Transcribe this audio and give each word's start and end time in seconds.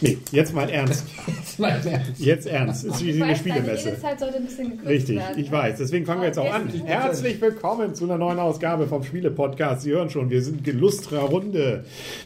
Nee, 0.00 0.18
jetzt 0.32 0.54
mal 0.54 0.68
ernst. 0.68 1.04
Jetzt 2.18 2.46
ernst. 2.46 2.84
Es 2.84 2.96
ist 2.96 3.04
wie 3.04 3.10
Ich 3.10 3.22
eine 3.22 3.32
weiß, 3.32 3.38
Spielemesse. 3.38 3.86
Redezeit 3.88 4.20
sollte 4.20 4.36
ein 4.36 4.44
bisschen 4.44 4.78
Richtig, 4.86 5.16
werden. 5.16 5.38
ich 5.42 5.50
weiß. 5.50 5.78
Deswegen 5.78 6.04
fangen 6.04 6.20
wir 6.20 6.26
jetzt 6.28 6.38
auch 6.38 6.52
an. 6.52 6.68
Herzlich 6.84 7.40
willkommen 7.40 7.94
zu 7.94 8.04
einer 8.04 8.18
neuen 8.18 8.38
Ausgabe 8.38 8.86
vom 8.88 9.02
Spiele-Podcast. 9.04 9.82
Sie 9.82 9.92
hören 9.92 10.10
schon, 10.10 10.28
wir 10.28 10.42
sind 10.42 10.68
in 10.68 10.78
lustrer 10.78 11.20
Runde. 11.20 11.84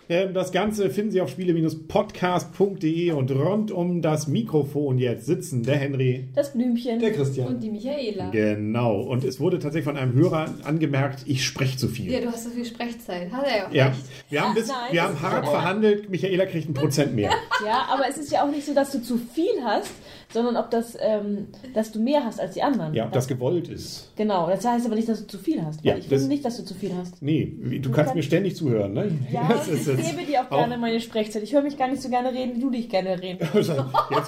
Ähm, 0.08 0.34
Das 0.34 0.50
Ganze 0.50 0.90
finden 0.90 1.12
Sie 1.12 1.20
auf 1.20 1.30
spiele-podcast.de 1.30 3.12
und 3.12 3.30
rund 3.30 3.70
um 3.70 4.02
das 4.02 4.26
Mikrofon 4.26 4.98
jetzt 4.98 5.26
sitzen 5.26 5.62
der 5.62 5.76
Henry. 5.76 6.28
Das 6.34 6.52
Blümchen. 6.52 6.98
Der 6.98 7.12
Christian. 7.12 7.46
Und 7.46 7.62
die 7.62 7.70
Michaela. 7.70 8.30
Genau. 8.30 9.00
Und 9.00 9.22
es 9.22 9.38
wurde 9.38 9.60
tatsächlich 9.60 9.84
von 9.84 9.96
einem 9.96 10.14
Hörer 10.14 10.54
angemerkt, 10.64 11.22
ich 11.26 11.44
spreche 11.44 11.76
zu 11.78 11.86
viel. 11.88 12.10
Ja, 12.10 12.20
du 12.20 12.26
hast 12.26 12.44
so 12.44 12.50
viel 12.50 12.64
Sprechzeit. 12.64 13.30
Hat 13.30 13.46
er 13.46 13.56
ja 13.56 13.66
auch 13.68 13.72
Ja, 13.72 13.86
recht. 13.86 14.00
wir 14.28 14.40
haben, 14.42 14.54
bis, 14.54 14.66
Nein, 14.66 14.76
wir 14.92 15.02
haben 15.04 15.22
hart 15.22 15.46
verhandelt. 15.46 16.10
Michaela 16.10 16.46
kriegt 16.46 16.68
ein 16.68 16.74
Prozent 16.74 17.14
mehr. 17.14 17.30
Ja, 17.64 17.86
aber 17.88 18.08
es 18.08 18.16
ist 18.16 18.30
ja 18.32 18.42
auch 18.42 18.50
nicht 18.50 18.66
so, 18.66 18.74
dass 18.74 18.92
du 18.92 19.02
zu 19.02 19.18
viel 19.18 19.62
hast, 19.64 19.90
sondern 20.32 20.56
ob 20.56 20.70
das, 20.70 20.96
ähm, 21.00 21.48
dass 21.74 21.92
du 21.92 22.00
mehr 22.00 22.24
hast 22.24 22.40
als 22.40 22.54
die 22.54 22.62
anderen. 22.62 22.94
Ja, 22.94 23.04
ob 23.06 23.12
das 23.12 23.26
gewollt 23.28 23.68
ist. 23.68 24.12
Genau, 24.16 24.48
das 24.48 24.64
heißt 24.64 24.86
aber 24.86 24.94
nicht, 24.94 25.08
dass 25.08 25.20
du 25.20 25.26
zu 25.26 25.38
viel 25.38 25.62
hast. 25.64 25.84
Ja, 25.84 25.94
ich 25.96 26.08
das- 26.08 26.20
finde 26.20 26.28
nicht, 26.34 26.44
dass 26.44 26.56
du 26.56 26.64
zu 26.64 26.74
viel 26.74 26.92
hast. 26.96 27.20
Nee, 27.22 27.52
du 27.60 27.80
kannst 27.90 27.94
kannst- 27.96 28.14
mir 28.14 28.22
ständig 28.22 28.56
zuhören, 28.56 28.92
ne? 28.92 29.10
Ja, 29.32 29.46
Das 29.48 29.66
ich 29.68 29.74
ist 29.74 29.86
jetzt- 29.88 30.10
gebe 30.16 30.24
dir 30.26 30.42
auch 30.42 30.48
gerne 30.50 30.78
meine 30.78 31.00
Sprechzeit. 31.00 31.42
Ich 31.42 31.52
höre 31.52 31.62
mich 31.62 31.76
gar 31.76 31.88
nicht 31.88 32.00
so 32.02 32.08
gerne 32.08 32.32
reden, 32.32 32.56
wie 32.56 32.60
du 32.60 32.70
dich 32.70 32.88
gerne 32.88 33.20
reden. 33.20 33.38
Jetzt 33.54 33.68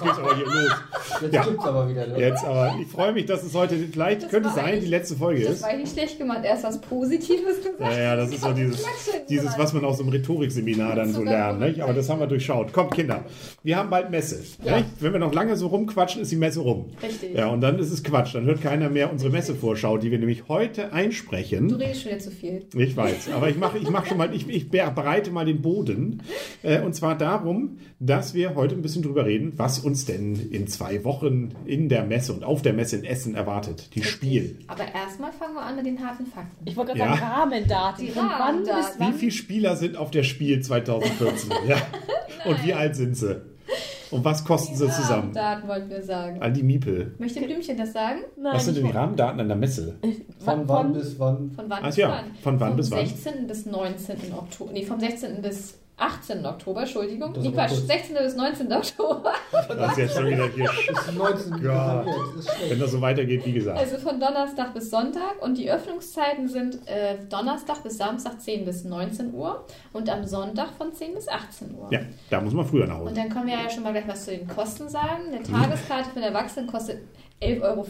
geht's 0.03 0.17
aber 0.17 0.35
hier 0.35 0.45
los. 0.45 0.71
Jetzt 1.21 1.33
Ja. 1.33 1.43
gibt's 1.43 1.65
aber 1.65 1.89
wieder. 1.89 2.07
Ne? 2.07 2.17
Jetzt 2.19 2.43
aber, 2.43 2.75
ich 2.81 2.87
freue 2.87 3.13
mich, 3.13 3.25
dass 3.25 3.43
es 3.43 3.53
heute, 3.53 3.75
vielleicht 3.75 4.23
Das 4.23 4.29
könnte 4.31 4.49
es 4.49 4.55
sein, 4.55 4.79
die 4.81 4.87
letzte 4.87 5.15
Folge 5.15 5.41
Das 5.43 5.53
ist. 5.55 5.63
war 5.63 5.73
nicht 5.75 5.91
schlecht 5.93 6.17
gemacht. 6.17 6.41
Erst 6.43 6.63
was 6.63 6.79
Positives 6.81 7.57
gesagt. 7.57 7.79
Ja, 7.79 7.99
ja, 8.01 8.15
das 8.15 8.29
ist 8.31 8.41
so 8.41 8.51
dieses, 8.51 8.83
dieses, 9.29 9.57
was 9.57 9.73
man 9.73 9.85
aus 9.85 9.97
so 9.97 10.03
einem 10.03 10.11
Rhetorikseminar 10.11 10.95
dann 10.95 11.11
so 11.13 11.23
lernt. 11.23 11.59
Nicht? 11.59 11.81
Aber 11.81 11.93
das 11.93 12.09
haben 12.09 12.19
wir 12.19 12.27
durchschaut. 12.27 12.73
Kommt, 12.73 12.91
Kinder, 12.91 13.23
wir 13.63 13.77
haben 13.77 13.89
bald 13.89 14.09
Messe. 14.09 14.43
Ja. 14.63 14.77
Nicht? 14.77 14.89
Wenn 14.99 15.13
wir 15.13 15.19
noch 15.19 15.33
lange 15.33 15.55
so 15.55 15.67
rumquatschen, 15.93 16.21
ist 16.21 16.31
die 16.31 16.35
Messe 16.35 16.59
rum. 16.61 16.87
Richtig. 17.01 17.35
Ja, 17.35 17.47
und 17.47 17.61
dann 17.61 17.79
ist 17.79 17.91
es 17.91 18.03
Quatsch. 18.03 18.35
Dann 18.35 18.45
hört 18.45 18.61
keiner 18.61 18.89
mehr 18.89 19.11
unsere 19.11 19.31
Messevorschau, 19.31 19.97
die 19.97 20.11
wir 20.11 20.19
nämlich 20.19 20.47
heute 20.47 20.83
Du 20.83 20.93
einsprechen. 20.93 21.73
redest 21.73 22.01
schon 22.03 22.11
jetzt 22.11 22.25
zu 22.25 22.31
viel. 22.31 22.65
Ich 22.75 22.95
weiß, 22.97 23.29
aber 23.33 23.49
ich 23.49 23.57
mache 23.57 23.77
ich 23.77 23.89
mach 23.89 24.05
schon 24.05 24.17
mal, 24.17 24.33
ich, 24.33 24.47
ich 24.49 24.69
bereite 24.69 25.31
mal 25.31 25.45
den 25.45 25.61
Boden. 25.61 26.21
Äh, 26.61 26.81
und 26.81 26.93
zwar 26.95 27.17
darum, 27.17 27.77
dass 27.99 28.33
wir 28.33 28.55
heute 28.55 28.75
ein 28.75 28.81
bisschen 28.81 29.03
drüber 29.03 29.25
reden, 29.25 29.53
was 29.57 29.79
uns 29.79 30.05
denn 30.05 30.35
in 30.51 30.67
zwei 30.67 31.03
Wochen 31.03 31.49
in 31.65 31.89
der 31.89 32.03
Messe 32.05 32.33
und 32.33 32.43
auf 32.43 32.61
der 32.61 32.73
Messe 32.73 32.97
in 32.97 33.03
Essen 33.05 33.35
erwartet. 33.35 33.89
Die 33.95 34.03
Spiel. 34.03 34.59
Aber 34.67 34.83
erstmal 34.93 35.31
fangen 35.31 35.53
wir 35.55 35.61
an 35.61 35.75
mit 35.75 35.85
den 35.85 35.99
harten 36.05 36.25
Fakten. 36.25 36.65
Ich 36.65 36.75
wollte 36.75 36.97
Ja. 36.97 37.05
gerade 37.07 37.19
sagen, 37.19 37.31
Rahmendaten. 37.33 38.05
Die 38.05 38.11
Rahmendaten. 38.11 39.07
Wie 39.07 39.17
viele 39.17 39.31
Spieler 39.31 39.75
sind 39.75 39.97
auf 39.97 40.11
der 40.11 40.23
Spiel 40.23 40.61
2014? 40.61 41.51
ja. 41.67 41.77
Und 42.45 42.65
wie 42.65 42.73
alt 42.73 42.95
sind 42.95 43.15
sie? 43.15 43.41
Und 44.13 44.23
was 44.23 44.45
kosten 44.45 44.75
sie 44.75 44.85
zusammen? 44.89 45.31
Rahmendaten 45.33 45.67
wollten 45.67 45.89
wir 45.89 46.03
sagen. 46.03 46.41
All 46.41 46.53
die 46.53 46.63
Miepel. 46.63 47.15
Möchte 47.17 47.41
Blümchen 47.41 47.77
das 47.77 47.93
sagen? 47.93 48.19
Nein, 48.37 48.53
Was 48.53 48.65
sind 48.65 48.77
denn 48.77 48.85
die 48.85 48.91
Rahmendaten 48.91 49.39
an 49.39 49.47
der 49.47 49.57
Messe? 49.57 49.95
Von 50.39 50.67
wann 50.67 50.93
bis 50.93 51.17
wann? 51.19 51.51
Von 51.51 51.69
wann 51.69 51.79
Ach 51.81 51.87
bis 51.87 51.95
ja, 51.97 52.09
wann? 52.09 52.35
von 52.41 52.59
wann 52.59 52.69
vom 52.69 52.77
bis 52.77 52.91
wann? 52.91 53.05
16. 53.07 53.47
bis 53.47 53.65
19. 53.65 54.15
Oktober. 54.37 54.71
Nee, 54.71 54.85
vom 54.85 54.99
16. 54.99 55.41
bis 55.41 55.79
18. 55.97 56.45
Oktober, 56.45 56.81
Entschuldigung. 56.81 57.33
Nee, 57.39 57.51
Quatsch, 57.51 57.69
kurz. 57.71 57.87
16. 57.87 58.15
bis 58.15 58.35
19. 58.35 58.73
Oktober. 58.73 59.33
Das 59.69 59.91
ist 59.91 59.97
jetzt 59.97 60.15
schon 60.15 60.25
wieder 60.27 60.47
hier. 60.47 60.69
Bis 60.87 61.11
19 61.15 61.51
Gott. 61.51 61.61
Jahre 61.63 61.99
alt. 61.99 62.15
Das 62.37 62.45
ist 62.45 62.69
Wenn 62.69 62.79
das 62.79 62.91
so 62.91 63.01
weitergeht, 63.01 63.45
wie 63.45 63.53
gesagt. 63.53 63.77
Also 63.77 63.97
von 63.97 64.19
Donnerstag 64.19 64.73
bis 64.73 64.89
Sonntag 64.89 65.41
und 65.41 65.57
die 65.57 65.69
Öffnungszeiten 65.71 66.47
sind 66.47 66.87
äh, 66.87 67.17
Donnerstag 67.29 67.83
bis 67.83 67.97
Samstag 67.97 68.41
10 68.41 68.65
bis 68.65 68.83
19 68.83 69.33
Uhr 69.33 69.65
und 69.93 70.09
am 70.09 70.25
Sonntag 70.25 70.69
von 70.77 70.91
10 70.93 71.13
bis 71.13 71.27
18 71.27 71.75
Uhr. 71.75 71.87
Ja, 71.91 71.99
da 72.29 72.41
muss 72.41 72.53
man 72.53 72.65
früher 72.65 72.87
nach 72.87 72.95
Und 72.99 73.05
Hause. 73.09 73.15
dann 73.15 73.29
können 73.29 73.47
wir 73.47 73.53
ja 73.53 73.69
schon 73.69 73.83
mal 73.83 73.91
gleich 73.93 74.07
was 74.07 74.25
zu 74.25 74.31
den 74.31 74.47
Kosten 74.47 74.89
sagen. 74.89 75.27
Eine 75.31 75.43
Tageskarte 75.43 76.09
für 76.09 76.15
den 76.15 76.23
Erwachsenen 76.33 76.67
kostet 76.67 76.99
11,50 77.43 77.61
Euro. 77.63 77.85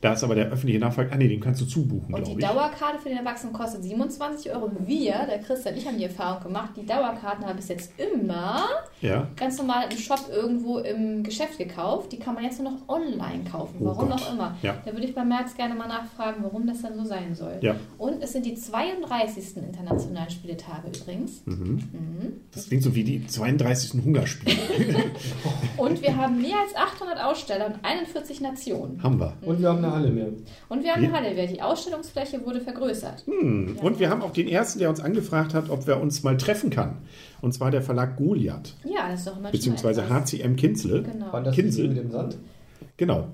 Da 0.00 0.12
ist 0.12 0.24
aber 0.24 0.34
der 0.34 0.46
öffentliche 0.50 0.78
Nachfrage. 0.78 1.10
Ah, 1.12 1.16
nee, 1.16 1.28
den 1.28 1.40
kannst 1.40 1.60
du 1.60 1.64
zubuchen, 1.66 2.14
Und 2.14 2.26
die 2.26 2.34
glaube 2.36 2.40
ich. 2.40 2.46
Dauerkarte 2.46 2.98
für 3.02 3.08
den 3.08 3.18
Erwachsenen 3.18 3.52
kostet 3.52 3.82
27 3.84 4.52
Euro. 4.52 4.70
Wir, 4.86 5.12
der 5.28 5.38
Christian 5.40 5.74
und 5.74 5.80
ich 5.80 5.86
haben 5.86 5.98
die 5.98 6.04
Erfahrung 6.04 6.42
gemacht, 6.42 6.70
die 6.76 6.84
Dauerkarten 6.86 7.46
habe 7.46 7.58
ich 7.60 7.68
jetzt 7.68 7.92
immer 7.98 8.64
Ja. 9.00 9.28
ganz 9.36 9.58
normal 9.58 9.84
im 9.90 9.96
Shop 9.98 10.20
irgendwo 10.30 10.78
im 10.78 11.22
Geschäft 11.22 11.58
gekauft. 11.58 12.12
Die 12.12 12.18
kann 12.18 12.34
man 12.34 12.44
jetzt 12.44 12.60
nur 12.60 12.72
noch 12.72 12.88
online 12.88 13.44
kaufen. 13.50 13.76
Oh 13.80 13.86
Warum 13.86 14.08
Gott. 14.10 14.20
auch 14.22 14.32
immer. 14.34 14.56
Ja. 14.62 14.76
Da 14.84 14.92
würde 14.92 15.06
ich 15.06 15.14
bei 15.14 15.24
März 15.24 15.54
gerne 15.56 15.74
mal 15.74 15.88
nachfragen, 15.88 16.42
warum 16.42 16.66
das 16.66 16.82
dann 16.82 16.96
so 16.96 17.04
sein 17.04 17.34
soll. 17.34 17.58
Ja. 17.60 17.76
Und 17.98 18.22
es 18.22 18.32
sind 18.32 18.46
die 18.46 18.54
32. 18.54 19.56
internationalen 19.56 20.30
Spieletage 20.30 20.88
übrigens. 20.88 21.42
Das 22.54 22.68
klingt 22.68 22.82
so 22.82 22.94
wie 22.94 23.04
die 23.04 23.26
32. 23.26 24.02
Hungerspiele. 24.04 24.56
Und 25.76 26.02
wir 26.02 26.16
haben 26.16 26.40
mehr 26.40 26.56
als 26.60 26.74
800 26.76 27.22
Aussteller 27.22 27.66
und 27.66 27.76
41 27.82 28.40
Nationen. 28.40 28.71
Haben 29.02 29.18
wir. 29.20 29.32
Und 29.42 29.60
wir 29.60 29.68
haben 29.68 29.78
eine 29.84 29.94
Halle 29.94 30.10
mehr. 30.10 30.28
Und 30.68 30.82
wir 30.84 30.92
haben 30.94 31.04
eine. 31.04 31.12
Halle, 31.12 31.46
die 31.46 31.60
Ausstellungsfläche 31.62 32.44
wurde 32.44 32.60
vergrößert. 32.60 33.24
Hm. 33.26 33.76
Und 33.82 33.98
wir 33.98 34.10
haben 34.10 34.22
auch 34.22 34.32
den 34.32 34.48
ersten, 34.48 34.78
der 34.78 34.88
uns 34.90 35.00
angefragt 35.00 35.54
hat, 35.54 35.70
ob 35.70 35.86
wir 35.86 36.00
uns 36.00 36.22
mal 36.22 36.36
treffen 36.36 36.70
kann. 36.70 36.98
Und 37.40 37.52
zwar 37.52 37.70
der 37.70 37.82
Verlag 37.82 38.16
Goliath, 38.16 38.74
Ja, 38.84 39.08
das 39.10 39.20
ist 39.20 39.28
doch 39.28 39.38
immer 39.38 39.50
beziehungsweise. 39.50 40.08
HCM 40.08 40.56
Kinsle. 40.56 41.02
Genau. 41.02 41.32
Waren 41.32 41.44
das 41.44 41.54
Kinsel. 41.54 41.88
die 41.88 41.94
mit 41.94 41.98
dem 42.04 42.10
Sand? 42.10 42.36
Genau. 42.96 43.28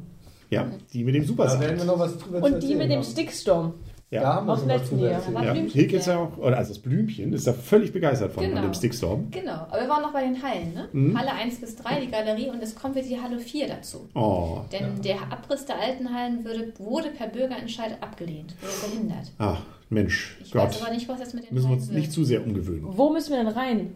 Ja, 0.50 0.66
die 0.93 1.04
mit 1.04 1.15
dem 1.15 1.27
Da 1.37 1.37
werden 1.60 1.60
wir 1.60 1.84
Supersand. 1.84 1.87
noch 1.87 1.98
was 1.98 2.19
drüber 2.19 2.38
zu 2.41 2.54
Und 2.54 2.62
die 2.62 2.75
mit 2.75 2.91
dem 2.91 3.03
haben. 3.03 3.75
Stickstorm. 4.09 4.11
Da 4.11 4.17
Ja. 4.17 4.35
haben 4.35 4.47
wir 4.47 4.53
Aus 4.55 4.61
schon 4.61 5.01
was. 5.01 5.35
War 5.35 5.45
Ja. 5.45 5.53
Hilke 5.53 5.97
ist 5.97 6.07
ja 6.07 6.19
auch, 6.19 6.37
oder 6.39 6.57
also 6.57 6.73
das 6.73 6.79
Blümchen 6.83 7.33
ist 7.33 7.47
da 7.47 7.53
völlig 7.53 7.93
begeistert 7.93 8.33
von, 8.33 8.43
Genau. 8.43 8.57
von 8.57 8.71
dem 8.71 8.75
Stickstorm. 8.75 9.31
Genau, 9.31 9.53
aber 9.53 9.81
wir 9.83 9.89
waren 9.89 10.03
noch 10.03 10.13
bei 10.13 10.23
den 10.23 10.43
Hallen, 10.43 10.73
ne? 10.75 10.89
Mhm. 10.93 11.19
Halle 11.19 11.33
1 11.33 11.61
bis 11.61 11.77
3, 11.77 12.01
die 12.01 12.11
Galerie, 12.11 12.49
und 12.49 12.63
es 12.63 12.75
kommt 12.75 12.97
jetzt 12.97 13.11
die 13.11 13.21
Halle 13.21 13.39
4 13.39 13.69
dazu. 13.69 14.09
Oh. 14.15 14.61
Denn 14.73 15.01
der 15.03 15.21
Abriss 15.31 15.67
der 15.67 15.79
alten 15.81 16.13
Hallen 16.15 16.45
würde, 16.45 16.73
wurde 16.79 17.09
per 17.11 17.29
Bürgerentscheid 17.29 17.97
abgelehnt, 18.03 18.55
wurde 18.63 18.73
verhindert. 18.73 19.31
Ach, 19.39 19.61
Mensch, 19.91 20.39
Ich 20.43 20.53
Gott. 20.53 20.69
weiß 20.69 20.83
aber 20.83 20.93
nicht, 20.95 21.09
was 21.09 21.19
jetzt 21.21 21.35
mit 21.35 21.45
den 21.49 21.55
Müssen 21.55 21.65
wir 21.67 21.71
Hallen 21.71 21.79
uns 21.81 21.89
wird. 21.89 21.99
nicht 21.99 22.13
zu 22.13 22.25
sehr 22.25 22.45
umgewöhnen. 22.45 22.87
Wo 22.91 23.11
müssen 23.11 23.31
wir 23.31 23.39
denn 23.39 23.49
rein? 23.49 23.93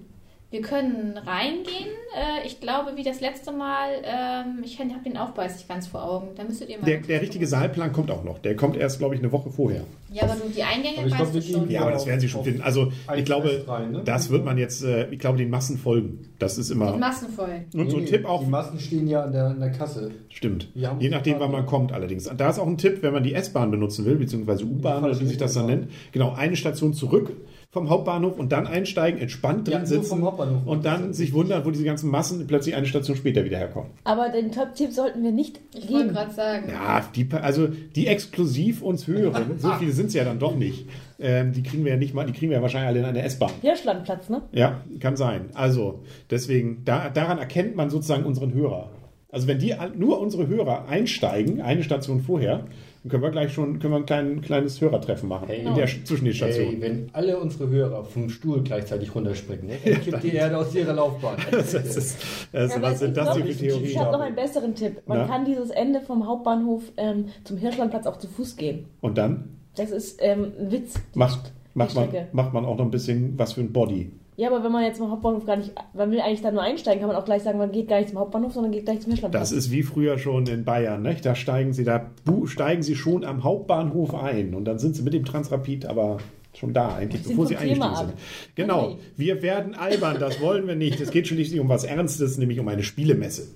Wir 0.52 0.60
können 0.60 1.16
reingehen. 1.16 1.88
Äh, 2.14 2.46
ich 2.46 2.60
glaube, 2.60 2.92
wie 2.96 3.02
das 3.02 3.22
letzte 3.22 3.52
Mal, 3.52 3.88
ähm, 4.04 4.62
ich 4.62 4.78
habe 4.78 4.90
den 5.02 5.16
Aufbeiß 5.16 5.56
nicht 5.56 5.66
ganz 5.66 5.86
vor 5.86 6.04
Augen. 6.04 6.28
Da 6.36 6.44
müsstet 6.44 6.68
ihr 6.68 6.78
mal. 6.78 6.84
Der, 6.84 6.98
der 6.98 7.22
richtige 7.22 7.46
Saalplan 7.46 7.90
kommt 7.94 8.10
auch 8.10 8.22
noch. 8.22 8.38
Der 8.38 8.54
kommt 8.54 8.76
erst, 8.76 8.98
glaube 8.98 9.14
ich, 9.14 9.22
eine 9.22 9.32
Woche 9.32 9.48
vorher. 9.48 9.84
ja, 10.12 10.24
aber 10.24 10.34
du, 10.34 10.50
die 10.54 10.62
Eingänge 10.62 10.98
Aber 10.98 11.06
ich 11.06 11.14
glaub, 11.14 11.34
weißt 11.34 11.34
du 11.36 11.42
schon. 11.54 11.70
Ja, 11.70 11.80
aber 11.80 11.92
das 11.92 12.06
werden 12.06 12.20
sie 12.20 12.28
schon 12.28 12.44
finden. 12.44 12.60
Also 12.60 12.92
ich 13.16 13.24
glaube, 13.24 13.62
drei, 13.64 13.86
ne? 13.86 14.02
das 14.04 14.28
wird 14.28 14.44
man 14.44 14.58
jetzt, 14.58 14.84
äh, 14.84 15.08
ich 15.10 15.18
glaube, 15.18 15.38
den 15.38 15.48
Massen 15.48 15.78
folgen. 15.78 16.28
Das 16.38 16.58
ist 16.58 16.69
Die 16.69 16.74
immer. 16.74 16.98
Massenvoll. 16.98 17.64
Und 17.72 17.90
so 17.90 17.96
ein 17.96 18.02
Nee, 18.04 18.10
Tipp 18.10 18.26
auch. 18.26 18.44
Die 18.44 18.50
Massen 18.50 18.78
stehen 18.78 19.08
ja 19.08 19.22
an 19.22 19.32
der, 19.32 19.46
an 19.46 19.60
der 19.60 19.72
Kasse. 19.72 20.10
Stimmt. 20.28 20.69
Je 20.74 21.08
nachdem, 21.08 21.40
wann 21.40 21.50
man 21.50 21.64
kommt 21.64 21.92
allerdings. 21.92 22.24
Da 22.36 22.50
ist 22.50 22.58
auch 22.58 22.66
ein 22.66 22.76
Tipp, 22.76 22.98
wenn 23.00 23.14
man 23.14 23.22
die 23.22 23.32
S-Bahn 23.32 23.70
benutzen 23.70 24.04
will, 24.04 24.16
beziehungsweise 24.16 24.66
U-Bahn 24.66 25.02
oder 25.02 25.19
wie 25.19 25.24
sich 25.24 25.38
das 25.38 25.54
dann 25.54 25.64
nennt. 25.64 25.90
Genau, 26.12 26.34
eine 26.34 26.56
Station 26.56 26.92
zurück 26.92 27.32
vom 27.72 27.88
Hauptbahnhof 27.88 28.38
und 28.38 28.53
dann 28.53 28.66
einsteigen, 28.66 29.19
entspannt 29.19 29.66
drin 29.66 29.78
Ja, 29.78 29.87
sitzen 29.87 30.22
und 30.22 30.84
dann 30.84 31.15
sich 31.15 31.33
wundern, 31.33 31.65
wo 31.65 31.71
diese 31.71 31.84
ganzen 31.84 32.10
Massen 32.10 32.47
plötzlich 32.47 32.75
eine 32.75 32.84
Station 32.87 33.16
später 33.16 33.47
wieder 33.47 33.56
herkommen. 33.56 33.88
Aber 34.05 34.28
den 34.28 34.53
Top-Tipp 34.53 34.93
sollten 34.93 35.22
wir 35.22 35.33
nicht 35.33 35.59
Ich 35.75 35.91
wollte 35.91 36.05
geben. 36.05 36.14
gerade 36.14 36.35
sagen. 36.35 36.69
Ja, 36.69 37.02
die, 37.17 37.26
also 37.32 37.69
die 37.96 38.08
exklusiv 38.08 38.82
uns 38.82 39.06
hören, 39.06 39.52
so 39.56 39.73
viele 39.79 39.93
sind 39.93 40.08
es 40.08 40.14
ja 40.14 40.23
dann 40.25 40.38
doch 40.38 40.55
nicht. 40.55 40.87
Ähm, 41.19 41.52
die 41.55 41.62
kriegen 41.62 41.85
wir 41.87 41.93
ja 41.93 41.99
nicht 41.99 42.12
mal, 42.12 42.26
die 42.26 42.32
kriegen 42.35 42.50
wir 42.50 42.58
ja 42.58 42.62
wahrscheinlich 42.62 42.88
alle 42.88 42.99
in 42.99 43.05
einer 43.06 43.25
S-Bahn. 43.25 43.52
Hirschlandplatz, 43.62 44.29
ne? 44.29 44.43
Ja, 44.52 44.82
kann 45.00 45.17
sein. 45.17 45.46
Also, 45.55 46.02
deswegen, 46.31 46.82
da, 46.85 47.08
daran 47.08 47.38
erkennt 47.38 47.75
man 47.75 47.88
sozusagen 47.88 48.25
unseren 48.25 48.52
Hörer. 48.52 48.91
Also, 49.31 49.46
wenn 49.49 49.58
die 49.58 49.75
nur 49.96 50.20
unsere 50.20 50.46
Hörer 50.46 50.88
einsteigen, 50.88 51.62
eine 51.62 51.82
Station 51.82 52.20
vorher, 52.20 52.64
dann 53.02 53.10
können 53.10 53.22
wir 53.22 53.31
gleich 53.31 53.52
schon 53.52 53.78
können 53.81 53.93
wir 53.94 53.99
ein 53.99 54.06
klein, 54.06 54.40
kleines 54.43 54.81
Hörertreffen 54.81 55.28
machen. 55.28 55.49
Hey. 55.49 55.64
in 55.66 55.75
der, 55.75 55.87
zwischen 55.87 56.25
den 56.25 56.26
Hey, 56.26 56.34
Stationen. 56.34 56.81
wenn 56.81 57.08
alle 57.12 57.38
unsere 57.38 57.69
Hörer 57.69 58.04
vom 58.04 58.28
Stuhl 58.31 58.62
gleichzeitig 58.62 59.14
runterspringen, 59.14 59.66
ne? 59.66 59.75
dann 59.84 60.00
kippt 60.00 60.22
die 60.22 60.34
Erde 60.34 60.56
aus 60.58 60.75
ihrer 60.75 60.93
Laufbahn. 60.93 61.37
Das 61.50 61.75
ist, 61.75 62.16
das, 62.52 62.75
Ja, 62.75 62.82
was 62.82 63.00
sind 63.00 63.16
das 63.16 63.37
ich 63.37 63.44
für 63.56 63.64
Theorien? 63.64 63.84
Ich 63.84 63.99
habe 63.99 64.12
noch 64.12 64.20
einen 64.20 64.37
besseren 64.37 64.75
Tipp. 64.75 65.02
Man 65.06 65.19
Na? 65.19 65.26
kann 65.26 65.44
dieses 65.44 65.70
Ende 65.70 66.00
vom 66.00 66.26
Hauptbahnhof 66.26 66.82
ähm, 66.96 67.26
zum 67.44 67.56
Hirschlandplatz 67.58 68.06
auch 68.06 68.19
zu 68.19 68.28
Fuß 68.28 68.56
gehen. 68.56 68.87
Und 69.00 69.19
dann 69.19 69.48
Das 69.75 69.90
ist 69.90 70.19
ähm, 70.22 70.52
ein 70.60 70.70
Witz. 70.70 70.94
macht, 71.14 71.52
macht, 71.75 71.94
man, 71.96 72.08
macht 72.32 72.52
man 72.52 72.64
auch 72.64 72.76
noch 72.76 72.84
ein 72.84 72.90
bisschen 72.90 73.38
was 73.38 73.55
für 73.55 73.62
ein 73.62 73.72
Body. 73.72 74.12
Ja, 74.37 74.49
aber 74.49 74.64
wenn 74.64 74.73
man 74.73 74.84
jetzt 74.84 74.96
zum 74.96 75.11
Hauptbahnhof 75.11 75.44
gar 75.44 75.56
nicht, 75.56 75.73
man 75.93 76.11
will 76.11 76.20
eigentlich 76.20 76.40
da 76.40 76.50
nur 76.50 76.62
einsteigen, 76.62 77.00
kann 77.00 77.08
man 77.08 77.17
auch 77.17 77.25
gleich 77.25 77.43
sagen, 77.43 77.58
man 77.58 77.70
geht 77.70 77.88
gar 77.88 77.99
nicht 77.99 78.08
zum 78.08 78.19
Hauptbahnhof, 78.19 78.52
sondern 78.52 78.73
geht 78.73 78.84
gleich 78.84 79.00
zum 79.00 79.12
Hirschlandplatz. 79.12 79.50
Das 79.50 79.52
ist 79.52 79.70
wie 79.70 79.82
früher 79.82 80.19
schon 80.19 80.46
in 80.46 80.64
Bayern. 80.64 81.02
Nicht? 81.02 81.26
Da 81.26 81.34
steigen 81.34 81.73
sie 81.73 81.84
da 81.84 82.11
steigen 82.46 82.82
sie 82.82 82.96
schon 82.96 83.25
am 83.25 83.44
Hauptbahnhof 83.44 84.14
ein 84.14 84.55
und 84.55 84.64
dann 84.64 84.79
sind 84.79 84.96
sie 84.96 85.02
mit 85.02 85.12
dem 85.12 85.25
Transrapid 85.25 85.87
aber 85.87 86.19
Schon 86.55 86.75
da 86.75 86.96
eigentlich, 86.96 87.23
bevor 87.23 87.46
sie 87.46 87.56
eingestiegen 87.56 87.96
sind. 87.96 88.12
Genau. 88.56 88.90
Okay. 88.90 88.99
Wir 89.17 89.43
werden 89.43 89.75
albern, 89.75 90.19
das 90.20 90.38
wollen 90.43 90.67
wir 90.67 90.75
nicht. 90.75 91.00
Es 91.00 91.11
geht 91.11 91.26
schließlich 91.26 91.58
um 91.58 91.70
was 91.70 91.84
Ernstes, 91.84 92.37
nämlich 92.37 92.61
um 92.61 92.69
eine 92.69 92.82
Spielemesse. 92.82 93.49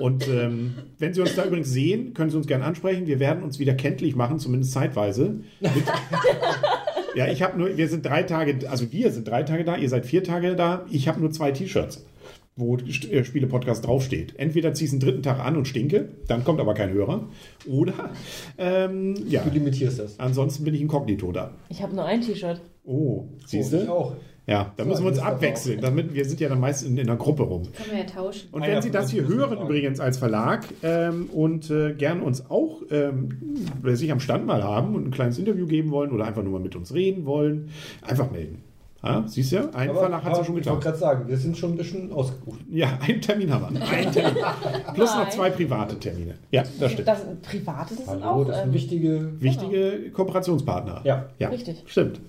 Und 0.00 0.26
ähm, 0.26 0.74
wenn 0.98 1.14
Sie 1.14 1.20
uns 1.20 1.36
da 1.36 1.44
übrigens 1.44 1.70
sehen, 1.70 2.12
können 2.12 2.30
Sie 2.30 2.36
uns 2.36 2.48
gerne 2.48 2.64
ansprechen. 2.64 3.06
Wir 3.06 3.20
werden 3.20 3.44
uns 3.44 3.60
wieder 3.60 3.74
kenntlich 3.74 4.16
machen, 4.16 4.40
zumindest 4.40 4.72
zeitweise. 4.72 5.42
Ja, 7.14 7.28
ich 7.28 7.42
habe 7.42 7.58
nur, 7.58 7.76
wir 7.76 7.88
sind 7.88 8.04
drei 8.04 8.22
Tage, 8.24 8.68
also 8.68 8.90
wir 8.92 9.10
sind 9.12 9.28
drei 9.28 9.42
Tage 9.42 9.64
da, 9.64 9.76
ihr 9.76 9.88
seid 9.88 10.06
vier 10.06 10.24
Tage 10.24 10.56
da. 10.56 10.84
Ich 10.90 11.06
habe 11.08 11.20
nur 11.20 11.30
zwei 11.30 11.52
T-Shirts, 11.52 12.04
wo 12.56 12.76
äh, 12.76 13.24
Spiele-Podcast 13.24 13.86
draufsteht. 13.86 14.34
Entweder 14.38 14.74
ziehst 14.74 14.92
du 14.94 14.98
den 14.98 15.06
dritten 15.08 15.22
Tag 15.22 15.38
an 15.38 15.56
und 15.56 15.68
stinke, 15.68 16.08
dann 16.26 16.42
kommt 16.44 16.60
aber 16.60 16.74
kein 16.74 16.90
Hörer. 16.92 17.28
Oder, 17.68 18.10
ähm, 18.58 19.14
ja, 19.28 19.42
Du 19.42 19.50
limitierst 19.50 19.98
das. 19.98 20.18
ansonsten 20.18 20.64
bin 20.64 20.74
ich 20.74 20.80
inkognito 20.80 21.30
da. 21.32 21.52
Ich 21.68 21.82
habe 21.82 21.94
nur 21.94 22.04
ein 22.04 22.20
T-Shirt. 22.20 22.60
Oh, 22.84 23.24
siehst 23.46 23.72
Oh, 23.72 23.76
ich 23.78 23.84
du? 23.84 23.92
auch. 23.92 24.16
Ja, 24.46 24.72
da 24.76 24.84
So, 24.84 24.90
müssen 24.90 25.04
wir 25.04 25.08
uns 25.10 25.18
abwechseln. 25.18 25.80
Damit, 25.80 26.12
wir 26.12 26.24
sind 26.26 26.38
ja 26.40 26.48
dann 26.50 26.60
meist 26.60 26.84
in, 26.84 26.98
in 26.98 27.08
einer 27.08 27.16
Gruppe 27.18 27.44
rum. 27.44 27.62
Können 27.72 27.90
wir 27.92 27.98
ja 27.98 28.04
tauschen. 28.04 28.48
Und 28.52 28.62
Einer 28.62 28.74
wenn 28.74 28.82
Sie 28.82 28.90
das 28.90 29.10
hier 29.10 29.26
hören, 29.26 29.56
fragen. 29.56 29.64
übrigens 29.64 30.00
als 30.00 30.18
Verlag, 30.18 30.66
ähm, 30.82 31.30
und 31.32 31.70
äh, 31.70 31.94
gern 31.94 32.20
uns 32.20 32.50
auch 32.50 32.82
ähm, 32.90 33.30
bei 33.82 33.94
sich 33.94 34.12
am 34.12 34.20
Stand 34.20 34.46
mal 34.46 34.62
haben 34.62 34.94
und 34.94 35.06
ein 35.06 35.10
kleines 35.10 35.38
Interview 35.38 35.66
geben 35.66 35.90
wollen 35.90 36.10
oder 36.10 36.26
einfach 36.26 36.42
nur 36.42 36.52
mal 36.52 36.60
mit 36.60 36.76
uns 36.76 36.92
reden 36.92 37.24
wollen, 37.24 37.70
einfach 38.02 38.30
melden. 38.30 38.62
Ja, 39.02 39.22
siehst 39.26 39.52
du, 39.52 39.68
ein 39.74 39.90
Aber, 39.90 40.00
Verlag 40.00 40.24
hat 40.24 40.32
es 40.32 40.38
ja 40.38 40.44
schon 40.44 40.56
ich 40.58 40.64
wollte 40.66 40.78
getan. 40.78 40.80
gerade 40.80 40.96
sagen, 40.98 41.28
wir 41.28 41.36
sind 41.36 41.58
schon 41.58 41.72
ein 41.72 41.76
bisschen 41.76 42.10
ausgebucht. 42.10 42.60
Ja, 42.70 42.98
einen 43.06 43.20
Termin 43.20 43.52
haben 43.52 43.74
wir. 43.74 43.82
Einen 43.86 44.10
Termin. 44.12 44.42
Plus 44.94 45.10
noch 45.10 45.24
Nein. 45.24 45.30
zwei 45.30 45.50
private 45.50 45.98
Termine. 45.98 46.34
Ja, 46.50 46.62
das 46.80 46.92
stimmt. 46.92 47.08
Das 47.08 47.20
private, 47.42 47.94
sind 47.94 48.06
Hallo, 48.08 48.24
auch. 48.24 48.44
das 48.46 48.56
sind 48.56 48.68
ähm, 48.68 48.72
wichtige. 48.72 49.32
Wichtige 49.40 50.10
Kooperationspartner. 50.10 51.02
Ja. 51.04 51.26
ja 51.38 51.48
Richtig. 51.50 51.82
Stimmt. 51.86 52.20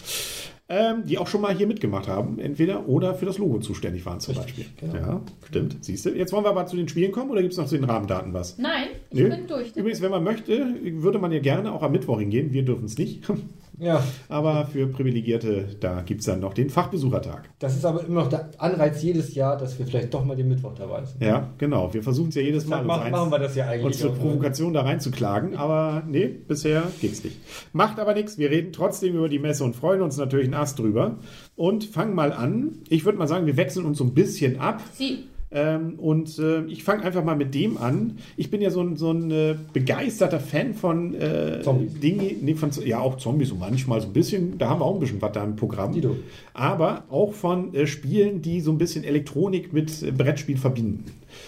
Ähm, 0.67 1.03
die 1.05 1.19
auch 1.19 1.27
schon 1.27 1.41
mal 1.41 1.53
hier 1.55 1.67
mitgemacht 1.67 2.07
haben, 2.07 2.39
entweder 2.39 2.87
oder 2.87 3.13
für 3.13 3.27
das 3.27 3.37
Logo 3.37 3.59
zuständig 3.59 4.03
waren 4.07 4.19
zum 4.19 4.35
Richtig, 4.35 4.71
Beispiel. 4.75 4.89
genau. 4.91 5.07
Ja, 5.07 5.21
stimmt. 5.47 5.77
Siehst 5.81 6.07
du? 6.07 6.09
Jetzt 6.09 6.33
wollen 6.33 6.43
wir 6.43 6.49
aber 6.49 6.65
zu 6.65 6.75
den 6.75 6.87
Spielen 6.87 7.11
kommen 7.11 7.29
oder 7.29 7.41
gibt 7.43 7.51
es 7.53 7.59
noch 7.59 7.67
zu 7.67 7.75
den 7.75 7.83
Rahmendaten 7.83 8.33
was? 8.33 8.57
Nein, 8.57 8.87
ich 9.11 9.19
Nö. 9.19 9.29
bin 9.29 9.45
durch. 9.45 9.75
Übrigens, 9.75 10.01
wenn 10.01 10.09
man 10.09 10.23
möchte, 10.23 10.75
würde 10.83 11.19
man 11.19 11.31
ja 11.31 11.37
gerne 11.37 11.71
auch 11.71 11.83
am 11.83 11.91
Mittwoch 11.91 12.19
hingehen. 12.19 12.51
Wir 12.51 12.65
dürfen 12.65 12.85
es 12.85 12.97
nicht. 12.97 13.21
Ja, 13.77 14.03
Aber 14.29 14.65
für 14.65 14.87
Privilegierte, 14.87 15.67
da 15.79 16.01
gibt 16.01 16.21
es 16.21 16.27
dann 16.27 16.39
noch 16.39 16.53
den 16.53 16.69
Fachbesuchertag. 16.69 17.49
das 17.59 17.75
ist 17.75 17.85
aber 17.85 18.05
immer 18.05 18.21
noch 18.21 18.29
der 18.29 18.49
Anreiz 18.57 19.01
jedes 19.01 19.35
Jahr, 19.35 19.57
dass 19.57 19.77
wir 19.77 19.85
vielleicht 19.85 20.13
doch 20.13 20.23
mal 20.23 20.35
den 20.35 20.47
Mittwoch 20.47 20.73
dabei 20.73 21.03
sind. 21.05 21.21
Ja, 21.21 21.49
genau. 21.57 21.93
Wir 21.93 22.03
versuchen 22.03 22.29
es 22.29 22.35
ja 22.35 22.41
jedes 22.41 22.67
Mal. 22.67 22.79
Uns 22.79 22.87
machen, 22.87 23.31
wir 23.31 23.39
das 23.39 23.55
ja 23.55 23.65
eigentlich. 23.67 23.85
uns 23.85 23.99
zur 23.99 24.11
auch, 24.11 24.15
ne? 24.15 24.19
Provokation 24.21 24.73
da 24.73 24.81
reinzuklagen. 24.81 25.55
Aber 25.55 26.03
nee, 26.07 26.27
bisher 26.27 26.83
geht's 27.01 27.23
nicht. 27.23 27.37
Macht 27.73 27.99
aber 27.99 28.13
nichts. 28.13 28.37
Wir 28.37 28.49
reden 28.49 28.71
trotzdem 28.71 29.15
über 29.15 29.29
die 29.29 29.39
Messe 29.39 29.63
und 29.63 29.75
freuen 29.75 30.01
uns 30.01 30.17
natürlich 30.17 30.45
einen 30.45 30.55
Ast 30.55 30.79
drüber. 30.79 31.17
Und 31.55 31.83
fangen 31.85 32.15
mal 32.15 32.33
an. 32.33 32.79
Ich 32.89 33.05
würde 33.05 33.17
mal 33.17 33.27
sagen, 33.27 33.45
wir 33.45 33.57
wechseln 33.57 33.85
uns 33.85 33.97
so 33.97 34.03
ein 34.03 34.13
bisschen 34.13 34.59
ab. 34.59 34.81
Sie. 34.93 35.25
Ähm, 35.51 35.99
und 35.99 36.37
äh, 36.39 36.65
ich 36.65 36.83
fange 36.83 37.03
einfach 37.03 37.23
mal 37.23 37.35
mit 37.35 37.53
dem 37.53 37.77
an. 37.77 38.17
Ich 38.35 38.49
bin 38.49 38.61
ja 38.61 38.71
so 38.71 38.81
ein, 38.81 38.97
so 38.97 39.11
ein 39.11 39.31
äh, 39.31 39.55
begeisterter 39.73 40.39
Fan 40.39 40.73
von 40.73 41.13
äh, 41.13 41.61
Zombies. 41.63 41.99
Dingen, 41.99 42.37
nee, 42.41 42.55
von, 42.55 42.71
ja 42.83 42.99
auch 42.99 43.17
Zombies 43.17 43.49
so 43.49 43.55
manchmal 43.55 44.01
so 44.01 44.07
ein 44.07 44.13
bisschen. 44.13 44.57
Da 44.57 44.69
haben 44.69 44.81
wir 44.81 44.85
auch 44.85 44.95
ein 44.95 44.99
bisschen 44.99 45.21
was 45.21 45.31
da 45.31 45.43
im 45.43 45.55
Programm. 45.55 45.93
Dido. 45.93 46.15
Aber 46.53 47.05
auch 47.09 47.33
von 47.33 47.73
äh, 47.73 47.87
Spielen, 47.87 48.41
die 48.41 48.59
so 48.59 48.71
ein 48.71 48.77
bisschen 48.77 49.03
Elektronik 49.03 49.71
mit 49.71 50.01
äh, 50.01 50.11
Brettspiel 50.11 50.57
verbinden. 50.57 51.05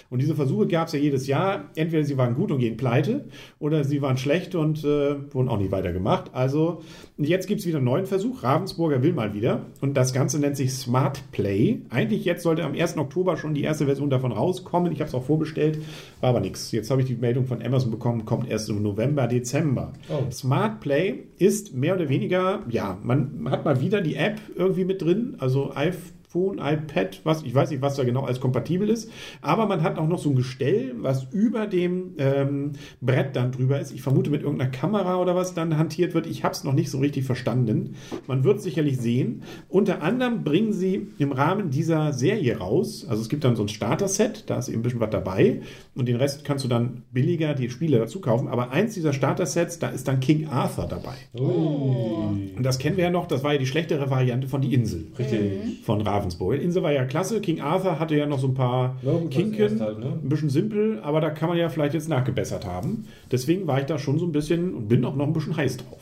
Und 0.09 0.21
diese 0.21 0.35
Versuche 0.35 0.67
gab 0.67 0.87
es 0.87 0.93
ja 0.93 0.99
jedes 0.99 1.27
Jahr. 1.27 1.65
Entweder 1.75 2.03
sie 2.03 2.17
waren 2.17 2.35
gut 2.35 2.51
und 2.51 2.59
gehen 2.59 2.77
pleite 2.77 3.25
oder 3.59 3.83
sie 3.83 4.01
waren 4.01 4.17
schlecht 4.17 4.55
und 4.55 4.83
äh, 4.83 5.33
wurden 5.33 5.49
auch 5.49 5.57
nicht 5.57 5.71
weitergemacht. 5.71 6.33
Also 6.33 6.81
jetzt 7.17 7.47
gibt 7.47 7.61
es 7.61 7.67
wieder 7.67 7.77
einen 7.77 7.85
neuen 7.85 8.05
Versuch. 8.05 8.43
Ravensburger 8.43 9.03
will 9.03 9.13
mal 9.13 9.33
wieder. 9.33 9.65
Und 9.81 9.95
das 9.95 10.13
Ganze 10.13 10.39
nennt 10.39 10.57
sich 10.57 10.73
Smart 10.73 11.31
Play. 11.31 11.81
Eigentlich 11.89 12.25
jetzt 12.25 12.43
sollte 12.43 12.63
am 12.63 12.73
1. 12.73 12.97
Oktober 12.97 13.37
schon 13.37 13.53
die 13.53 13.63
erste 13.63 13.85
Version 13.85 14.09
davon 14.09 14.31
rauskommen. 14.31 14.91
Ich 14.91 14.99
habe 14.99 15.09
es 15.09 15.15
auch 15.15 15.23
vorbestellt, 15.23 15.79
war 16.21 16.29
aber 16.29 16.39
nichts. 16.39 16.71
Jetzt 16.71 16.89
habe 16.91 17.01
ich 17.01 17.07
die 17.07 17.15
Meldung 17.15 17.45
von 17.45 17.61
Amazon 17.61 17.91
bekommen, 17.91 18.25
kommt 18.25 18.49
erst 18.49 18.69
im 18.69 18.81
November, 18.81 19.27
Dezember. 19.27 19.93
Oh. 20.09 20.29
Smart 20.31 20.79
Play 20.79 21.23
ist 21.37 21.73
mehr 21.75 21.95
oder 21.95 22.09
weniger, 22.09 22.63
ja, 22.69 22.97
man 23.03 23.47
hat 23.49 23.65
mal 23.65 23.81
wieder 23.81 24.01
die 24.01 24.15
App 24.15 24.39
irgendwie 24.55 24.85
mit 24.85 25.01
drin, 25.01 25.35
also 25.39 25.73
iPhone, 25.75 26.16
iPad, 26.35 27.21
was, 27.23 27.43
ich 27.43 27.55
weiß 27.55 27.71
nicht, 27.71 27.81
was 27.81 27.95
da 27.95 28.03
genau 28.03 28.23
alles 28.23 28.39
kompatibel 28.39 28.89
ist, 28.89 29.09
aber 29.41 29.65
man 29.65 29.81
hat 29.81 29.97
auch 29.97 30.07
noch 30.07 30.19
so 30.19 30.29
ein 30.29 30.35
Gestell, 30.35 30.93
was 30.97 31.27
über 31.31 31.67
dem 31.67 32.13
ähm, 32.17 32.73
Brett 33.01 33.35
dann 33.35 33.51
drüber 33.51 33.79
ist. 33.79 33.91
Ich 33.91 34.01
vermute 34.01 34.29
mit 34.29 34.43
irgendeiner 34.43 34.71
Kamera 34.71 35.17
oder 35.21 35.35
was 35.35 35.53
dann 35.53 35.77
hantiert 35.77 36.13
wird. 36.13 36.27
Ich 36.27 36.43
habe 36.43 36.53
es 36.53 36.63
noch 36.63 36.73
nicht 36.73 36.91
so 36.91 36.99
richtig 36.99 37.25
verstanden. 37.25 37.95
Man 38.27 38.43
wird 38.43 38.57
es 38.57 38.63
sicherlich 38.63 38.97
sehen. 38.97 39.43
Unter 39.69 40.01
anderem 40.03 40.43
bringen 40.43 40.73
sie 40.73 41.07
im 41.17 41.31
Rahmen 41.31 41.69
dieser 41.69 42.13
Serie 42.13 42.57
raus, 42.57 43.05
also 43.07 43.21
es 43.21 43.29
gibt 43.29 43.43
dann 43.43 43.55
so 43.55 43.63
ein 43.63 43.69
Starter-Set, 43.69 44.43
da 44.47 44.57
ist 44.57 44.69
eben 44.69 44.79
ein 44.79 44.83
bisschen 44.83 44.99
was 44.99 45.09
dabei 45.09 45.61
und 45.95 46.07
den 46.07 46.17
Rest 46.17 46.43
kannst 46.43 46.63
du 46.63 46.69
dann 46.69 47.03
billiger 47.11 47.53
die 47.53 47.69
Spiele 47.69 47.97
dazu 47.97 48.21
kaufen. 48.21 48.47
Aber 48.47 48.71
eins 48.71 48.93
dieser 48.93 49.13
Starter-Sets, 49.13 49.79
da 49.79 49.89
ist 49.89 50.07
dann 50.07 50.19
King 50.19 50.47
Arthur 50.47 50.87
dabei. 50.87 51.15
Ui. 51.33 52.51
Und 52.55 52.63
das 52.63 52.79
kennen 52.79 52.97
wir 52.97 53.05
ja 53.05 53.09
noch, 53.09 53.27
das 53.27 53.43
war 53.43 53.53
ja 53.53 53.59
die 53.59 53.65
schlechtere 53.65 54.09
Variante 54.09 54.47
von 54.47 54.61
Die 54.61 54.73
Insel 54.73 55.07
Richtig. 55.17 55.83
von 55.83 56.05
Ravensburg. 56.27 56.61
Insel 56.61 56.83
war 56.83 56.91
ja 56.91 57.05
klasse, 57.05 57.41
King 57.41 57.61
Arthur 57.61 57.99
hatte 57.99 58.15
ja 58.15 58.25
noch 58.25 58.39
so 58.39 58.47
ein 58.47 58.53
paar 58.53 58.95
Ja, 59.01 59.11
gut, 59.13 59.25
das 59.27 59.35
Kinken, 59.35 59.79
halt, 59.79 59.99
ne? 59.99 60.19
ein 60.23 60.29
bisschen 60.29 60.49
simpel, 60.49 60.99
aber 61.01 61.21
da 61.21 61.29
kann 61.29 61.49
man 61.49 61.57
ja 61.57 61.69
vielleicht 61.69 61.93
jetzt 61.93 62.09
nachgebessert 62.09 62.65
haben. 62.65 63.07
Deswegen 63.31 63.67
war 63.67 63.79
ich 63.79 63.85
da 63.85 63.97
schon 63.97 64.19
so 64.19 64.25
ein 64.25 64.31
bisschen 64.31 64.73
und 64.73 64.87
bin 64.87 65.03
auch 65.05 65.15
noch 65.15 65.25
ein 65.25 65.33
bisschen 65.33 65.55
heiß 65.55 65.77
drauf. 65.77 65.99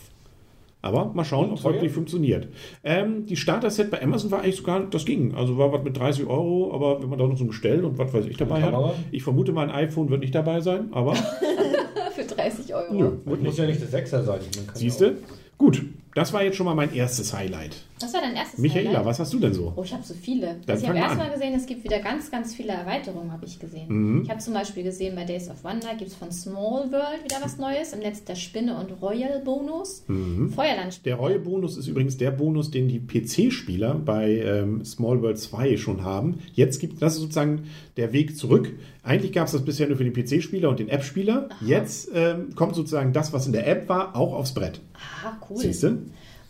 Aber 0.82 1.06
mal 1.16 1.26
schauen, 1.26 1.50
ob 1.50 1.58
es 1.58 1.64
wirklich 1.64 1.92
funktioniert. 1.92 2.48
Ähm, 2.84 3.26
die 3.26 3.36
Starter-Set 3.36 3.90
bei 3.90 4.04
Amazon 4.04 4.30
war 4.30 4.42
eigentlich 4.44 4.58
sogar, 4.58 4.82
das 4.88 5.04
ging. 5.06 5.34
Also 5.34 5.58
war 5.58 5.72
was 5.74 5.84
mit 5.84 5.98
30 5.98 6.28
Euro, 6.28 6.72
aber 6.74 7.02
wenn 7.02 7.10
man 7.10 7.18
da 7.18 7.26
noch 7.26 7.38
so 7.38 7.44
ein 7.44 7.48
Gestell 7.48 7.84
und 7.84 7.98
was 7.98 8.14
weiß 8.14 8.26
ich 8.28 8.38
dabei 8.38 8.62
hat. 8.62 8.74
Ich 9.12 9.24
vermute 9.24 9.52
mal, 9.52 9.68
ein 9.68 9.76
iPhone 9.76 10.10
wird 10.10 10.20
nicht 10.22 10.36
dabei 10.36 10.62
sein, 10.62 10.90
aber 10.92 11.16
Für 12.16 12.24
30 12.24 12.74
Euro. 12.76 12.94
nö, 12.94 13.12
Das 13.26 13.26
muss 13.26 13.40
nicht. 13.42 13.58
ja 13.58 13.66
nicht 13.66 13.82
der 13.82 13.88
Sechser 13.88 14.24
sein. 14.24 14.40
Man 14.58 14.68
kann 14.68 14.76
Siehst 14.76 15.02
du? 15.02 15.16
Gut, 15.58 15.84
das 16.16 16.32
war 16.32 16.44
jetzt 16.44 16.56
schon 16.56 16.66
mal 16.66 16.76
mein 16.76 16.94
erstes 16.94 17.34
Highlight. 17.34 17.76
Das 18.00 18.14
war 18.14 18.22
dein 18.22 18.36
erstes 18.36 18.60
Michaela, 18.60 18.90
Highlight? 18.90 19.06
was 19.06 19.20
hast 19.20 19.34
du 19.34 19.40
denn 19.40 19.54
so? 19.54 19.74
Oh, 19.76 19.84
ich 19.84 19.94
habe 19.94 20.04
so 20.04 20.14
viele. 20.14 20.58
Dann 20.66 20.76
Also 20.76 20.84
ich 20.84 20.90
habe 20.90 21.00
mal 21.00 21.06
erstmal 21.06 21.32
gesehen, 21.32 21.54
es 21.54 21.66
gibt 21.66 21.84
wieder 21.84 22.00
ganz, 22.00 22.32
ganz 22.32 22.56
viele 22.56 22.74
Erweiterungen, 22.74 23.32
habe 23.32 23.46
ich 23.46 23.60
gesehen. 23.60 23.88
Mhm. 23.88 24.24
Ich 24.24 24.30
habe 24.30 24.40
zum 24.40 24.54
Beispiel 24.54 24.84
gesehen, 24.84 25.16
bei 25.16 25.26
Days 25.26 25.50
of 25.50 25.64
Wonder 25.64 25.94
gibt 25.96 26.12
es 26.12 26.16
von 26.16 26.32
Small 26.32 26.92
World 26.92 27.24
wieder 27.24 27.38
was 27.42 27.58
Neues. 27.58 27.94
Im 27.94 28.00
Netz 28.00 28.24
der 28.24 28.36
Spinne 28.36 28.78
und 28.78 29.02
Royal 29.02 29.42
Bonus. 29.44 30.04
Mhm. 30.08 30.52
Feuerland 30.52 31.06
Der 31.06 31.16
Reue-Bonus 31.16 31.78
ist 31.78 31.88
übrigens 31.88 32.18
der 32.18 32.32
Bonus, 32.32 32.72
den 32.72 32.88
die 32.88 33.00
PC-Spieler 33.00 33.96
bei 33.96 34.40
ähm, 34.40 34.84
Small 34.86 35.22
World 35.22 35.38
2 35.38 35.76
schon 35.78 36.04
haben. 36.04 36.40
Jetzt 36.54 36.80
gibt 36.80 37.02
das 37.02 37.16
ist 37.16 37.22
sozusagen 37.22 37.64
der 37.98 38.14
Weg 38.14 38.38
zurück. 38.38 38.72
Eigentlich 39.04 39.34
gab 39.34 39.48
es 39.48 39.54
das 39.54 39.64
bisher 39.64 39.88
nur 39.88 39.98
für 39.98 40.10
den 40.10 40.14
PC-Spieler 40.14 40.70
und 40.70 40.80
den 40.80 40.90
App-Spieler. 40.90 41.50
Jetzt 41.62 42.10
ähm, 42.14 42.56
kommt 42.56 42.76
sozusagen 42.76 43.14
das, 43.14 43.34
was 43.34 43.46
in 43.48 43.54
der 43.54 43.68
App 43.68 43.88
war, 43.88 44.16
auch 44.16 44.34
aufs 44.34 44.54
Brett. 44.54 44.82
Ah, 45.24 45.34
cool. 45.50 45.58
Siehst 45.58 45.84
du? 45.84 45.98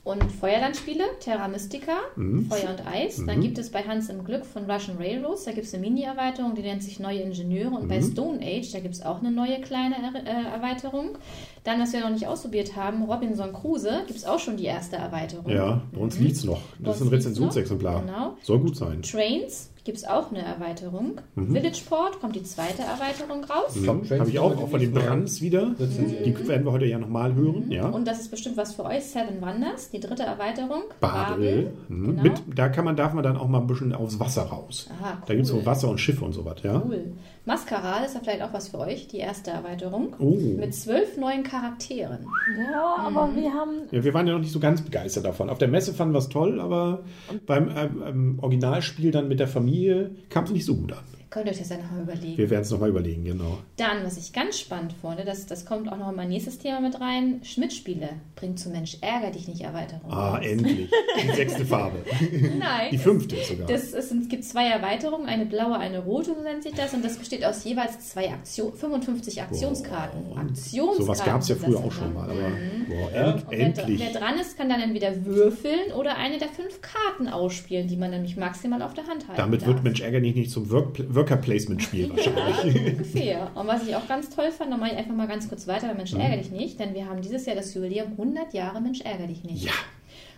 Und 0.04 0.24
Feuerlandspiele, 0.32 1.04
Terra 1.20 1.48
Mystica, 1.48 1.94
Mhm. 2.16 2.46
Feuer 2.46 2.70
und 2.70 2.86
Eis. 2.86 3.24
Dann 3.26 3.42
gibt 3.42 3.58
es 3.58 3.72
bei 3.72 3.82
Hans 3.82 4.08
im 4.10 4.24
Glück 4.24 4.46
von 4.46 4.70
Russian 4.70 4.98
Railroads, 4.98 5.46
da 5.46 5.52
gibt 5.52 5.66
es 5.66 5.74
eine 5.74 5.82
Mini-Erweiterung, 5.82 6.54
die 6.54 6.62
nennt 6.62 6.84
sich 6.84 7.00
Neue 7.00 7.22
Ingenieure. 7.22 7.72
Und 7.74 7.86
Mhm. 7.86 7.88
bei 7.88 8.02
Stone 8.04 8.40
Age, 8.40 8.72
da 8.72 8.80
gibt 8.82 8.94
es 8.94 9.02
auch 9.02 9.20
eine 9.22 9.32
neue 9.32 9.60
kleine 9.62 9.96
er 9.96 10.14
äh, 10.28 10.54
Erweiterung. 10.54 11.18
Dann, 11.64 11.82
was 11.82 11.92
wir 11.92 12.02
noch 12.02 12.12
nicht 12.12 12.28
ausprobiert 12.28 12.76
haben, 12.76 13.02
Robinson 13.06 13.52
Crusoe, 13.52 14.04
gibt 14.06 14.20
es 14.20 14.26
auch 14.26 14.38
schon 14.38 14.58
die 14.58 14.66
erste 14.66 14.98
Erweiterung. 14.98 15.50
Ja, 15.50 15.82
bei 15.92 16.00
uns 16.02 16.20
liegt 16.20 16.36
es 16.36 16.44
noch. 16.44 16.62
Das 16.78 16.98
ist 16.98 17.02
ein 17.02 17.08
Rezensionsexemplar. 17.08 18.02
genau. 18.02 18.38
Soll 18.44 18.60
gut 18.60 18.78
sein. 18.78 19.02
Trains 19.02 19.72
gibt 19.86 20.00
es 20.00 20.04
auch 20.04 20.32
eine 20.32 20.42
Erweiterung. 20.42 21.22
Mhm. 21.36 21.54
Villageport 21.54 22.20
kommt 22.20 22.36
die 22.36 22.44
zweite 22.44 22.82
Erweiterung 22.82 23.44
raus. 23.44 23.74
Trends 23.74 24.12
Habe 24.12 24.30
ich 24.30 24.40
auch, 24.40 24.58
auch 24.58 24.68
von 24.68 24.80
den 24.80 24.92
Brands 24.92 25.42
wieder. 25.42 25.76
Die 25.78 26.48
werden 26.48 26.66
wir 26.66 26.72
heute 26.72 26.86
ja 26.86 26.98
nochmal 26.98 27.36
hören. 27.36 27.72
Ja. 27.72 27.88
Und 27.88 28.08
das 28.08 28.20
ist 28.20 28.32
bestimmt 28.32 28.58
was 28.58 28.74
für 28.74 28.84
euch, 28.84 29.06
Seven 29.06 29.40
Wonders, 29.42 29.92
die 29.92 30.00
dritte 30.00 30.24
Erweiterung. 30.24 30.84
Babel. 31.00 31.72
Mhm. 31.88 32.06
Genau. 32.08 32.24
Mit, 32.24 32.42
da 32.56 32.68
kann 32.70 32.84
man, 32.84 32.96
darf 32.96 33.14
man 33.14 33.24
dann 33.24 33.38
auch 33.38 33.48
mal 33.48 33.60
ein 33.60 33.68
bisschen 33.68 33.94
aufs 33.94 34.20
Wasser 34.20 34.44
raus. 34.44 34.90
Aha, 35.00 35.22
Da 35.26 35.34
gibt 35.36 35.46
es 35.46 35.54
cool. 35.54 35.60
so 35.60 35.66
Wasser 35.66 35.90
und 35.90 36.00
Schiffe 36.00 36.26
und 36.26 36.34
sowas, 36.34 36.58
ja. 36.64 36.82
Cool. 36.84 37.14
Maskerade 37.46 38.06
ist 38.06 38.16
ja 38.16 38.22
vielleicht 38.22 38.42
auch 38.42 38.54
was 38.54 38.70
für 38.70 38.80
euch, 38.80 39.08
die 39.08 39.20
erste 39.20 39.52
Erweiterung. 39.52 40.16
Oh. 40.18 40.36
Mit 40.36 40.74
zwölf 40.74 41.16
neuen 41.16 41.44
Charakteren. 41.44 42.26
Ja, 42.72 42.96
aber 42.98 43.36
wir 43.36 43.54
haben. 43.54 43.84
Ja, 43.92 44.04
wir 44.04 44.14
waren 44.16 44.26
ja 44.26 44.34
noch 44.34 44.40
nicht 44.40 44.52
so 44.52 44.60
ganz 44.60 44.82
begeistert 44.82 45.26
davon. 45.26 45.50
Auf 45.52 45.60
der 45.60 45.68
Messe 45.68 45.94
fanden 45.94 46.16
wir 46.16 46.20
es 46.20 46.30
toll, 46.30 46.60
aber 46.60 47.04
beim 47.46 47.70
ähm, 47.70 48.04
ähm, 48.06 48.40
Originalspiel 48.42 49.12
dann 49.12 49.28
mit 49.28 49.40
der 49.40 49.48
Familie 49.48 50.12
kam 50.30 50.46
es 50.46 50.52
nicht 50.52 50.66
so 50.66 50.76
gut 50.76 50.92
an. 50.92 51.04
Könnt 51.36 51.48
ihr 51.48 51.52
euch 51.52 51.60
das 51.60 51.68
ja 51.68 51.76
nochmal 51.76 52.04
überlegen. 52.04 52.38
Wir 52.38 52.50
werden 52.50 52.62
es 52.62 52.72
nochmal 52.72 52.88
überlegen, 52.88 53.26
genau. 53.26 53.58
Dann, 53.76 54.06
was 54.06 54.16
ich 54.16 54.32
ganz 54.32 54.58
spannend 54.58 54.94
fand, 55.02 55.20
das, 55.28 55.46
das 55.46 55.66
kommt 55.66 55.92
auch 55.92 55.98
noch 55.98 56.12
in 56.12 56.16
mein 56.16 56.30
nächstes 56.30 56.60
Thema 56.60 56.80
mit 56.80 57.02
rein, 57.02 57.42
Schmidt-Spiele. 57.44 58.08
Bringt 58.38 58.58
zum 58.58 58.72
Mensch 58.72 59.00
Ärger 59.02 59.32
dich 59.32 59.50
nicht 59.50 59.60
Erweiterung. 59.60 60.10
Ah, 60.10 60.36
raus. 60.38 60.46
endlich. 60.46 60.90
Die 61.22 61.36
sechste 61.36 61.66
Farbe. 61.66 61.98
Nein. 62.58 62.88
Die 62.90 62.98
fünfte 62.98 63.36
sogar. 63.44 63.68
Das, 63.68 63.92
es 63.92 64.14
gibt 64.30 64.46
zwei 64.46 64.70
Erweiterungen, 64.70 65.28
eine 65.28 65.46
blaue, 65.46 65.78
eine 65.78 66.00
rote, 66.00 66.36
so 66.36 66.42
nennt 66.42 66.64
sich 66.64 66.74
das. 66.74 66.94
Und 66.94 67.04
das 67.04 67.18
besteht 67.18 67.44
aus 67.44 67.66
jeweils 67.66 68.00
zwei 68.00 68.30
Aktion, 68.30 68.72
55 68.74 69.42
Aktionskarten. 69.42 70.38
Aktionskarten. 70.38 71.06
Sowas 71.06 71.22
gab 71.26 71.42
es 71.42 71.50
ja 71.50 71.58
früher 71.58 71.80
auch 71.80 71.92
schon 71.92 72.14
mal, 72.14 72.30
aber 72.30 72.40
boah, 72.88 73.12
Ja. 73.14 73.32
end, 73.34 73.46
wer, 73.50 73.60
endlich. 73.60 74.00
wer 74.00 74.18
dran 74.18 74.40
ist, 74.40 74.58
kann 74.58 74.70
dann 74.70 74.80
entweder 74.80 75.26
würfeln 75.26 75.92
oder 76.00 76.16
eine 76.16 76.38
der 76.38 76.48
fünf 76.48 76.80
Karten 76.82 77.28
ausspielen, 77.28 77.90
die 77.90 77.98
man 77.98 78.12
nämlich 78.12 78.38
maximal 78.38 78.82
auf 78.82 78.94
der 78.94 79.06
Hand 79.08 79.28
halten 79.28 79.36
Damit 79.36 79.64
darf. 79.64 79.68
wird 79.68 79.84
Mensch 79.84 80.00
ärger 80.00 80.22
dich 80.22 80.34
nicht 80.34 80.50
zum 80.52 80.72
Work 80.72 81.25
Worker 81.26 81.38
Placement 81.42 81.82
Spiel 81.82 82.08
Ja, 82.08 82.16
wahrscheinlich. 82.16 82.94
ungefähr. 82.94 83.52
Und 83.56 83.68
was 83.68 83.88
ich 83.88 83.96
auch 83.96 84.08
ganz 84.08 84.30
toll 84.30 84.52
fand, 84.52 84.72
da 84.72 84.78
mache 84.78 84.92
ich 84.92 84.98
einfach 84.98 85.16
mal 85.16 85.28
ganz 85.28 85.48
kurz 85.50 85.68
weiter 85.68 85.88
bei 85.88 85.94
Mensch 85.96 86.14
Mhm. 86.14 86.20
ärger 86.22 86.38
dich 86.38 86.52
nicht, 86.52 86.80
denn 86.80 86.94
wir 86.94 87.08
haben 87.08 87.22
dieses 87.22 87.46
Jahr 87.46 87.56
das 87.56 87.74
Jubiläum 87.74 88.12
100 88.12 88.54
Jahre 88.54 88.80
Mensch 88.82 89.02
ärger 89.02 89.28
dich 89.28 89.44
nicht. 89.44 89.64
Ja. 89.66 89.72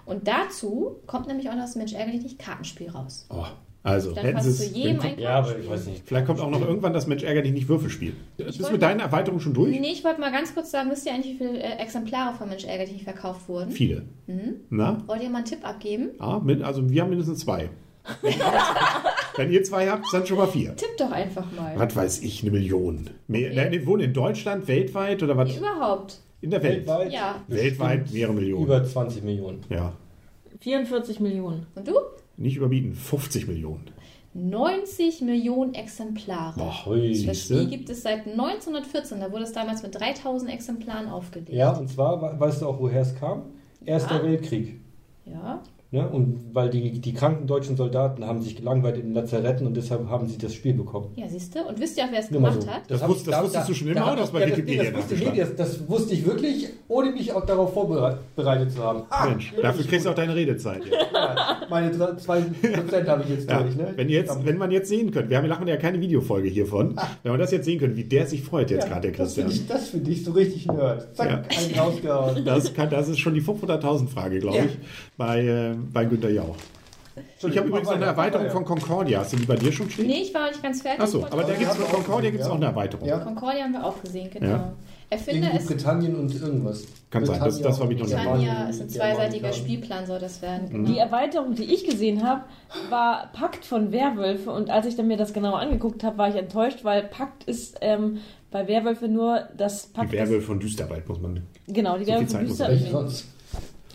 Und 0.06 0.28
dazu 0.28 0.98
kommt 1.06 1.28
nämlich 1.28 1.50
auch 1.50 1.54
noch 1.56 1.62
das 1.64 1.76
Mensch 1.76 1.94
ärger 1.94 2.12
dich 2.12 2.24
nicht 2.24 2.40
Kartenspiel 2.40 2.90
raus. 2.90 3.26
Oh, 3.30 3.44
also, 3.84 4.14
Dann 4.14 4.26
hätten 4.26 4.42
sie 4.42 4.68
jedem 4.68 5.00
ein 5.02 5.20
Ja, 5.20 5.36
aber 5.40 5.58
ich 5.60 5.70
weiß 5.70 5.88
nicht. 5.88 6.04
Vielleicht 6.06 6.26
kommt 6.28 6.40
auch 6.40 6.50
noch 6.50 6.62
irgendwann 6.62 6.94
das 6.94 7.08
Mensch 7.08 7.24
ärger 7.24 7.42
dich 7.42 7.52
nicht 7.54 7.68
Würfelspiel. 7.70 8.16
Bist 8.38 8.60
du 8.60 8.72
mit 8.72 8.82
deiner 8.82 9.04
Erweiterung 9.04 9.40
schon 9.40 9.54
durch? 9.54 9.78
Nee, 9.80 9.92
ich 9.92 10.04
wollte 10.04 10.20
mal 10.22 10.32
ganz 10.32 10.54
kurz 10.54 10.72
sagen, 10.72 10.90
wisst 10.90 11.06
ihr 11.06 11.14
eigentlich, 11.14 11.34
wie 11.34 11.38
viele 11.46 11.60
äh, 11.60 11.78
Exemplare 11.78 12.36
von 12.36 12.50
Mensch 12.50 12.64
ärger 12.66 12.84
dich 12.86 12.94
nicht 12.94 13.04
verkauft 13.04 13.48
wurden? 13.48 13.72
Viele. 13.72 14.04
Mhm. 14.28 14.56
Na? 14.70 14.98
Wollt 15.08 15.22
ihr 15.24 15.30
mal 15.30 15.38
einen 15.40 15.46
Tipp 15.46 15.66
abgeben? 15.68 16.10
Ah, 16.20 16.40
mit, 16.40 16.62
also 16.64 16.90
wir 16.90 17.02
haben 17.02 17.10
mindestens 17.10 17.40
zwei. 17.40 17.70
Wenn 19.38 19.52
ihr 19.52 19.64
zwei 19.64 19.88
habt, 19.90 20.06
dann 20.12 20.26
schon 20.26 20.38
mal 20.38 20.48
vier. 20.48 20.76
Tipp 20.76 20.90
doch 20.98 21.12
einfach 21.12 21.46
mal. 21.52 21.74
Was 21.78 21.96
weiß 21.96 22.22
ich, 22.24 22.42
eine 22.44 22.52
Million. 22.52 23.10
Mehr, 23.28 23.54
nein, 23.54 23.86
wohnen 23.86 24.04
in 24.04 24.14
Deutschland, 24.14 24.68
weltweit 24.68 25.22
oder 25.24 25.38
was? 25.38 25.56
Überhaupt. 25.56 26.20
In 26.42 26.50
der 26.52 26.62
Welt. 26.64 26.86
Weltweit? 26.88 27.12
Ja. 27.14 27.42
Weltweit 27.48 28.12
mehrere 28.12 28.34
Millionen. 28.34 28.66
Über 28.66 28.84
20 28.84 29.24
Millionen. 29.24 29.62
Ja, 29.70 29.94
44 30.62 31.20
Millionen. 31.20 31.66
Und 31.76 31.88
du? 31.88 31.94
nicht 32.38 32.56
überbieten, 32.58 32.94
50 32.94 33.48
Millionen. 33.48 33.86
90 34.34 35.22
Millionen 35.22 35.74
Exemplare. 35.74 36.54
Boah. 36.60 36.96
Das? 37.26 37.42
Spiel 37.46 37.66
gibt 37.68 37.90
es 37.90 38.04
seit 38.04 38.28
1914. 38.28 39.20
Da 39.20 39.32
wurde 39.32 39.44
es 39.44 39.52
damals 39.52 39.82
mit 39.82 40.00
3000 40.00 40.52
Exemplaren 40.52 41.08
aufgelegt. 41.10 41.50
Ja, 41.52 41.72
und 41.72 41.88
zwar, 41.90 42.22
we- 42.22 42.40
weißt 42.40 42.62
du 42.62 42.68
auch, 42.68 42.80
woher 42.80 43.02
es 43.02 43.16
kam? 43.16 43.44
Erster 43.84 44.18
Ja. 44.18 44.24
Weltkrieg. 44.24 44.80
Ja. 45.26 45.64
Ne? 45.90 46.06
Und 46.06 46.50
weil 46.54 46.70
die, 46.70 47.00
die 47.00 47.14
kranken 47.14 47.48
deutschen 47.48 47.78
Soldaten 47.78 48.26
haben 48.26 48.42
sich 48.42 48.58
gelangweilt 48.58 48.98
in 48.98 49.04
den 49.06 49.14
Lazaretten 49.14 49.66
und 49.66 49.78
deshalb 49.78 50.10
haben 50.10 50.28
sie 50.28 50.38
das 50.38 50.54
Spiel 50.54 50.74
bekommen. 50.74 51.12
Ja, 51.16 51.30
siehst 51.30 51.56
du? 51.56 51.60
Und 51.64 51.80
wisst 51.80 51.98
ihr 51.98 52.04
auch, 52.04 52.12
wer 52.12 52.20
es 52.20 52.28
gemacht 52.28 52.62
so. 52.62 52.68
hat? 52.68 52.82
Das 52.90 53.02
hab 53.02 53.10
wusst- 53.10 53.26
das 53.26 53.42
wusstest 53.42 53.70
du 53.70 53.74
schon 53.74 53.88
immer, 53.88 54.02
hab 54.02 54.08
oder 54.08 54.16
ich- 54.16 54.22
hast 54.24 54.34
bei 54.34 54.40
ja, 54.42 54.48
das, 54.48 54.58
Wikipedia 54.58 54.84
nee, 54.84 54.92
das, 54.92 54.98
wusste, 55.10 55.16
nee, 55.32 55.38
das, 55.40 55.56
das 55.56 55.88
wusste 55.90 56.14
ich 56.14 56.26
wirklich, 56.26 56.68
ohne 56.90 57.12
mich 57.12 57.32
auch 57.32 57.46
darauf 57.46 57.74
vorbereitet 57.74 58.72
zu 58.74 58.84
haben. 58.84 59.04
Ah, 59.10 59.28
Mensch, 59.30 59.54
dafür 59.62 59.86
kriegst 59.86 60.06
du 60.06 60.10
auch 60.10 60.16
deine 60.16 60.36
Redezeit. 60.36 60.84
Jetzt. 60.84 60.94
ja, 61.14 61.62
meine 61.70 61.90
2% 61.92 63.08
habe 63.08 63.24
ich 63.24 63.30
jetzt 63.30 63.50
Ja, 63.50 63.62
durch. 63.62 63.76
Ne? 63.78 63.94
wenn, 63.96 64.10
jetzt, 64.10 64.46
wenn 64.46 64.58
man 64.58 64.72
jetzt 64.72 64.90
sehen 64.90 65.12
könnte, 65.12 65.30
wir 65.30 65.38
haben 65.38 65.48
machen 65.48 65.68
ja 65.70 65.78
keine 65.78 66.02
Videofolge 66.02 66.50
hiervon, 66.50 66.96
wenn 67.24 67.32
man 67.32 67.40
das 67.40 67.52
jetzt 67.52 67.64
sehen 67.66 67.80
könnte, 67.80 67.96
wie 67.96 68.04
der 68.04 68.26
sich 68.28 68.44
freut 68.44 68.72
jetzt 68.72 68.88
gerade, 68.88 69.10
der 69.10 69.18
das 69.18 69.34
finde 69.36 69.50
Christian. 69.52 69.66
ich, 69.66 69.82
das 69.82 69.90
find 69.90 70.08
ich 70.10 70.24
so 70.26 70.32
richtig 70.34 70.68
nerd. 70.68 71.16
Zack, 71.16 71.30
Ja. 71.30 71.36
einen 71.58 71.80
rausgehauen. 71.80 72.44
Das, 72.46 72.74
kann, 72.74 72.90
das 72.90 73.08
ist 73.08 73.20
schon 73.20 73.34
die 73.34 73.42
500.000 73.42 74.10
Frage, 74.10 74.40
glaube 74.40 74.58
Ja. 74.58 74.66
ich, 74.66 74.78
bei, 75.16 75.42
äh, 75.46 75.77
bei 75.92 76.06
Günter 76.06 76.30
Jauch. 76.30 76.56
Ich 77.48 77.58
habe 77.58 77.68
übrigens 77.68 77.88
noch 77.90 77.96
eine 77.96 78.06
Erweiterung 78.06 78.50
von 78.52 78.64
Concordia. 78.64 79.22
Hast 79.22 79.34
du 79.34 79.38
die 79.38 79.46
bei 79.46 79.56
dir 79.56 79.72
schon 79.72 79.90
stehen? 79.90 80.06
Nee, 80.06 80.22
ich 80.22 80.34
war 80.36 80.50
nicht 80.50 80.62
ganz 80.62 80.84
fertig. 80.84 81.02
Achso, 81.02 81.26
aber 81.26 81.44
da 81.44 81.54
gibt's 81.56 81.76
von 81.76 81.88
Concordia 81.88 82.30
gibt 82.30 82.42
es 82.42 82.48
ja. 82.48 82.54
auch 82.54 82.58
eine 82.58 82.68
Erweiterung. 82.68 83.08
Ja. 83.08 83.18
Concordia 83.20 83.64
haben 83.64 83.74
wir 83.74 83.84
auch 83.84 84.00
gesehen, 84.04 84.30
genau. 84.32 84.48
Ja. 84.48 84.74
Erfinder 85.10 85.54
ist 85.54 85.68
Britannien 85.68 86.16
und 86.16 86.36
irgendwas. 86.40 86.84
Kann 87.10 87.26
sein, 87.26 87.40
das- 87.40 87.62
das 87.62 87.80
habe 87.80 87.94
ich 87.94 88.00
noch 88.00 88.06
nicht 88.08 88.18
Britannia, 88.18 88.68
ist 88.70 88.82
ein 88.82 88.90
zweiseitiger. 88.90 89.54
Spielplan, 89.54 90.06
soll 90.06 90.20
das 90.20 90.42
werden. 90.42 90.68
Mhm. 90.68 90.72
Genau. 90.74 90.90
Die 90.92 90.98
Erweiterung, 91.00 91.56
die 91.56 91.64
ich 91.64 91.86
gesehen 91.90 92.24
habe, 92.28 92.42
war 92.90 93.30
Pakt 93.34 93.64
von 93.66 93.92
Werwölfe. 93.92 94.52
Und 94.52 94.70
als 94.70 94.86
ich 94.86 94.96
dann 94.96 95.08
mir 95.08 95.18
das 95.18 95.34
genauer 95.34 95.60
angeguckt 95.60 96.04
habe, 96.04 96.18
war 96.18 96.30
ich 96.30 96.36
enttäuscht, 96.36 96.84
weil 96.84 97.04
Pakt 97.04 97.46
ist 97.46 97.78
ähm, 97.82 98.18
bei 98.52 98.68
Werwölfe 98.68 99.08
nur 99.08 99.48
das 99.58 99.88
Pakt. 99.88 100.12
Die 100.12 100.18
Werwölfe 100.18 100.46
von 100.48 100.60
Düsterwald 100.60 101.08
muss 101.08 101.20
man. 101.22 101.42
Genau, 101.68 101.98
die 101.98 102.04
So 102.06 102.12
Werwölfe 102.12 102.32
von 102.32 102.42
muss 102.42 102.50
Düster. 102.58 102.68
Welche 102.70 102.92
sonst? 102.92 103.26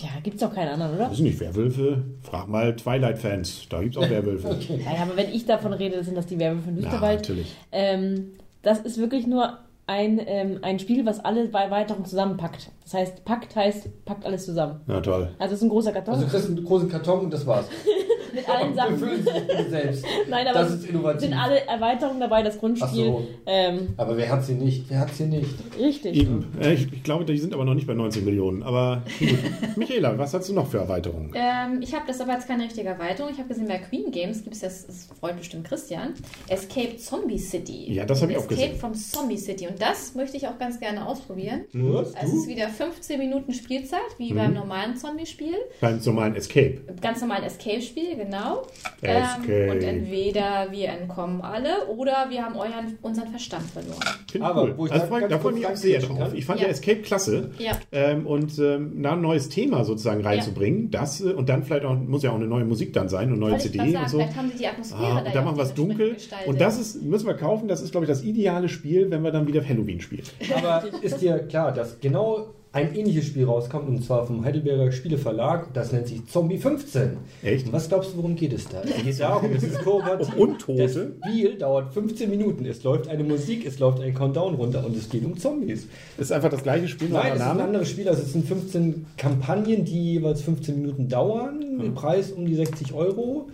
Ja, 0.03 0.09
gibt's 0.23 0.43
auch 0.43 0.53
keinen 0.55 0.69
anderen, 0.71 0.95
oder? 0.97 1.09
Das 1.09 1.17
sind 1.17 1.27
nicht 1.27 1.41
Werwölfe. 1.41 2.03
Frag 2.23 2.49
mal 2.49 2.75
Twilight-Fans. 2.75 3.67
Da 3.69 3.81
gibt 3.83 3.97
es 3.97 4.03
auch 4.03 4.11
Werwölfe. 4.11 4.49
Naja, 4.85 5.03
aber 5.03 5.17
wenn 5.17 5.31
ich 5.33 5.47
davon 5.47 5.73
rede, 5.73 6.03
sind 6.03 6.17
das 6.17 6.27
die 6.27 6.39
Werwölfe 6.39 6.65
von 6.65 6.77
Ja, 6.77 6.83
Düsterwald. 6.83 7.21
natürlich. 7.21 7.55
Ähm, 7.71 8.33
das 8.63 8.81
ist 8.81 8.99
wirklich 8.99 9.27
nur 9.27 9.59
ein, 9.87 10.21
ähm, 10.27 10.59
ein 10.63 10.79
Spiel, 10.79 11.05
was 11.05 11.21
alle 11.25 11.47
bei 11.49 11.63
Erweiterungen 11.65 12.05
zusammenpackt. 12.07 12.71
Das 12.85 12.95
heißt, 12.95 13.25
Pakt 13.25 13.55
heißt, 13.57 14.05
packt 14.05 14.25
alles 14.25 14.45
zusammen. 14.45 14.81
Na 14.87 15.01
toll. 15.01 15.29
Also 15.39 15.55
es 15.55 15.61
ist 15.61 15.65
ein 15.67 15.71
großer 15.71 15.93
Karton 15.93 16.15
Also 16.15 16.27
du 16.27 16.31
kriegst 16.33 16.49
einen 16.49 16.65
großen 16.65 16.89
Karton 16.89 17.21
und 17.25 17.33
das 17.33 17.47
war's. 17.47 17.67
mit 18.35 18.49
allen 18.49 18.75
Sachen. 18.75 18.99
Befüllen 19.01 19.23
Sie 19.25 19.31
bitte 19.41 19.71
selbst. 19.71 20.05
Nein, 20.29 20.47
aber 20.47 20.59
Das 20.61 20.71
es 20.71 20.81
ist 20.81 20.87
innovativ. 20.91 21.21
sind 21.23 21.35
alle 21.35 21.61
Erweiterungen 21.67 22.21
dabei, 22.21 22.43
das 22.43 22.57
Ach 22.57 22.61
Grundspiel. 22.61 23.05
so. 23.05 23.27
Ähm, 23.47 23.89
Aber 23.97 24.17
wer 24.17 24.29
hat 24.31 24.45
sie 24.45 24.55
nicht? 24.55 24.85
Wer 24.89 25.01
hat 25.01 25.15
sie 25.15 25.25
nicht? 25.25 25.51
richtig. 25.79 26.17
Eben. 26.17 26.47
Äh, 26.61 26.75
Ich, 26.75 26.93
ich 26.93 27.03
glaube, 27.03 27.25
die 27.25 27.37
sind 27.39 27.55
aber 27.55 27.65
noch 27.65 27.75
nicht 27.75 27.87
bei 27.87 27.95
19 27.95 28.25
Millionen. 28.25 28.63
Aber 28.63 29.03
gut. 29.19 29.29
Michaela, 29.77 30.17
was 30.19 30.35
hast 30.35 30.49
du 30.49 30.55
noch 30.55 30.67
für 30.69 30.79
Erweiterungen? 30.79 31.33
Ähm, 31.35 31.81
ich 31.83 31.95
habe 31.95 32.05
das 32.07 32.21
aber 32.21 32.33
jetzt 32.33 32.47
keine 32.49 32.65
richtige 32.65 32.89
Erweiterung. 32.89 33.31
Ich 33.33 33.39
habe 33.39 33.49
gesehen, 33.49 33.69
bei 33.69 33.79
Queen 33.79 34.11
Games 34.11 34.43
gibt 34.43 34.55
es 34.55 34.61
das, 34.63 34.87
das 34.87 35.09
freut 35.19 35.37
bestimmt 35.37 35.67
Christian, 35.67 36.15
Escape 36.49 36.97
Zombie 36.97 37.39
City. 37.39 37.93
Ja, 37.93 38.05
das 38.05 38.23
habe 38.23 38.33
ich 38.33 38.39
auch 38.39 38.43
Escape 38.43 38.61
gesehen. 38.69 38.79
from 38.81 38.95
Zombie 38.95 39.37
City. 39.39 39.67
Und 39.69 39.81
das 39.81 40.15
möchte 40.15 40.37
ich 40.37 40.47
auch 40.49 40.59
ganz 40.59 40.79
gerne 40.81 41.07
ausprobieren. 41.07 41.63
Was? 41.73 42.13
Es 42.23 42.33
ist 42.33 42.49
wieder 42.49 42.69
15 42.69 43.19
Minuten 43.19 43.53
Spielzeit, 43.53 44.01
wie 44.19 44.33
Mhm. 44.33 44.37
beim 44.37 44.55
normalen 44.55 44.97
Zombie-Spiel. 44.97 45.55
Beim 45.81 46.01
normalen 46.05 46.35
Escape. 46.37 46.81
Ganz 47.01 47.21
normalen 47.21 47.45
Escape-Spiel, 47.45 48.17
genau. 48.25 48.63
Ähm, 49.03 49.71
und 49.71 49.83
entweder 49.83 50.69
wir 50.71 50.89
entkommen 50.89 51.41
alle 51.43 51.87
oder 51.89 52.27
wir 52.29 52.43
haben 52.45 52.57
euren, 52.57 52.99
unseren 53.03 53.29
Verstand 53.29 53.65
verloren. 53.71 53.99
Ich 54.33 54.43
Aber, 54.43 54.63
cool. 54.65 54.75
wo 54.77 54.87
ich 54.87 54.93
Also 54.93 55.07
da 55.07 55.29
da 55.29 55.39
freue 55.39 55.53
ich 55.53 55.59
mich 55.59 55.67
auch 55.67 55.77
sehr 55.77 56.01
drauf. 56.01 56.19
kann. 56.19 56.37
Ich 56.37 56.45
fand 56.47 56.61
Ja. 56.61 56.67
ja 56.67 56.71
Escape 56.73 57.01
klasse. 57.03 57.51
Ja. 57.59 57.73
Ähm, 57.91 58.27
und 58.27 58.59
ähm, 58.59 59.03
da 59.03 59.13
ein 59.13 59.21
neues 59.21 59.49
Thema 59.49 59.85
sozusagen 59.85 60.23
reinzubringen, 60.23 60.91
das 60.91 61.21
äh, 61.21 61.33
und 61.33 61.49
dann 61.49 61.63
vielleicht 61.65 61.85
auch, 61.85 61.95
muss 61.97 62.23
ja 62.23 62.31
auch 62.31 62.37
eine 62.37 62.47
neue 62.47 62.65
Musik 62.65 62.93
dann 62.93 63.09
sein, 63.09 63.29
eine 63.29 63.37
neue 63.37 63.53
Wollte 63.53 63.65
CD 63.71 63.79
sagen, 63.79 63.97
und 64.05 64.09
so. 64.11 64.19
vielleicht 64.19 64.37
haben 64.37 64.51
sie 64.51 64.59
die 64.59 64.67
Atmosphäre 64.67 65.03
Ah, 65.03 65.15
da 65.15 65.19
und 65.21 65.27
ja 65.27 65.33
da 65.33 65.43
machen 65.43 65.57
wir 65.57 65.65
es 65.65 65.75
dunkel. 65.75 66.17
Und 66.47 66.61
das 66.61 66.79
ist, 66.79 67.03
müssen 67.03 67.27
wir 67.27 67.35
kaufen, 67.35 67.69
das 67.69 67.83
ist, 67.83 67.91
glaube 67.93 68.05
ich, 68.07 68.09
das 68.11 68.23
ideale 68.23 68.69
Spiel, 68.69 69.11
wenn 69.11 69.23
wir 69.23 69.31
dann 69.33 69.47
wieder 69.47 69.67
Halloween 69.67 70.01
spielen. 70.01 70.25
Aber 70.57 70.85
ist 71.03 71.21
dir 71.21 71.39
klar, 71.41 71.73
dass 71.73 72.01
genau 72.01 72.47
ein 72.73 72.95
ähnliches 72.95 73.27
Spiel 73.27 73.45
rauskommt, 73.45 73.87
und 73.87 74.03
zwar 74.03 74.27
vom 74.27 74.45
Heidelberger 74.45 74.91
Spieleverlag, 74.93 75.73
das 75.75 75.93
nennt 75.93 76.09
sich 76.09 76.25
Zombie 76.27 76.57
15. 76.57 77.19
Echt? 77.43 77.67
Und 77.67 77.73
was 77.75 77.89
glaubst 77.89 78.13
du, 78.13 78.17
worum 78.17 78.35
geht 78.35 78.55
es 78.55 78.67
da? 78.67 78.83
Es 78.83 79.03
geht 79.03 79.21
darum, 79.21 79.53
es 79.53 79.63
ist 79.63 79.79
kooperativ. 79.81 80.35
Um 80.35 80.41
Untote? 80.49 80.83
Das 80.83 80.93
Spiel 80.93 81.59
dauert 81.59 81.93
15 81.93 82.31
Minuten. 82.31 82.65
Es 82.65 82.83
läuft 82.83 83.09
eine 83.09 83.25
Musik, 83.25 83.67
es 83.67 83.79
läuft 83.79 84.01
ein 84.01 84.15
Countdown 84.15 84.55
runter 84.55 84.87
und 84.87 84.97
es 84.97 85.11
geht 85.11 85.25
um 85.25 85.37
Zombies. 85.37 85.87
Ist 86.17 86.33
einfach 86.33 86.49
das 86.49 86.63
gleiche 86.63 86.89
Spiel, 86.89 87.11
nur 87.11 87.19
Nein, 87.19 87.33
es 87.35 87.41
ist 87.41 87.47
ein 87.47 87.61
anderes 87.61 87.91
Spiel. 87.91 88.09
Also 88.09 88.23
es 88.23 88.33
sind 88.33 88.47
15 88.47 89.05
Kampagnen, 89.19 89.85
die 89.85 90.15
jeweils 90.15 90.41
15 90.41 90.81
Minuten 90.81 91.09
dauern. 91.11 91.79
Der 91.79 91.91
Preis 91.91 92.33
um 92.33 92.47
die 92.47 92.55
60 92.55 92.95
Euro. 92.95 93.51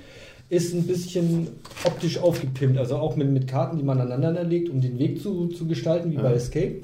Ist 0.49 0.73
ein 0.75 0.85
bisschen 0.85 1.49
optisch 1.85 2.19
aufgepimpt. 2.19 2.79
Also 2.79 2.97
auch 2.97 3.17
mit, 3.17 3.29
mit 3.31 3.49
Karten, 3.49 3.79
die 3.79 3.83
man 3.83 4.01
aneinander 4.01 4.45
legt, 4.45 4.71
um 4.71 4.81
den 4.81 4.99
Weg 4.99 5.21
zu, 5.21 5.49
zu 5.49 5.67
gestalten, 5.67 6.13
wie 6.13 6.17
bei 6.17 6.33
Escape. 6.33 6.81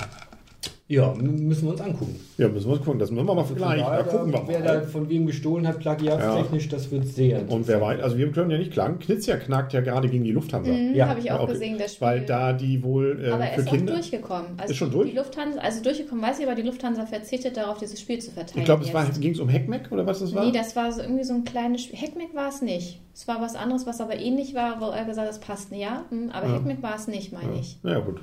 Ja, 0.87 1.14
müssen 1.14 1.64
wir 1.64 1.71
uns 1.73 1.81
angucken. 1.81 2.21
Ja, 2.37 2.47
müssen 2.49 2.67
wir 2.69 2.75
uns 2.75 2.85
gucken. 2.85 2.99
Das 2.99 3.11
müssen 3.11 3.26
wir 3.26 3.35
mal 3.35 3.43
vergleichen. 3.45 3.87
Da 3.87 4.03
gucken 4.03 4.33
wir 4.35 4.43
Wer 4.47 4.61
da 4.61 4.75
mal. 4.75 4.83
von 4.83 5.09
wem 5.09 5.25
gestohlen 5.25 5.67
hat, 5.67 5.79
plagiatstechnisch, 5.79 6.69
das 6.69 6.91
wird 6.91 7.07
sehr 7.07 7.50
Und 7.50 7.67
wer 7.69 7.81
weiß, 7.81 8.03
also 8.03 8.19
wir 8.19 8.31
können 8.33 8.50
ja 8.50 8.59
nicht 8.59 8.71
klagen. 8.73 8.99
Knizia 8.99 9.38
knackt 9.38 9.73
ja 9.73 9.81
gerade 9.81 10.11
gegen 10.11 10.25
die 10.25 10.33
Lufthansa. 10.33 10.71
Mhm, 10.71 10.95
Ja, 10.95 11.09
habe 11.09 11.21
ich 11.21 11.33
auch 11.33 11.41
Okay. 11.41 11.53
gesehen, 11.53 11.79
das 11.79 11.95
Spiel. 11.95 12.07
Weil 12.07 12.26
da 12.26 12.53
die 12.53 12.83
wohl 12.83 13.19
äh, 13.25 13.31
aber 13.31 13.45
er 13.47 13.55
für 13.55 13.61
ist 13.62 13.67
Kinder. 13.71 13.93
auch 13.93 13.97
durchgekommen. 13.97 14.47
Also 14.59 14.73
Ist 14.73 14.76
schon 14.76 14.91
die- 14.91 14.97
durch? 14.97 15.11
Die 15.12 15.17
Lufthansa, 15.17 15.59
also 15.61 15.83
durchgekommen 15.83 16.23
weiß 16.23 16.38
ich, 16.41 16.47
aber 16.47 16.55
die 16.55 16.62
Lufthansa 16.62 17.07
verzichtet 17.07 17.57
darauf, 17.57 17.79
dieses 17.79 17.99
Spiel 17.99 18.19
zu 18.19 18.31
verteilen. 18.33 18.59
Ich 18.59 18.64
glaube, 18.67 18.85
es 18.85 19.21
ging 19.21 19.33
es 19.33 19.41
um 19.41 19.50
Hackmack 19.50 19.91
oder 19.91 20.05
was 20.07 20.19
das 20.21 20.35
war? 20.35 20.45
Nee, 20.45 20.53
das 20.53 20.76
war 20.76 20.93
so 20.93 21.00
irgendwie 21.00 21.25
so 21.25 21.33
ein 21.33 21.45
kleines 21.45 21.85
Spiel. 21.85 21.99
Hackmack 21.99 22.35
war 22.35 22.50
es 22.50 22.61
nicht. 22.61 23.00
Es 23.14 23.26
war 23.26 23.41
was 23.41 23.55
anderes, 23.55 23.87
was 23.87 24.03
aber 24.03 24.17
ähnlich 24.19 24.55
war, 24.55 24.83
wo 24.83 24.91
er 24.91 25.07
gesagt 25.07 25.26
hat, 25.29 25.35
es 25.35 25.41
passt. 25.41 25.73
Ja, 25.73 26.05
hm, 26.11 26.29
aber 26.31 26.47
Ja. 26.49 26.55
Hackmack 26.57 26.83
war 26.83 26.95
es 26.97 27.09
nicht, 27.09 27.33
meine 27.33 27.59
ich. 27.59 27.79
Ja, 27.83 28.00
gut. 28.00 28.21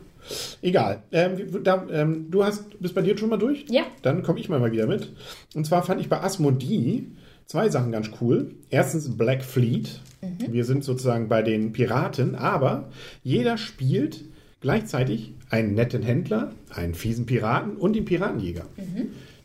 Egal. 0.62 1.04
Ähm, 1.12 1.64
da, 1.64 1.86
ähm, 1.92 2.28
du 2.30 2.44
hast, 2.44 2.80
bist 2.80 2.96
bei 2.96 3.02
dir 3.02 3.18
schon 3.18 3.30
mal 3.30 3.38
durch? 3.38 3.66
Ja. 3.70 3.84
Dann 4.02 4.24
komme 4.24 4.40
ich 4.40 4.50
mal, 4.50 4.60
mal 4.60 4.72
wieder 4.72 4.88
mit. 4.88 5.12
Und 5.56 5.66
zwar 5.66 5.84
fand 5.84 6.02
ich 6.02 6.10
bei 6.10 6.22
Asmodee 6.22 7.06
zwei 7.46 7.70
Sachen 7.70 7.92
ganz 7.92 8.10
cool. 8.22 8.56
Erstens 8.70 9.18
Black 9.18 9.44
Fleet. 9.44 10.00
Wir 10.50 10.66
sind 10.66 10.84
sozusagen 10.84 11.30
bei 11.30 11.42
den 11.42 11.74
Piraten, 11.74 12.36
aber 12.36 12.90
jeder 13.24 13.58
spielt 13.58 14.24
gleichzeitig 14.62 15.34
einen 15.50 15.74
netten 15.74 16.04
Händler, 16.04 16.52
einen 16.70 16.94
fiesen 16.94 17.26
Piraten 17.26 17.76
und 17.76 17.96
den 17.96 18.06
Piratenjäger. 18.06 18.66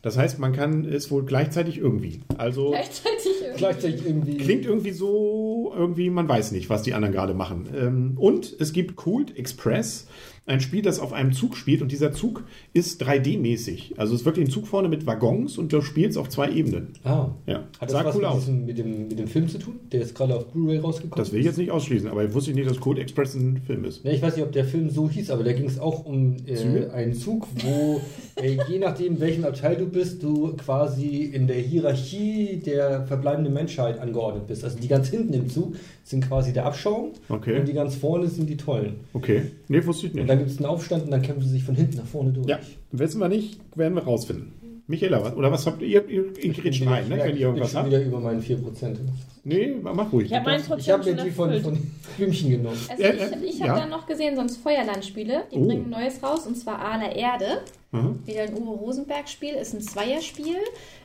Das 0.03 0.17
heißt, 0.17 0.37
man 0.39 0.53
kann 0.53 0.85
es 0.85 1.09
wohl 1.09 1.25
gleichzeitig 1.25 1.79
irgendwie. 1.79 2.21
Also 2.37 2.69
Gleichzeitig 2.69 3.33
gleichzeitig 3.57 4.05
irgendwie. 4.05 4.37
Klingt 4.37 4.65
irgendwie 4.65 4.91
so, 4.91 5.73
irgendwie, 5.75 6.09
man 6.09 6.29
weiß 6.29 6.51
nicht, 6.51 6.69
was 6.69 6.83
die 6.83 6.93
anderen 6.93 7.13
gerade 7.13 7.33
machen. 7.33 7.67
Ähm, 7.75 8.13
und 8.15 8.55
es 8.59 8.71
gibt 8.71 8.95
Cold 8.95 9.35
Express, 9.37 10.07
ein 10.47 10.61
Spiel, 10.61 10.81
das 10.81 10.99
auf 10.99 11.13
einem 11.13 11.33
Zug 11.33 11.57
spielt 11.57 11.81
und 11.81 11.91
dieser 11.91 12.13
Zug 12.13 12.45
ist 12.73 13.03
3D-mäßig. 13.03 13.97
Also 13.97 14.13
es 14.13 14.21
ist 14.21 14.25
wirklich 14.25 14.47
ein 14.47 14.49
Zug 14.49 14.65
vorne 14.65 14.87
mit 14.87 15.05
Waggons 15.05 15.57
und 15.57 15.73
du 15.73 15.81
spielst 15.81 16.17
auf 16.17 16.29
zwei 16.29 16.49
Ebenen. 16.49 16.93
Ah. 17.03 17.29
Ja, 17.45 17.65
Hat 17.79 17.91
sah 17.91 18.03
das 18.03 18.07
was 18.07 18.15
cool 18.15 18.21
mit, 18.21 18.29
aus. 18.29 18.39
diesem, 18.39 18.65
mit, 18.65 18.77
dem, 18.77 19.07
mit 19.09 19.19
dem 19.19 19.27
Film 19.27 19.49
zu 19.49 19.59
tun? 19.59 19.75
Der 19.91 20.01
ist 20.01 20.15
gerade 20.15 20.35
auf 20.35 20.47
Blu-ray 20.47 20.77
rausgekommen. 20.77 21.17
Das 21.17 21.33
will 21.33 21.41
ich 21.41 21.45
jetzt 21.45 21.57
nicht 21.57 21.71
ausschließen, 21.71 22.07
aber 22.07 22.23
ich 22.23 22.33
wusste 22.33 22.53
nicht, 22.53 22.69
dass 22.69 22.79
Cold 22.79 22.97
Express 22.97 23.35
ein 23.35 23.61
Film 23.65 23.83
ist. 23.83 24.05
Ja, 24.05 24.11
ich 24.11 24.21
weiß 24.21 24.37
nicht, 24.37 24.45
ob 24.45 24.53
der 24.53 24.65
Film 24.65 24.89
so 24.89 25.09
hieß, 25.09 25.31
aber 25.31 25.43
da 25.43 25.51
ging 25.51 25.65
es 25.65 25.79
auch 25.79 26.05
um 26.05 26.37
äh, 26.45 26.87
einen 26.91 27.13
Zug, 27.13 27.47
wo 27.63 28.01
äh, 28.41 28.57
je 28.69 28.79
nachdem, 28.79 29.19
welchem 29.19 29.43
Abteil 29.43 29.75
du 29.75 29.85
bist, 29.85 30.23
du 30.23 30.55
quasi 30.55 31.23
in 31.23 31.47
der 31.47 31.57
Hierarchie 31.57 32.61
der 32.65 33.05
verbleibenden 33.05 33.53
Menschheit 33.53 33.99
angeordnet 33.99 34.47
bist. 34.47 34.63
Also 34.63 34.79
die 34.79 34.87
ganz 34.87 35.09
hinten 35.09 35.33
im 35.33 35.49
Zug 35.49 35.75
sind 36.09 36.27
quasi 36.27 36.53
der 36.53 36.65
Abschaum 36.65 37.11
Okay. 37.29 37.59
und 37.59 37.67
die 37.67 37.73
ganz 37.73 37.95
vorne 37.95 38.27
sind 38.27 38.49
die 38.49 38.57
Tollen. 38.57 39.01
Okay, 39.13 39.43
nee, 39.67 39.85
wusste 39.85 40.07
ich 40.07 40.13
Und 40.13 40.19
nicht. 40.19 40.29
dann 40.29 40.37
gibt 40.39 40.49
es 40.51 40.57
einen 40.57 40.65
Aufstand 40.67 41.03
und 41.05 41.11
dann 41.11 41.21
kämpfen 41.21 41.43
sie 41.43 41.49
sich 41.49 41.63
von 41.63 41.75
hinten 41.75 41.97
nach 41.97 42.05
vorne 42.05 42.31
durch. 42.31 42.47
Ja, 42.47 42.59
wissen 42.91 43.19
wir 43.19 43.27
nicht, 43.29 43.59
werden 43.75 43.93
wir 43.95 44.03
rausfinden. 44.03 44.53
Michaela, 44.89 45.21
was, 45.21 45.35
oder 45.35 45.51
was 45.51 45.65
habt 45.67 45.81
ihr? 45.81 46.07
Ihr, 46.07 46.23
ihr 46.41 46.53
grätscht 46.53 46.87
rein, 46.87 47.09
ne, 47.09 47.17
Ja, 47.17 47.23
wenn 47.25 47.35
ich 47.35 47.41
ihr 47.41 47.47
bin 47.47 47.57
irgendwas 47.57 47.71
schon 47.71 47.79
habt. 47.81 47.89
wieder 47.89 48.01
über 48.05 48.21
meinen 48.21 48.41
4%. 48.41 48.95
Nee, 49.43 49.75
mach 49.81 50.13
ruhig. 50.13 50.27
Ich 50.27 50.33
habe 50.33 50.45
meinen 50.45 50.63
Ich 50.77 50.89
habe 50.89 51.03
schon 51.03 51.15
mir 51.15 51.23
die 51.25 51.31
von, 51.31 51.61
von 51.61 51.77
Blümchen 52.15 52.51
genommen. 52.51 52.77
Also 52.89 53.03
Ja, 53.03 53.09
ich, 53.09 53.21
äh, 53.21 53.45
ich 53.45 53.59
ja. 53.59 53.67
habe 53.67 53.81
dann 53.81 53.89
noch 53.89 54.05
gesehen, 54.07 54.37
sonst 54.37 54.57
Feuerlandspiele. 54.57 55.43
Die 55.51 55.57
Oh. 55.57 55.65
bringen 55.67 55.89
Neues 55.89 56.23
raus 56.23 56.47
und 56.47 56.55
zwar 56.55 56.79
Aale 56.79 57.13
Erde. 57.13 57.45
Mhm. 57.91 58.19
Wieder 58.25 58.43
ein 58.43 58.53
Uwe 58.53 58.75
Rosenberg-Spiel. 58.77 59.55
Ist 59.55 59.73
ein 59.73 59.81
Zweierspiel. 59.81 60.55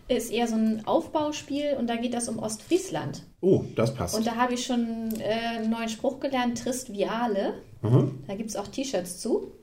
Ist 0.08 0.32
eher 0.32 0.46
so 0.48 0.56
ein 0.56 0.82
Aufbauspiel 0.84 1.76
und 1.78 1.88
da 1.88 1.96
geht 1.96 2.14
es 2.14 2.28
um 2.28 2.38
Ostfriesland. 2.38 3.22
Oh, 3.40 3.64
das 3.76 3.94
passt. 3.94 4.14
Und 4.14 4.26
da 4.26 4.36
habe 4.36 4.54
ich 4.54 4.66
schon 4.66 5.08
äh, 5.20 5.58
einen 5.58 5.70
neuen 5.70 5.88
Spruch 5.88 6.20
gelernt: 6.20 6.58
Trist 6.58 6.92
Viale. 6.92 7.54
Mhm. 7.82 8.22
Da 8.26 8.34
gibt 8.34 8.50
es 8.50 8.56
auch 8.56 8.68
T-Shirts 8.68 9.20
zu. 9.20 9.52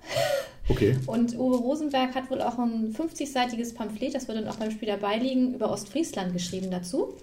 Okay. 0.72 0.96
Und 1.08 1.36
Uwe 1.36 1.58
Rosenberg 1.58 2.14
hat 2.14 2.30
wohl 2.30 2.44
auch 2.44 2.60
ein 2.60 2.94
50-seitiges 2.94 3.74
Pamphlet, 3.74 4.14
das 4.14 4.28
wird 4.28 4.38
dann 4.38 4.48
auch 4.48 4.58
beim 4.58 4.70
Spiel 4.70 4.88
dabei 4.88 5.18
liegen, 5.18 5.56
über 5.56 5.72
Ostfriesland 5.72 6.32
geschrieben 6.32 6.70
dazu. 6.70 7.16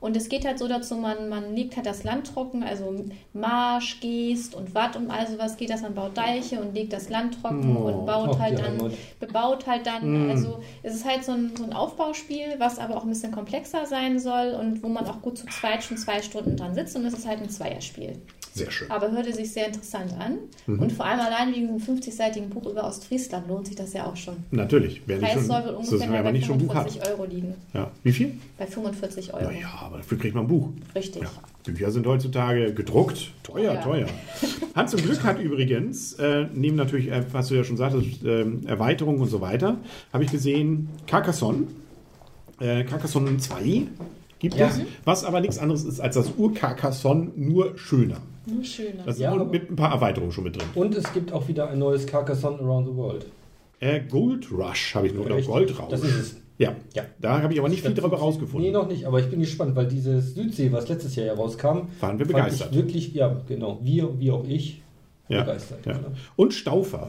Und 0.00 0.16
es 0.16 0.28
geht 0.28 0.46
halt 0.46 0.58
so 0.58 0.66
dazu, 0.66 0.96
man, 0.96 1.28
man 1.28 1.54
legt 1.54 1.76
halt 1.76 1.86
das 1.86 2.04
Land 2.04 2.32
trocken, 2.32 2.62
also 2.62 3.04
Marsch, 3.34 4.00
Geest 4.00 4.54
und 4.54 4.74
Watt 4.74 4.96
und 4.96 5.10
all 5.10 5.26
sowas 5.26 5.56
geht 5.56 5.70
das, 5.70 5.82
man 5.82 5.94
baut 5.94 6.16
Deiche 6.16 6.58
und 6.60 6.74
legt 6.74 6.92
das 6.92 7.10
Land 7.10 7.40
trocken 7.40 7.76
Oh, 7.76 7.88
und 7.88 8.06
baut 8.06 8.30
ach, 8.34 8.38
halt 8.40 8.58
dann, 8.58 8.92
bebaut 9.18 9.66
halt 9.66 9.86
dann, 9.86 10.30
also 10.30 10.60
es 10.82 10.94
ist 10.94 11.04
halt 11.04 11.24
so 11.24 11.32
ein, 11.32 11.52
so 11.54 11.64
ein 11.64 11.72
Aufbauspiel, 11.72 12.54
was 12.58 12.78
aber 12.78 12.96
auch 12.96 13.02
ein 13.02 13.10
bisschen 13.10 13.32
komplexer 13.32 13.84
sein 13.86 14.18
soll 14.18 14.56
und 14.58 14.82
wo 14.82 14.88
man 14.88 15.06
auch 15.06 15.20
gut 15.20 15.36
zu 15.36 15.46
zweit 15.46 15.84
schon 15.84 15.98
zwei 15.98 16.22
Stunden 16.22 16.56
dran 16.56 16.74
sitzt 16.74 16.96
und 16.96 17.04
es 17.04 17.14
ist 17.14 17.26
halt 17.26 17.42
ein 17.42 17.50
Zweierspiel. 17.50 18.16
Sehr 18.52 18.70
schön. 18.70 18.90
Aber 18.90 19.10
hörte 19.12 19.32
sich 19.32 19.52
sehr 19.52 19.66
interessant 19.66 20.12
an. 20.18 20.38
Mhm. 20.66 20.80
Und 20.80 20.92
vor 20.92 21.06
allem 21.06 21.20
allein 21.20 21.54
wegen 21.54 21.78
diesem 21.78 21.96
50-seitigen 21.96 22.50
Buch 22.50 22.66
über 22.66 22.84
Ostfriesland 22.84 23.48
lohnt 23.48 23.66
sich 23.66 23.76
das 23.76 23.92
ja 23.92 24.06
auch 24.06 24.16
schon. 24.16 24.36
Natürlich. 24.50 25.06
Wäre 25.06 25.20
nicht 25.20 25.32
Preis 25.32 25.40
schon, 25.40 25.44
soll 25.46 25.64
wohl 25.64 25.74
ungefähr 25.74 26.08
aber 26.08 26.22
bei 26.24 26.32
nicht 26.32 26.46
schon 26.46 26.58
Buch 26.58 26.74
hat. 26.74 26.90
45 26.90 27.10
Euro 27.12 27.24
liegen. 27.30 27.54
Ja. 27.72 27.90
Wie 28.02 28.12
viel? 28.12 28.34
Bei 28.58 28.66
45 28.66 29.34
Euro. 29.34 29.44
Naja, 29.44 29.89
aber 29.90 29.98
dafür 29.98 30.18
kriegt 30.18 30.34
man 30.34 30.44
ein 30.44 30.48
Buch. 30.48 30.70
Richtig. 30.94 31.22
Ja. 31.22 31.28
Bücher 31.64 31.90
sind 31.90 32.06
heutzutage 32.06 32.72
gedruckt. 32.72 33.32
Teuer, 33.42 33.74
Ja. 33.74 33.82
teuer. 33.82 34.06
Hans 34.74 34.94
und 34.94 35.02
Glück 35.04 35.22
hat 35.24 35.38
übrigens, 35.40 36.14
äh, 36.14 36.46
neben 36.54 36.76
natürlich, 36.76 37.10
äh, 37.10 37.22
was 37.32 37.48
du 37.48 37.54
ja 37.56 37.64
schon 37.64 37.76
sagtest, 37.76 38.24
ähm, 38.24 38.62
Erweiterung 38.66 39.18
und 39.20 39.28
so 39.28 39.40
weiter, 39.40 39.76
habe 40.12 40.24
ich 40.24 40.30
gesehen, 40.30 40.88
Carcassonne. 41.06 41.64
Äh, 42.60 42.84
Carcassonne 42.84 43.36
2 43.36 43.86
gibt 44.38 44.54
Ja. 44.54 44.68
es, 44.68 44.80
was 45.04 45.24
aber 45.24 45.40
nichts 45.40 45.58
anderes 45.58 45.84
ist 45.84 46.00
als 46.00 46.14
das 46.14 46.32
Ur-Carcassonne, 46.36 47.30
nur 47.36 47.76
schöner. 47.78 48.18
Nur 48.46 48.64
schöner. 48.64 49.02
Das 49.04 49.18
Ja, 49.18 49.30
ist 49.34 49.40
aber- 49.40 49.50
mit 49.50 49.70
ein 49.70 49.76
paar 49.76 49.92
Erweiterungen 49.92 50.32
schon 50.32 50.44
mit 50.44 50.56
drin. 50.56 50.66
Und 50.74 50.94
es 50.94 51.12
gibt 51.12 51.32
auch 51.32 51.46
wieder 51.48 51.68
ein 51.68 51.78
neues 51.78 52.06
Carcassonne 52.06 52.58
Around 52.60 52.88
the 52.88 52.94
World. 52.96 53.26
Äh, 53.80 54.00
Gold 54.08 54.50
Rush 54.50 54.94
habe 54.94 55.06
ich 55.06 55.14
nur, 55.14 55.24
oder 55.26 55.36
Richtig. 55.36 55.52
Goldrausch. 55.52 55.88
Das 55.90 56.02
ist 56.02 56.14
es. 56.16 56.36
Ja. 56.60 56.76
Ja. 56.94 57.04
Da 57.18 57.42
habe 57.42 57.54
ich 57.54 57.58
aber 57.58 57.70
nicht 57.70 57.82
viel 57.82 57.94
darüber 57.94 58.18
rausgefunden. 58.18 58.70
Nee, 58.70 58.76
noch 58.76 58.86
nicht, 58.86 59.06
aber 59.06 59.18
ich 59.18 59.30
bin 59.30 59.40
gespannt, 59.40 59.74
weil 59.74 59.88
dieses 59.88 60.34
Südsee, 60.34 60.70
was 60.70 60.88
letztes 60.90 61.16
Jahr 61.16 61.28
herauskam, 61.28 61.66
Waren 62.00 62.18
wir 62.18 62.26
fand 62.26 62.28
begeistert. 62.28 62.68
Ich 62.70 62.76
wirklich, 62.76 63.14
ja, 63.14 63.34
genau, 63.48 63.80
wir, 63.82 64.20
wie 64.20 64.30
auch 64.30 64.44
ich, 64.44 64.82
Ja. 65.28 65.40
begeistert. 65.40 65.86
Ja. 65.86 65.94
genau. 65.94 66.08
Und 66.36 66.52
Staufer. 66.52 67.08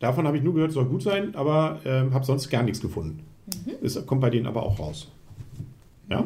Davon 0.00 0.26
habe 0.26 0.36
ich 0.36 0.42
nur 0.42 0.52
gehört, 0.54 0.72
soll 0.72 0.84
gut 0.84 1.02
sein, 1.02 1.34
aber 1.34 1.80
ähm, 1.86 2.12
habe 2.12 2.26
sonst 2.26 2.50
gar 2.50 2.62
nichts 2.62 2.80
gefunden. 2.82 3.20
Mhm. 3.64 3.72
Es 3.82 4.06
kommt 4.06 4.20
bei 4.20 4.28
denen 4.28 4.46
aber 4.46 4.62
auch 4.64 4.78
raus. 4.78 5.08
Ja? 6.10 6.24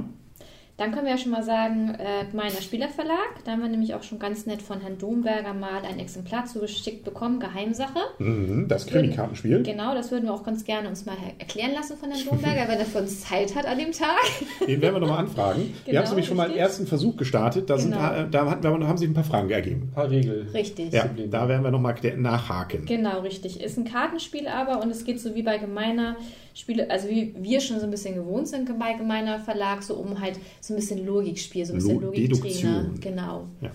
Dann 0.76 0.90
können 0.90 1.04
wir 1.06 1.12
ja 1.12 1.18
schon 1.18 1.30
mal 1.30 1.44
sagen, 1.44 1.94
äh, 2.00 2.24
Gemeiner 2.28 2.60
Spielerverlag. 2.60 3.44
Da 3.44 3.52
haben 3.52 3.62
wir 3.62 3.68
nämlich 3.68 3.94
auch 3.94 4.02
schon 4.02 4.18
ganz 4.18 4.44
nett 4.44 4.60
von 4.60 4.80
Herrn 4.80 4.98
Domberger 4.98 5.54
mal 5.54 5.82
ein 5.88 6.00
Exemplar 6.00 6.46
zugeschickt 6.46 7.04
bekommen. 7.04 7.38
Geheimsache. 7.38 8.00
Mhm, 8.18 8.66
das 8.66 8.86
Krimi-Kartenspiel. 8.86 9.62
Genau, 9.62 9.94
das 9.94 10.10
würden 10.10 10.24
wir 10.24 10.34
auch 10.34 10.42
ganz 10.42 10.64
gerne 10.64 10.88
uns 10.88 11.06
mal 11.06 11.16
erklären 11.38 11.72
lassen 11.74 11.96
von 11.96 12.10
Herrn 12.10 12.24
Domberger, 12.28 12.66
wenn 12.68 12.78
er 12.80 12.86
für 12.86 12.98
uns 12.98 13.20
Zeit 13.20 13.54
hat 13.54 13.66
an 13.66 13.78
dem 13.78 13.92
Tag. 13.92 14.18
Den 14.66 14.80
werden 14.82 14.94
wir 14.96 15.00
nochmal 15.00 15.18
anfragen. 15.18 15.72
wir 15.84 15.92
Genau, 15.92 16.00
haben 16.02 16.10
nämlich 16.10 16.26
schon 16.26 16.36
mal 16.36 16.48
einen 16.48 16.56
ersten 16.56 16.88
Versuch 16.88 17.16
gestartet. 17.16 17.70
Da, 17.70 17.78
sind, 17.78 17.92
Genau. 17.92 18.12
äh, 18.12 18.28
da 18.28 18.50
hatten 18.50 18.64
wir, 18.64 18.88
haben 18.88 18.98
sich 18.98 19.08
ein 19.08 19.14
paar 19.14 19.22
Fragen 19.22 19.50
ergeben. 19.50 19.82
Ein 19.90 19.94
paar 19.94 20.10
Regeln. 20.10 20.48
Richtig. 20.48 20.92
Ja, 20.92 21.08
da 21.30 21.48
werden 21.48 21.62
wir 21.62 21.70
nochmal 21.70 21.94
nachhaken. 22.16 22.84
Genau, 22.86 23.20
richtig. 23.20 23.60
Ist 23.62 23.78
ein 23.78 23.84
Kartenspiel 23.84 24.48
aber 24.48 24.82
und 24.82 24.90
es 24.90 25.04
geht 25.04 25.20
so 25.20 25.36
wie 25.36 25.42
bei 25.42 25.58
Gemeiner 25.58 26.16
Spiele, 26.54 26.88
also 26.90 27.08
wie 27.08 27.34
wir 27.38 27.60
schon 27.60 27.78
so 27.80 27.84
ein 27.84 27.90
bisschen 27.90 28.14
gewohnt 28.14 28.46
sind 28.48 28.78
bei 28.78 28.92
Gemeiner 28.94 29.40
Verlag, 29.40 29.82
so 29.82 29.94
um 29.96 30.20
halt 30.20 30.38
so 30.60 30.72
ein 30.72 30.76
bisschen 30.76 31.04
Logikspiel, 31.04 31.66
so 31.66 31.72
ein 31.72 31.78
bisschen 31.78 32.00
Lo- 32.00 32.06
Logiktrainer. 32.06 32.90
Genau. 33.00 33.46
Ja. 33.60 33.70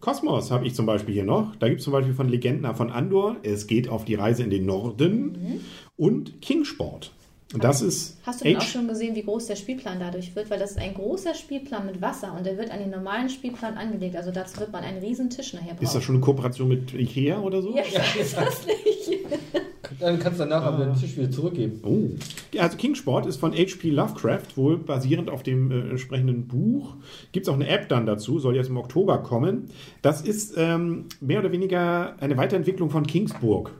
Kosmos 0.00 0.50
habe 0.50 0.66
ich 0.66 0.74
zum 0.74 0.84
Beispiel 0.86 1.14
hier 1.14 1.24
noch. 1.24 1.56
Da 1.56 1.68
gibt 1.68 1.80
es 1.80 1.84
zum 1.84 1.92
Beispiel 1.94 2.12
von 2.14 2.28
Legenden 2.28 2.74
von 2.74 2.90
Andor. 2.90 3.36
Es 3.42 3.66
geht 3.66 3.88
auf 3.88 4.04
die 4.04 4.14
Reise 4.14 4.42
in 4.42 4.50
den 4.50 4.66
Norden. 4.66 5.60
Und 5.96 6.42
Kingsport. 6.42 7.12
Und 7.54 7.62
das 7.62 7.80
ist 7.80 8.16
Hast 8.24 8.40
du 8.40 8.44
denn 8.44 8.56
auch 8.56 8.60
Age- 8.60 8.72
schon 8.72 8.88
gesehen, 8.88 9.14
wie 9.14 9.22
groß 9.22 9.46
der 9.46 9.54
Spielplan 9.56 10.00
dadurch 10.00 10.34
wird? 10.34 10.50
Weil 10.50 10.58
das 10.58 10.72
ist 10.72 10.78
ein 10.78 10.94
großer 10.94 11.34
Spielplan 11.34 11.86
mit 11.86 12.02
Wasser 12.02 12.34
und 12.36 12.44
der 12.44 12.58
wird 12.58 12.70
an 12.72 12.80
den 12.80 12.90
normalen 12.90 13.28
Spielplan 13.28 13.74
angelegt. 13.76 14.16
Also 14.16 14.32
dazu 14.32 14.58
wird 14.58 14.72
man 14.72 14.82
einen 14.82 14.98
riesen 14.98 15.30
Tisch 15.30 15.52
nachher 15.54 15.74
brauchen. 15.74 15.84
Ist 15.84 15.94
das 15.94 16.02
schon 16.02 16.16
eine 16.16 16.24
Kooperation 16.24 16.68
mit 16.68 16.92
Ikea 16.92 17.38
oder 17.40 17.62
so? 17.62 17.74
Ja, 17.76 17.82
ich 17.86 17.96
weiß 17.96 18.34
das 18.34 18.66
nicht. 18.66 19.20
Dann 20.00 20.18
kannst 20.18 20.40
du 20.40 20.44
danach 20.44 20.64
aber 20.64 20.84
den 20.84 20.94
Tisch 20.96 21.16
wieder 21.16 21.30
zurückgeben. 21.30 21.80
Oh. 21.82 22.08
Ja, 22.52 22.62
also 22.62 22.76
Kingsport 22.76 23.24
ist 23.24 23.36
von 23.38 23.52
H.P. 23.52 23.90
Lovecraft, 23.90 24.56
wohl 24.56 24.76
basierend 24.78 25.30
auf 25.30 25.42
dem 25.42 25.70
äh, 25.70 25.88
entsprechenden 25.90 26.46
Buch. 26.48 26.96
Gibt 27.32 27.46
es 27.46 27.48
auch 27.50 27.54
eine 27.54 27.68
App 27.68 27.88
dann 27.88 28.04
dazu, 28.04 28.38
soll 28.38 28.56
jetzt 28.56 28.68
im 28.68 28.76
Oktober 28.76 29.18
kommen. 29.18 29.70
Das 30.02 30.20
ist 30.20 30.54
ähm, 30.58 31.06
mehr 31.20 31.38
oder 31.38 31.52
weniger 31.52 32.14
eine 32.20 32.36
Weiterentwicklung 32.36 32.90
von 32.90 33.06
Kingsburg. 33.06 33.72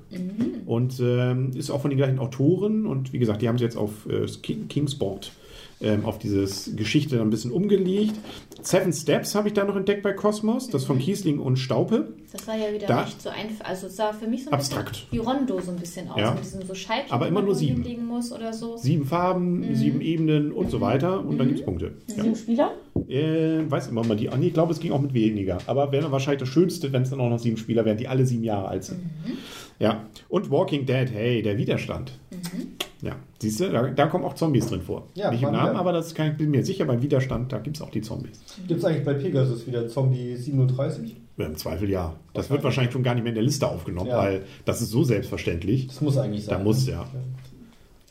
Und 0.65 1.01
ähm, 1.01 1.51
ist 1.55 1.71
auch 1.71 1.81
von 1.83 1.91
den 1.91 1.99
gleichen 1.99 2.19
Autoren. 2.19 2.87
Und 2.87 3.13
wie 3.13 3.19
gesagt, 3.19 3.43
die 3.43 3.49
haben 3.49 3.56
es 3.57 3.63
jetzt 3.63 3.77
auf 3.77 4.07
äh, 4.09 4.27
King, 4.43 4.69
Kingsport, 4.69 5.33
ähm, 5.81 6.05
auf 6.07 6.19
dieses 6.19 6.75
Geschichte 6.77 7.21
ein 7.21 7.29
bisschen 7.31 7.51
umgelegt. 7.53 8.15
Seven 8.63 8.93
Steps 8.93 9.35
habe 9.35 9.49
ich 9.49 9.55
da 9.55 9.65
noch 9.65 9.77
entdeckt 9.77 10.03
bei 10.03 10.13
Kosmos. 10.13 10.69
Das 10.69 10.85
von 10.85 10.99
Kiesling 10.99 11.39
und 11.39 11.57
Staupe. 11.59 12.09
Das 12.33 12.49
war 12.49 12.57
ja 12.57 12.73
wieder 12.75 12.87
Da- 12.87 13.05
nicht 13.05 13.21
so 13.23 13.29
einfach. 13.29 13.65
Also 13.67 13.87
es 13.87 13.97
sah 13.97 14.13
für 14.13 14.27
mich 14.27 14.45
so 14.45 14.51
ein 14.51 14.55
Abstrakt. 14.55 14.93
bisschen 14.93 15.09
wie 15.13 15.19
Rondo 15.19 15.61
so 15.61 15.71
ein 15.71 15.77
bisschen 15.77 16.09
aus. 16.09 16.19
Ja. 16.19 16.31
Mit 16.33 16.43
diesem 16.45 16.63
so 16.67 16.75
Scheibchen, 16.75 17.13
Aber 17.13 17.29
immer 17.29 17.43
nur 17.43 17.55
sieben. 17.55 17.83
hinlegen 17.83 18.07
muss 18.07 18.33
oder 18.33 18.53
so. 18.53 18.77
Sieben 18.79 19.05
Farben, 19.05 19.75
sieben 19.75 20.01
Ebenen 20.01 20.51
und 20.51 20.71
so 20.71 20.81
weiter. 20.81 21.25
Und 21.25 21.39
dann 21.39 21.49
gibt 21.49 21.61
es 21.61 21.65
Punkte. 21.67 21.93
Ja. 22.17 22.23
Sieben 22.25 22.35
Spieler? 22.37 22.73
Äh, 23.09 23.71
weiß 23.71 23.89
immer 23.89 24.05
mal 24.05 24.17
die. 24.17 24.29
Nee, 24.37 24.49
ich 24.49 24.55
glaube, 24.55 24.73
es 24.73 24.81
ging 24.81 24.91
auch 24.93 25.01
mit 25.01 25.13
weniger. 25.15 25.59
Aber 25.67 25.93
wäre 25.93 26.11
wahrscheinlich 26.11 26.41
das 26.41 26.49
Schönste, 26.49 26.93
wenn 26.93 27.03
es 27.03 27.11
dann 27.11 27.21
auch 27.21 27.29
noch 27.31 27.39
sieben 27.39 27.59
Spieler 27.59 27.85
wären, 27.85 27.99
die 27.99 28.09
alle 28.09 28.25
sieben 28.27 28.43
Jahre 28.45 28.69
alt 28.69 28.85
sind. 28.85 28.99
Ja. 29.79 30.07
Und 30.31 30.51
Walking 30.51 30.87
Dead, 30.87 31.09
hey, 31.13 31.43
der 31.43 31.59
Widerstand. 31.59 32.13
Ja. 32.33 32.39
Siehst 33.39 33.61
du, 33.61 33.71
da, 33.71 33.83
da 33.89 34.07
kommen 34.07 34.25
auch 34.25 34.35
Zombies 34.35 34.67
drin 34.69 34.81
vor. 34.81 35.09
Ja, 35.15 35.31
Nicht 35.31 35.43
im 35.43 35.53
Namen, 35.53 35.75
wir. 35.75 35.81
aber 35.81 35.93
das 35.93 36.15
kann 36.15 36.31
ich 36.33 36.37
bin 36.39 36.51
mir 36.51 36.65
sicher, 36.65 36.85
beim 36.87 37.03
Widerstand, 37.03 37.53
da 37.53 37.59
gibt 37.59 37.77
es 37.77 37.83
auch 37.83 37.91
die 37.91 38.01
Zombies. 38.01 38.41
Gibt 38.67 38.81
es 38.81 38.85
eigentlich 38.85 39.05
bei 39.05 39.15
Pegasus 39.15 39.67
wieder 39.67 39.87
Zombie 39.89 40.35
37? 40.37 41.17
Ja, 41.37 41.45
Im 41.47 41.57
Zweifel 41.57 41.91
ja. 41.91 42.15
Das 42.33 42.49
wird 42.49 42.65
wahrscheinlich 42.65 42.93
schon 42.95 43.03
gar 43.03 43.15
nicht 43.15 43.23
mehr 43.25 43.31
in 43.33 43.35
der 43.35 43.45
Liste 43.45 43.69
aufgenommen, 43.69 44.09
Ja. 44.09 44.17
weil 44.19 44.43
das 44.65 44.81
ist 44.81 44.91
so 44.91 45.05
selbstverständlich. 45.05 45.89
Das 45.89 46.01
muss 46.01 46.17
eigentlich 46.17 46.45
sein. 46.47 46.59
Da 46.59 46.65
muss, 46.65 46.87
ja. 46.87 47.05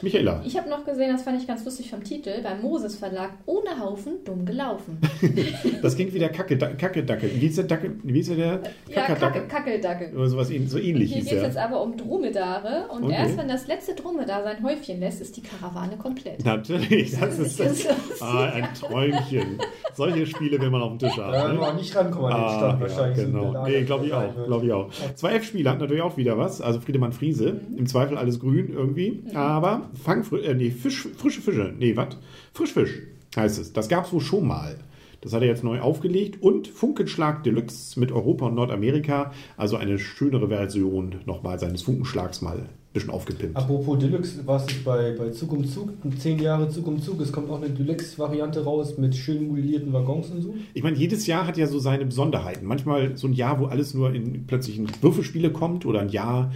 Michaela. 0.02 0.42
Ich 0.46 0.58
habe 0.58 0.70
noch 0.70 0.84
gesehen, 0.86 1.12
das 1.14 1.22
fand 1.24 1.40
ich 1.42 1.48
ganz 1.48 1.64
lustig 1.64 1.90
vom 1.90 2.04
Titel, 2.04 2.42
beim 2.44 2.62
Moses 2.62 2.98
Verlag, 2.98 3.32
ohne 3.46 3.80
Haufen, 3.80 4.24
dumm 4.26 4.46
gelaufen. 4.46 5.00
Das 5.82 5.96
klingt 5.96 6.14
wie 6.14 6.20
der 6.20 6.30
Kacke, 6.30 6.58
Kacke 6.58 7.04
Dackel. 7.04 7.30
Wie 7.36 7.46
ist 7.46 7.58
der 7.58 7.66
Dackel? 7.66 7.96
Wie 8.04 8.20
ist 8.20 8.30
der? 8.30 8.36
der 8.36 8.62
ja? 8.90 9.02
Kacke, 9.04 9.48
Kackeldackel. 9.48 10.16
Oder 10.16 10.28
sowas 10.28 10.48
so 10.68 10.78
ähnlich 10.80 11.14
Hier 11.14 11.24
geht 11.24 11.34
es 11.34 11.42
jetzt 11.42 11.58
aber 11.58 11.82
um 11.82 11.96
Dromedare 11.96 12.88
und 12.92 13.04
Okay. 13.06 13.14
erst 13.18 13.38
wenn 13.38 13.48
das 13.48 13.68
letzte 13.68 13.94
Dromedar 13.94 14.44
sein 14.44 14.64
Häufchen 14.64 15.00
lässt, 15.00 15.22
ist 15.22 15.38
die 15.38 15.42
Karawane 15.42 15.98
komplett. 15.98 16.44
Natürlich, 16.44 17.18
das 17.20 17.38
ist 17.40 17.60
das. 17.60 17.88
Ah, 18.22 18.46
ein 18.46 18.68
Träumchen. 18.74 19.60
Solche 19.94 20.26
Spiele 20.26 20.60
will 20.60 20.70
man 20.70 20.82
auf 20.82 20.98
dem 20.98 21.00
Tisch 21.00 21.18
haben. 21.18 21.32
Da 21.32 21.38
werden 21.38 21.54
ne? 21.56 21.62
wir 21.62 21.68
auch 21.68 21.76
nicht 21.76 21.96
rankommen 21.96 22.32
an 22.32 22.40
den 22.42 22.48
Ah, 22.48 22.58
Stand 22.58 22.74
ja, 22.74 22.82
wahrscheinlich. 22.82 23.18
sind 23.18 23.34
genau. 23.34 23.64
Nee, 23.66 23.84
glaube 23.84 24.06
ich 24.08 24.14
auch. 24.14 24.36
wird. 24.36 24.48
Glaube 24.48 24.66
ich 24.66 24.74
auch. 24.74 24.90
Zwei 25.16 25.34
F-Spieler 25.36 25.72
hat 25.72 25.80
natürlich 25.80 26.02
auch 26.04 26.18
wieder 26.18 26.38
was. 26.38 26.62
Also 26.62 26.80
Friedemann 26.82 27.14
Friese. 27.14 27.62
Im 27.78 27.86
Zweifel 27.86 28.18
alles 28.18 28.40
grün 28.40 28.74
irgendwie. 28.74 29.24
Aber 29.34 29.85
Fangfri 29.94 30.42
äh, 30.42 30.54
nee, 30.54 30.72
Fisch, 30.72 31.08
frische 31.18 31.42
Fische. 31.42 31.74
Nee, 31.78 31.96
was? 31.96 32.18
Frischfisch. 32.54 33.02
heißt 33.36 33.60
es. 33.60 33.74
Das 33.74 33.90
gab 33.90 34.06
es 34.06 34.14
wohl 34.14 34.22
schon 34.22 34.48
mal. 34.48 34.78
Das 35.26 35.34
hat 35.34 35.42
er 35.42 35.48
jetzt 35.48 35.64
neu 35.64 35.80
aufgelegt. 35.80 36.42
Und 36.44 36.68
Funkenschlag 36.68 37.44
Deluxe 37.44 38.00
mit 38.00 38.12
Europa 38.12 38.46
und 38.46 38.54
Nordamerika. 38.54 39.32
Also 39.58 39.76
eine 39.76 39.98
schönere 39.98 40.50
Version 40.50 41.16
nochmal 41.26 41.60
seines 41.60 41.82
Funkenschlags 41.82 42.44
mal 42.44 42.58
ein 42.58 42.70
bisschen 42.94 43.10
aufgepimpt. 43.10 43.58
Apropos 43.58 43.98
Deluxe, 43.98 44.46
war 44.46 44.58
es 44.58 44.68
nicht 44.68 44.86
bei, 44.86 45.16
bei 45.18 45.32
Zug 45.32 45.52
um 45.52 45.66
Zug, 45.66 45.90
zehn 46.20 46.38
Jahre 46.38 46.70
Zug 46.70 46.86
um 46.86 47.02
Zug, 47.02 47.20
es 47.22 47.32
kommt 47.32 47.50
auch 47.50 47.62
eine 47.62 47.72
Deluxe-Variante 47.72 48.64
raus 48.64 49.00
mit 49.00 49.16
schön 49.16 49.48
modellierten 49.48 49.92
Waggons 49.94 50.30
und 50.30 50.42
so. 50.44 50.54
Ich 50.76 50.84
meine, 50.84 50.96
jedes 50.96 51.26
Jahr 51.26 51.48
hat 51.48 51.58
ja 51.58 51.66
so 51.66 51.80
seine 51.80 52.06
Besonderheiten. 52.06 52.68
Manchmal 52.68 53.18
so 53.18 53.26
ein 53.28 53.34
Jahr, 53.34 53.60
wo 53.60 53.66
alles 53.66 53.96
nur 53.96 54.14
in 54.14 54.46
plötzlich 54.46 54.78
in 54.78 54.88
Würfelspiele 55.02 55.52
kommt 55.52 55.88
oder 55.88 56.02
ein 56.02 56.10
Jahr, 56.10 56.52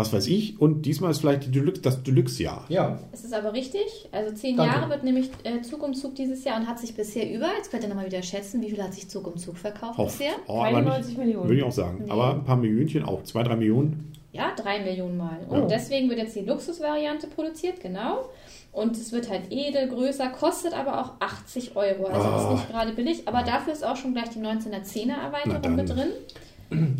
was 0.00 0.12
weiß 0.12 0.26
ich. 0.28 0.60
Und 0.60 0.82
diesmal 0.86 1.10
ist 1.10 1.18
vielleicht 1.20 1.44
die 1.46 1.50
Deluxe, 1.50 1.80
das 1.82 2.02
Deluxe-Jahr. 2.02 2.64
Ja, 2.68 2.98
Es 3.12 3.24
ist 3.24 3.32
aber 3.34 3.52
richtig. 3.52 3.82
Also 4.12 4.34
zehn 4.34 4.56
Danke. 4.56 4.74
Jahre 4.74 4.90
wird 4.90 5.04
nämlich 5.04 5.30
äh, 5.44 5.60
Zug 5.62 5.82
um 5.82 5.94
Zug 5.94 6.14
dieses 6.14 6.42
Jahr 6.44 6.58
und 6.58 6.66
hat 6.66 6.78
sich 6.78 6.94
bisher 6.94 7.30
über, 7.32 7.46
jetzt 7.56 7.70
könnt 7.70 7.82
ihr 7.82 7.88
nochmal 7.88 8.06
wieder 8.06 8.22
schätzen, 8.22 8.60
wie 8.62 8.70
viel 8.70 8.82
hat 8.82 8.94
sich 8.94 9.08
Zug 9.08 9.26
um 9.26 9.36
Zug 9.36 9.56
verkauft 9.56 9.98
Auch, 9.98 10.06
bisher? 10.06 10.32
oh, 10.46 10.62
Keine 10.62 10.78
aber 10.78 10.88
90 10.88 11.06
nicht, 11.08 11.18
Millionen. 11.18 11.48
würde 11.48 11.58
ich 11.58 11.64
auch 11.64 11.72
sagen. 11.72 12.02
Nee. 12.04 12.10
Aber 12.10 12.30
ein 12.34 12.44
paar 12.44 12.56
Millionchen 12.56 13.04
auch. 13.04 13.22
Zwei, 13.24 13.42
drei 13.42 13.56
Millionen. 13.56 14.12
Ja, 14.32 14.52
drei 14.56 14.80
Millionen 14.80 15.16
Mal. 15.16 15.38
Und 15.48 15.60
Ja. 15.62 15.66
deswegen 15.66 16.08
wird 16.08 16.20
jetzt 16.20 16.36
die 16.36 16.40
Luxusvariante 16.44 17.26
produziert, 17.26 17.80
genau. 17.80 18.28
Und 18.72 18.96
es 18.96 19.10
wird 19.10 19.28
halt 19.28 19.50
edel, 19.50 19.88
größer, 19.88 20.28
kostet 20.28 20.72
aber 20.72 21.00
auch 21.00 21.12
80 21.18 21.74
Euro. 21.74 22.06
Also 22.06 22.20
Ah. 22.28 22.44
ist 22.44 22.50
nicht 22.52 22.70
gerade 22.70 22.92
billig, 22.92 23.26
aber 23.26 23.42
dafür 23.42 23.72
ist 23.72 23.84
auch 23.84 23.96
schon 23.96 24.12
gleich 24.14 24.28
die 24.28 24.38
1910er 24.38 25.14
Na 25.16 25.24
Erweiterung 25.26 25.74
mit 25.74 25.88
drin. 25.88 26.10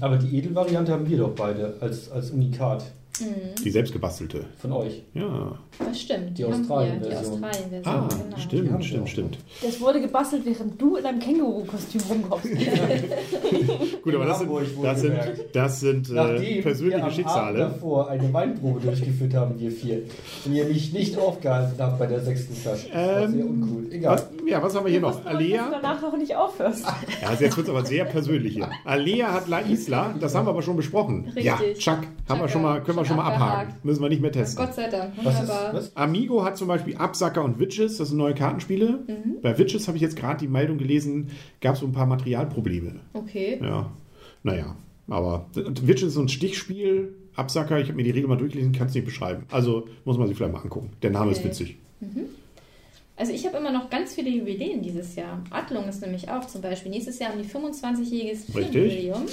Aber 0.01 0.17
die 0.17 0.37
Edelvariante 0.37 0.93
haben 0.93 1.09
wir 1.09 1.19
doch 1.19 1.35
beide 1.35 1.75
als, 1.81 2.11
als 2.11 2.31
Unikat 2.31 2.85
Mhm. 3.21 3.63
Die 3.65 3.71
selbstgebastelte. 3.71 4.45
von 4.59 4.73
euch. 4.73 5.03
Ja. 5.15 5.59
Das 5.79 6.01
stimmt. 6.01 6.31
Die 6.31 6.35
Die 6.35 6.45
Australien-Version. 6.45 7.45
Ah, 7.85 8.09
genau. 8.09 8.37
Stimmt, 8.39 8.85
stimmt, 8.85 9.09
stimmt. 9.09 9.39
Das 9.63 9.81
wurde 9.81 10.01
gebastelt, 10.01 10.43
während 10.45 10.81
du 10.81 10.97
in 10.97 11.05
einem 11.07 11.19
Känguru-Kostüm 11.21 12.01
rumkommst. 12.09 12.47
Gut, 14.03 14.15
aber 14.15 14.25
das 14.27 14.39
sind, 14.39 14.51
das 14.83 15.01
sind, 15.01 15.19
das 15.53 15.81
sind 15.81 16.11
äh, 16.11 16.13
Nachdem 16.15 16.43
wir 16.43 16.63
persönliche 16.63 16.97
am 16.97 17.03
Abend 17.03 17.15
Schicksale. 17.17 17.59
davor 17.59 18.09
eine 18.11 18.33
Weinprobe 18.33 18.81
durchgeführt 18.85 19.35
haben, 19.35 19.59
wir 19.59 19.71
vier, 19.71 20.03
und 20.45 20.53
ihr 20.55 20.65
mich 20.65 20.93
nicht 20.93 21.19
aufgehalten 21.19 21.75
habt 21.79 21.99
bei 21.99 22.07
der 22.07 22.21
sechsten 22.21 22.55
Flasche. 22.55 22.89
Das 22.93 22.97
war 23.09 23.23
Ähm, 23.23 23.33
sehr 23.33 23.45
uncool. 23.47 23.87
Egal. 23.93 24.15
Was, 24.15 24.29
ja, 24.49 24.63
was 24.63 24.75
haben 24.75 24.85
wir 24.85 24.91
hier 24.93 25.01
noch? 25.01 25.15
Dass 25.15 25.23
du 25.23 25.29
Alea. 25.29 25.69
danach 25.71 26.01
noch 26.03 26.17
nicht 26.17 26.35
aufhörst. 26.37 26.85
Ja, 27.23 27.29
also 27.29 27.45
jetzt 27.45 27.57
wird 27.57 27.67
es 27.69 27.71
aber 27.75 27.85
sehr 27.85 28.05
persönlich 28.05 28.55
hier. 28.55 28.69
Alea 28.85 29.33
hat 29.33 29.49
La 29.49 29.61
Isla, 29.61 30.15
das 30.21 30.35
haben 30.35 30.47
wir 30.47 30.51
aber 30.51 30.63
schon 30.63 30.77
besprochen. 30.77 31.25
Richtig. 31.27 31.45
Ja, 31.45 31.59
Chuck, 31.79 31.99
haben 32.29 32.41
wir 32.41 32.49
schon 32.49 32.63
mal, 32.63 32.83
können 32.83 32.99
wir 32.99 33.05
schon 33.05 33.10
mal 33.17 33.25
Schon 33.25 33.33
abhaken. 33.35 33.59
abgehakt. 33.61 33.85
Müssen 33.85 34.03
wir 34.03 34.09
nicht 34.09 34.23
mehr 34.23 34.33
testen. 34.33 34.65
Gott 34.65 34.75
sei 34.75 34.89
Dank, 34.89 35.13
Was 35.23 35.35
ist, 35.35 35.41
wunderbar. 35.49 35.75
was? 35.75 35.97
Amigo 35.97 36.45
hat 36.45 36.57
zum 36.57 36.69
Beispiel 36.69 36.97
Absacker 36.97 37.45
und 37.45 37.59
Witches, 37.59 37.97
das 37.99 38.09
sind 38.09 38.19
neue 38.19 38.35
Kartenspiele. 38.35 39.01
Bei 39.43 39.57
Witches 39.59 39.87
habe 39.89 39.97
ich 39.97 40.03
jetzt 40.03 40.17
gerade 40.17 40.39
die 40.39 40.49
Meldung 40.49 40.79
gelesen, 40.79 41.29
gab 41.61 41.75
es 41.75 41.81
so 41.81 41.87
ein 41.87 41.93
paar 41.93 42.07
Materialprobleme. 42.07 42.97
Okay. 43.13 43.59
Ja, 43.63 43.91
naja, 44.43 44.77
aber 45.09 45.47
Witches 45.55 46.09
ist 46.09 46.15
so 46.15 46.21
ein 46.23 46.29
Stichspiel. 46.29 47.15
Absacker, 47.37 47.79
ich 47.79 47.87
habe 47.87 47.97
mir 47.97 48.03
die 48.03 48.11
Regel 48.11 48.29
mal 48.29 48.37
durchgelesen, 48.37 48.73
kann 48.73 48.89
es 48.89 48.95
nicht 48.95 49.05
beschreiben. 49.05 49.45
Also 49.51 49.87
muss 50.05 50.19
man 50.19 50.27
sich 50.27 50.37
vielleicht 50.37 50.53
mal 50.53 50.61
angucken. 50.61 50.91
Der 51.03 51.11
Name 51.11 51.31
ist 51.31 51.39
Okay. 51.39 51.49
witzig. 51.49 51.77
Also 53.21 53.35
ich 53.35 53.45
habe 53.45 53.59
immer 53.59 53.71
noch 53.71 53.91
ganz 53.91 54.15
viele 54.15 54.31
Jubiläen 54.31 54.81
dieses 54.81 55.15
Jahr. 55.15 55.45
Adlung 55.51 55.87
ist 55.87 56.01
nämlich 56.01 56.31
auch 56.31 56.47
zum 56.47 56.63
Beispiel. 56.63 56.91
Nächstes 56.91 57.19
Jahr 57.19 57.33
haben 57.33 57.43
die 57.43 57.47
25-jähriges 57.47 58.57
Richtig. 58.57 58.75
Jubiläum. 58.75 59.27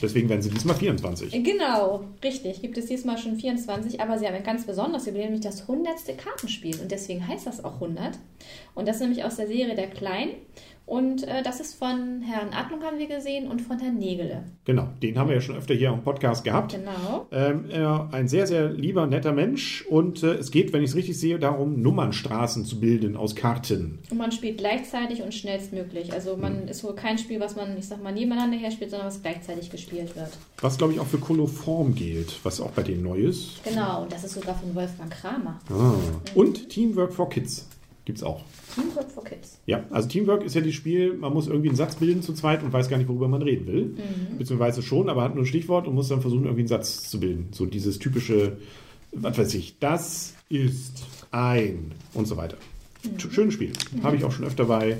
Deswegen 0.00 0.30
werden 0.30 0.40
sie 0.40 0.48
diesmal 0.48 0.74
24. 0.74 1.44
Genau, 1.44 2.04
richtig. 2.22 2.62
Gibt 2.62 2.78
es 2.78 2.86
diesmal 2.86 3.18
schon 3.18 3.36
24, 3.36 4.00
aber 4.00 4.18
sie 4.18 4.26
haben 4.26 4.34
ein 4.34 4.44
ganz 4.44 4.64
besonderes 4.64 5.04
Jubiläum, 5.04 5.32
nämlich 5.32 5.44
das 5.44 5.60
100. 5.60 6.16
Kartenspiel. 6.16 6.80
Und 6.80 6.90
deswegen 6.90 7.28
heißt 7.28 7.46
das 7.46 7.62
auch 7.62 7.74
100. 7.74 8.18
Und 8.74 8.88
das 8.88 8.96
ist 8.96 9.02
nämlich 9.02 9.24
aus 9.24 9.36
der 9.36 9.46
Serie 9.46 9.74
Der 9.74 9.90
Klein. 9.90 10.30
Und 10.86 11.26
äh, 11.26 11.42
das 11.42 11.60
ist 11.60 11.74
von 11.74 12.20
Herrn 12.20 12.52
Adlung, 12.52 12.82
haben 12.82 12.98
wir 12.98 13.06
gesehen, 13.06 13.48
und 13.48 13.62
von 13.62 13.78
Herrn 13.78 13.96
Negele. 13.96 14.44
Genau, 14.64 14.88
den 15.02 15.18
haben 15.18 15.28
wir 15.28 15.36
ja 15.36 15.40
schon 15.40 15.56
öfter 15.56 15.74
hier 15.74 15.88
im 15.90 16.02
Podcast 16.02 16.44
gehabt. 16.44 16.72
Genau. 16.72 17.26
Ähm, 17.32 17.70
er, 17.70 18.08
ein 18.12 18.28
sehr, 18.28 18.46
sehr 18.46 18.70
lieber, 18.70 19.06
netter 19.06 19.32
Mensch. 19.32 19.84
Und 19.88 20.22
äh, 20.22 20.34
es 20.34 20.50
geht, 20.50 20.72
wenn 20.72 20.82
ich 20.82 20.90
es 20.90 20.96
richtig 20.96 21.18
sehe, 21.18 21.38
darum, 21.38 21.80
Nummernstraßen 21.80 22.66
zu 22.66 22.80
bilden 22.80 23.16
aus 23.16 23.34
Karten. 23.34 24.00
Und 24.10 24.18
man 24.18 24.30
spielt 24.30 24.58
gleichzeitig 24.58 25.22
und 25.22 25.32
schnellstmöglich. 25.32 26.12
Also 26.12 26.36
man 26.36 26.68
ist 26.68 26.84
wohl 26.84 26.94
kein 26.94 27.16
Spiel, 27.16 27.40
was 27.40 27.56
man, 27.56 27.76
ich 27.78 27.88
sag 27.88 28.02
mal, 28.02 28.12
nebeneinander 28.12 28.58
her 28.58 28.70
spielt, 28.70 28.90
sondern 28.90 29.08
was 29.08 29.22
gleichzeitig 29.22 29.70
gespielt 29.70 30.14
wird. 30.16 30.30
Was, 30.60 30.76
glaube 30.76 30.92
ich, 30.92 31.00
auch 31.00 31.06
für 31.06 31.18
Koloform 31.18 31.94
gilt, 31.94 32.44
was 32.44 32.60
auch 32.60 32.72
bei 32.72 32.82
denen 32.82 33.02
neu 33.02 33.20
ist. 33.20 33.64
Genau, 33.64 34.02
und 34.02 34.12
das 34.12 34.24
ist 34.24 34.34
sogar 34.34 34.54
von 34.54 34.74
Wolfgang 34.74 35.10
Kramer. 35.10 35.58
Ah. 35.70 35.94
Und 36.34 36.68
Teamwork 36.68 37.14
for 37.14 37.28
Kids 37.30 37.66
gibt 38.04 38.18
es 38.18 38.24
auch. 38.24 38.42
Teamwork 38.74 39.10
for 39.10 39.24
Kids. 39.24 39.58
Ja, 39.66 39.84
also 39.90 40.08
Teamwork 40.08 40.44
ist 40.44 40.54
ja 40.54 40.60
das 40.60 40.74
Spiel, 40.74 41.14
man 41.14 41.32
muss 41.32 41.46
irgendwie 41.46 41.68
einen 41.68 41.76
Satz 41.76 41.96
bilden 41.96 42.22
zu 42.22 42.34
zweit 42.34 42.62
und 42.62 42.72
weiß 42.72 42.88
gar 42.88 42.98
nicht, 42.98 43.08
worüber 43.08 43.28
man 43.28 43.42
reden 43.42 43.66
will. 43.66 43.84
Mhm. 43.86 44.38
Beziehungsweise 44.38 44.82
schon, 44.82 45.08
aber 45.08 45.22
hat 45.22 45.34
nur 45.34 45.44
ein 45.44 45.46
Stichwort 45.46 45.86
und 45.88 45.94
muss 45.94 46.08
dann 46.08 46.20
versuchen, 46.20 46.44
irgendwie 46.44 46.60
einen 46.62 46.68
Satz 46.68 47.08
zu 47.08 47.18
bilden. 47.20 47.48
So 47.52 47.64
dieses 47.66 47.98
typische, 47.98 48.58
was 49.12 49.38
weiß 49.38 49.54
ich, 49.54 49.78
das 49.78 50.34
ist 50.48 51.02
ein 51.30 51.92
und 52.12 52.26
so 52.26 52.36
weiter. 52.36 52.56
Mhm. 53.04 53.16
Sch- 53.16 53.32
Schönes 53.32 53.54
Spiel. 53.54 53.72
Habe 54.02 54.16
ich 54.16 54.24
auch 54.24 54.32
schon 54.32 54.44
öfter 54.44 54.64
bei 54.66 54.98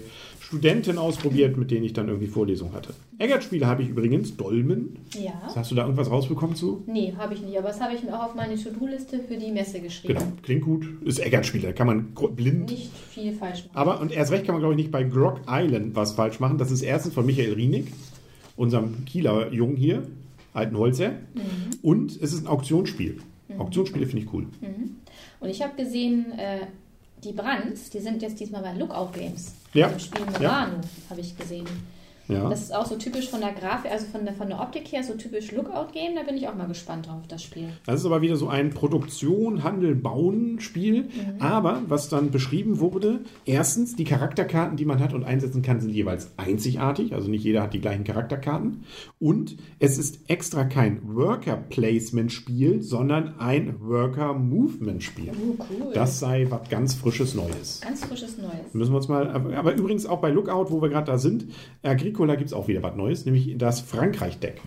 Studenten 0.55 0.99
ausprobiert, 0.99 1.57
mit 1.57 1.71
denen 1.71 1.85
ich 1.85 1.93
dann 1.93 2.07
irgendwie 2.07 2.29
Vorlesungen 2.29 2.73
hatte. 2.73 2.95
Eggert-Spiele 3.19 3.67
habe 3.67 3.83
ich 3.83 3.89
übrigens, 3.89 4.37
Dolmen. 4.37 4.99
Ja. 5.21 5.33
Hast 5.55 5.71
du 5.71 5.75
da 5.75 5.83
irgendwas 5.83 6.11
rausbekommen 6.11 6.55
zu? 6.55 6.85
Nee, 6.87 7.13
habe 7.19 7.35
ich 7.35 7.43
nicht, 7.43 7.59
aber 7.59 7.69
das 7.69 7.81
habe 7.81 7.95
ich 7.95 8.05
mir 8.05 8.17
auch 8.17 8.27
auf 8.29 8.35
meine 8.35 8.55
To-Do-Liste 8.55 9.21
für 9.21 9.37
die 9.37 9.51
Messe 9.51 9.81
geschrieben. 9.81 10.15
Genau, 10.15 10.33
klingt 10.43 10.63
gut. 10.63 10.87
Ist 11.05 11.19
Eggert-Spiele, 11.19 11.69
da 11.69 11.73
kann 11.73 11.87
man 11.89 12.15
blind 12.37 12.71
Nicht 12.71 12.91
viel 13.11 13.33
falsch 13.33 13.65
machen. 13.65 13.77
Aber, 13.77 14.01
und 14.01 14.13
erst 14.13 14.31
recht 14.31 14.45
kann 14.45 14.55
man, 14.55 14.61
glaube 14.61 14.75
ich, 14.75 14.79
nicht 14.79 14.93
bei 14.93 15.03
Grog 15.03 15.41
Island 15.49 15.97
was 15.97 16.13
falsch 16.13 16.39
machen. 16.39 16.59
Das 16.59 16.71
ist 16.71 16.83
erstens 16.83 17.15
von 17.15 17.27
Michael 17.27 17.55
Rienig, 17.55 17.87
unserem 18.57 19.05
Kieler 19.05 19.53
Jungen 19.53 19.77
hier, 19.77 20.05
alten 20.53 20.79
Holzer. 20.79 21.13
Und 21.83 22.13
es 22.13 22.33
ist 22.33 22.45
ein 22.45 22.47
Auktionsspiel. 22.47 23.19
Auktionsspiele 23.59 24.07
finde 24.07 24.25
ich 24.25 24.33
cool. 24.33 24.47
Und 25.41 25.49
ich 25.49 25.63
habe 25.63 25.75
gesehen, 25.77 26.33
äh, 26.39 26.67
die 27.23 27.33
Brands, 27.33 27.91
die 27.91 28.01
sind 28.01 28.23
jetzt 28.23 28.41
diesmal 28.41 28.63
bei 28.63 28.73
Lookout 28.75 29.11
Games. 29.13 29.55
Ja. 29.75 29.89
Im 29.89 29.99
Spiel 29.99 30.21
Ja. 30.41 30.67
Murano, 30.67 30.81
habe 31.11 31.21
ich 31.21 31.37
gesehen. 31.37 31.67
Ja. 32.29 32.49
Das 32.49 32.63
ist 32.63 32.75
auch 32.75 32.87
so 32.87 32.97
typisch 32.97 33.29
von 33.29 33.41
der 33.41 33.53
Grafik, 33.53 33.91
also 33.91 34.07
von 34.07 34.25
der, 34.25 34.35
von 34.35 34.49
der 34.49 34.61
Optik 34.61 34.91
her, 34.93 35.03
so 35.03 35.15
typisch 35.15 35.53
Lookout 35.53 35.93
Game. 35.93 36.15
Da 36.15 36.23
bin 36.23 36.37
ich 36.37 36.49
auch 36.49 36.55
mal 36.55 36.67
gespannt 36.67 37.07
drauf, 37.07 37.23
das 37.29 37.43
Spiel. 37.43 37.69
Das 37.87 38.01
ist 38.01 38.07
aber 38.07 38.23
wieder 38.23 38.37
so 38.37 38.49
ein 38.49 38.71
Produktion, 38.71 39.63
Handel, 39.63 39.95
Bauen 39.95 40.61
Spiel. 40.61 41.09
Aber 41.39 41.83
was 41.89 42.09
dann 42.09 42.31
beschrieben 42.31 42.81
wurde, 42.81 43.21
erstens, 43.45 43.97
die 43.97 44.05
Charakterkarten, 44.05 44.77
die 44.77 44.85
man 44.85 45.01
hat 45.01 45.13
und 45.13 45.25
einsetzen 45.25 45.63
kann, 45.63 45.81
sind 45.81 45.91
jeweils 45.91 46.33
einzigartig. 46.37 47.15
Also 47.15 47.29
nicht 47.31 47.45
jeder 47.45 47.63
hat 47.63 47.75
die 47.75 47.81
gleichen 47.81 48.05
Charakterkarten. 48.05 48.85
Und 49.19 49.57
es 49.79 49.99
ist 49.99 50.31
extra 50.31 50.65
kein 50.65 51.15
Worker-Placement-Spiel, 51.15 52.83
sondern 52.83 53.39
ein 53.39 53.77
Worker-Movement-Spiel. 53.81 55.31
Uh, 55.31 55.57
cool. 55.59 55.93
Das 55.93 56.19
sei 56.21 56.47
was 56.49 56.69
ganz 56.69 56.95
Frisches 56.95 57.35
Neues. 57.35 57.81
Ganz 57.83 58.05
frisches 58.05 58.39
Neues. 58.39 58.73
Müssen 58.73 58.93
wir 58.93 58.97
uns 58.97 59.09
mal, 59.09 59.29
aber 59.29 59.75
übrigens 59.75 60.07
auch 60.07 60.21
bei 60.21 60.31
Lookout, 60.31 60.71
wo 60.71 60.81
wir 60.81 60.89
gerade 60.89 61.07
da 61.11 61.19
sind, 61.19 61.47
Agricola 62.15 62.37
gibt 62.37 62.49
es 62.49 62.53
auch 62.53 62.69
wieder 62.69 62.83
was 62.83 62.95
Neues, 62.95 63.25
nämlich 63.25 63.59
das 63.59 63.81
Frankreich-Deck. 63.81 64.61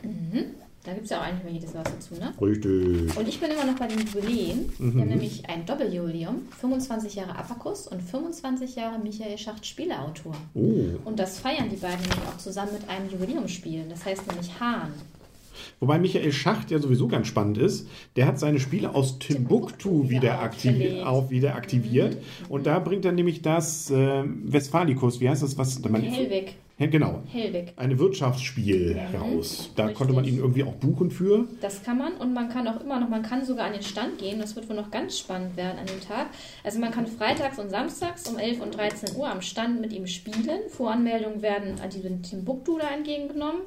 Da 0.84 0.94
gibt 0.94 1.06
es 1.06 1.12
ja 1.12 1.20
auch 1.20 1.24
eigentlich 1.24 1.44
mal 1.44 1.54
jedes 1.54 1.74
was 1.74 1.84
dazu, 1.84 2.14
ne? 2.16 2.34
Richtig. 2.42 3.18
Und 3.18 3.28
ich 3.28 3.40
bin 3.40 3.52
immer 3.52 3.66
noch 3.66 3.78
bei 3.78 3.88
den 3.88 4.00
Jubiläen. 4.00 4.70
Mhm. 4.78 4.94
Wir 4.94 5.02
haben 5.02 5.10
nämlich 5.10 5.50
ein 5.50 5.66
Doppeljubiläum. 5.66 6.44
25 6.60 7.16
Jahre 7.16 7.38
Abacus 7.38 7.88
und 7.88 8.02
25 8.02 8.76
Jahre 8.76 9.00
Michael 9.00 9.38
Schacht 9.38 9.66
Spieleautor. 9.66 10.36
Oh. 10.54 10.86
Und 11.04 11.20
das 11.20 11.40
feiern 11.40 11.70
die 11.70 11.76
beiden 11.78 12.00
nämlich 12.02 12.28
auch 12.28 12.38
zusammen 12.38 12.72
mit 12.74 12.90
einem 12.90 13.10
Jubiläumsspiel. 13.10 13.86
Das 13.90 14.06
heißt 14.06 14.28
nämlich 14.28 14.60
Hahn. 14.60 14.94
Wobei 15.80 16.00
Michael 16.00 16.32
Schacht 16.32 16.72
ja 16.72 16.80
sowieso 16.80 17.08
ganz 17.08 17.28
spannend 17.28 17.58
ist. 17.58 17.88
Der 18.16 18.26
hat 18.28 18.40
seine 18.40 18.60
Spiele 18.60 18.94
aus 18.96 19.20
Timbuktu 19.20 20.04
Timbuktu 20.04 20.10
wieder, 20.10 20.22
wieder 20.22 20.42
aktivi 20.42 20.74
aufgelegt. 20.74 21.06
auf, 21.06 21.30
wieder 21.32 21.56
aktiviert. 21.56 22.18
Und 22.50 22.66
da 22.66 22.80
bringt 22.80 23.04
er 23.04 23.12
nämlich 23.12 23.42
das 23.42 23.92
äh, 23.92 24.24
Westfalicus, 24.26 25.20
wie 25.20 25.30
heißt 25.30 25.44
das? 25.44 25.58
Was. 25.58 25.82
Ja, 25.84 25.90
genau. 26.86 27.24
Hellwig. 27.32 27.74
Eine 27.76 27.98
Wirtschaftsspiel 27.98 29.00
raus. 29.20 29.72
Da 29.76 29.86
Richtig. 29.86 29.98
konnte 29.98 30.14
man 30.14 30.26
ihn 30.26 30.38
irgendwie 30.38 30.64
auch 30.64 30.76
buchen 30.76 31.10
für. 31.10 31.48
Das 31.60 31.82
kann 31.82 31.98
man 31.98 32.14
und 32.14 32.34
man 32.34 32.50
kann 32.50 32.68
auch 32.68 32.80
immer 32.80 33.00
noch, 33.00 33.10
man 33.10 33.24
kann 33.24 33.44
sogar 33.44 33.66
an 33.66 33.74
den 33.74 33.82
Stand 33.82 34.20
gehen. 34.20 34.40
Das 34.40 34.56
wird 34.56 34.70
wohl 34.70 34.76
noch 34.76 34.92
ganz 34.92 35.18
spannend 35.18 35.58
werden 35.58 35.80
an 35.80 35.88
dem 35.88 36.02
Tag. 36.02 36.28
Also 36.64 36.80
man 36.80 36.92
kann 36.92 37.08
freitags 37.08 37.58
und 37.58 37.72
samstags 37.72 38.30
um 38.30 38.38
11 38.38 38.62
und 38.62 38.78
13 38.78 39.16
Uhr 39.18 39.28
am 39.28 39.42
Stand 39.42 39.82
mit 39.82 39.92
ihm 39.92 40.06
spielen. 40.06 40.70
Voranmeldungen 40.70 41.42
werden 41.42 41.80
an 41.82 41.90
diesem 41.90 42.22
Timbuktu 42.22 42.78
da 42.78 42.90
entgegengenommen. 42.96 43.62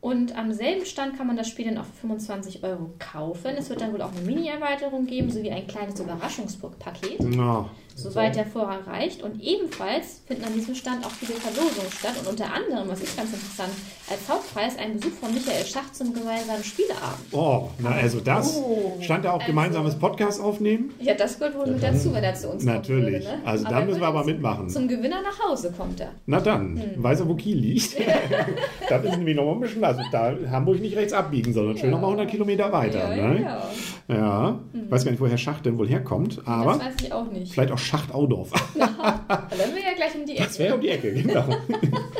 Und 0.00 0.36
am 0.36 0.52
selben 0.52 0.86
Stand 0.86 1.18
kann 1.18 1.26
man 1.26 1.36
das 1.36 1.48
Spiel 1.48 1.66
dann 1.66 1.76
auch 1.76 1.84
für 1.84 2.00
25 2.00 2.64
Euro 2.64 2.94
kaufen. 2.98 3.50
Es 3.58 3.68
wird 3.68 3.82
dann 3.82 3.92
wohl 3.92 4.00
auch 4.00 4.12
eine 4.12 4.22
Mini-Erweiterung 4.22 5.06
geben, 5.06 5.30
sowie 5.30 5.50
ein 5.50 5.66
kleines 5.66 6.00
Überraschungspaket, 6.00 7.18
Na, 7.20 7.68
soweit 7.96 8.36
der 8.36 8.46
Vorrang 8.46 8.80
reicht. 8.86 9.22
Und 9.22 9.40
ebenfalls 9.42 10.22
finden 10.26 10.44
an 10.44 10.54
diesem 10.54 10.74
Stand 10.74 11.04
auch 11.04 11.10
viele 11.10 11.34
Verlosungen 11.34 11.90
statt. 11.98 12.14
Und 12.20 12.28
unter 12.28 12.46
anderem, 12.52 12.88
was 12.88 13.00
ist 13.00 13.16
ganz 13.16 13.32
interessant, 13.32 13.70
als 14.10 14.20
Hauptpreis 14.28 14.76
ein 14.78 14.94
Besuch 14.98 15.12
von 15.20 15.32
Michael 15.34 15.64
Schach 15.64 15.92
zum 15.92 16.12
gemeinsamen 16.14 16.64
Spieleabend. 16.64 17.32
oh, 17.32 17.68
na 17.78 17.90
also 17.90 18.20
das. 18.20 18.56
Oh. 18.56 18.96
Stand 19.00 19.24
da 19.24 19.30
auch 19.30 19.34
Also- 19.40 19.46
gemeinsames 19.46 19.94
Podcast 19.98 20.40
aufnehmen? 20.40 20.90
Ja, 21.00 21.14
das 21.14 21.38
gehört 21.38 21.56
wohl 21.56 21.66
mit 21.66 21.82
dazu, 21.82 22.12
wenn 22.14 22.24
er 22.24 22.34
zu 22.34 22.48
uns 22.50 22.64
Natürlich. 22.64 23.24
kommen 23.24 23.30
würde. 23.30 23.42
Ne? 23.42 23.46
Also 23.48 23.64
da 23.68 23.80
müssen 23.84 24.00
wir 24.00 24.08
aber 24.08 24.24
mitmachen. 24.24 24.68
Zum 24.68 24.88
Gewinner 24.88 25.22
nach 25.22 25.38
Hause 25.48 25.72
kommt 25.76 26.00
er. 26.00 26.10
Na 26.26 26.40
dann, 26.40 26.80
Hm. 26.80 27.02
weiß 27.02 27.20
er, 27.20 27.28
wo 27.28 27.34
Kiel 27.34 27.56
liegt. 27.58 27.96
da 28.88 29.02
wissen 29.02 29.24
wir 29.26 29.34
noch 29.34 29.44
mal 29.44 29.52
ein 29.54 29.60
bisschen. 29.60 29.84
Also 29.84 30.02
da 30.10 30.34
Hamburg 30.50 30.80
nicht 30.80 30.96
rechts 30.96 31.12
abbiegen, 31.12 31.52
sondern 31.52 31.76
schön 31.76 31.90
Ja. 31.90 31.96
noch 31.96 32.00
mal 32.02 32.08
100 32.08 32.28
Kilometer 32.28 32.72
weiter. 32.72 33.16
ja, 33.16 33.28
ne? 33.28 33.42
ja. 33.42 34.14
ja. 34.14 34.58
Weiß 34.88 35.04
gar 35.04 35.10
nicht, 35.12 35.20
woher 35.20 35.38
Schacht 35.38 35.64
denn 35.66 35.78
wohl 35.78 35.88
herkommt, 35.88 36.42
aber 36.46 36.72
Das 36.74 36.80
weiß 36.80 36.94
ich 37.02 37.12
auch 37.12 37.30
nicht. 37.30 37.52
vielleicht 37.52 37.72
auch 37.72 37.78
Schacht-Audorf. 37.80 38.50
Da 39.30 39.58
werden 39.58 39.74
wir 39.74 39.82
ja 39.82 39.94
gleich 39.96 40.14
um 40.14 40.26
die 40.26 40.32
Ecke. 40.32 40.44
Das 40.44 40.58
wäre 40.58 40.74
um 40.74 40.80
die 40.80 40.88
Ecke, 40.88 41.12
genau. 41.12 41.44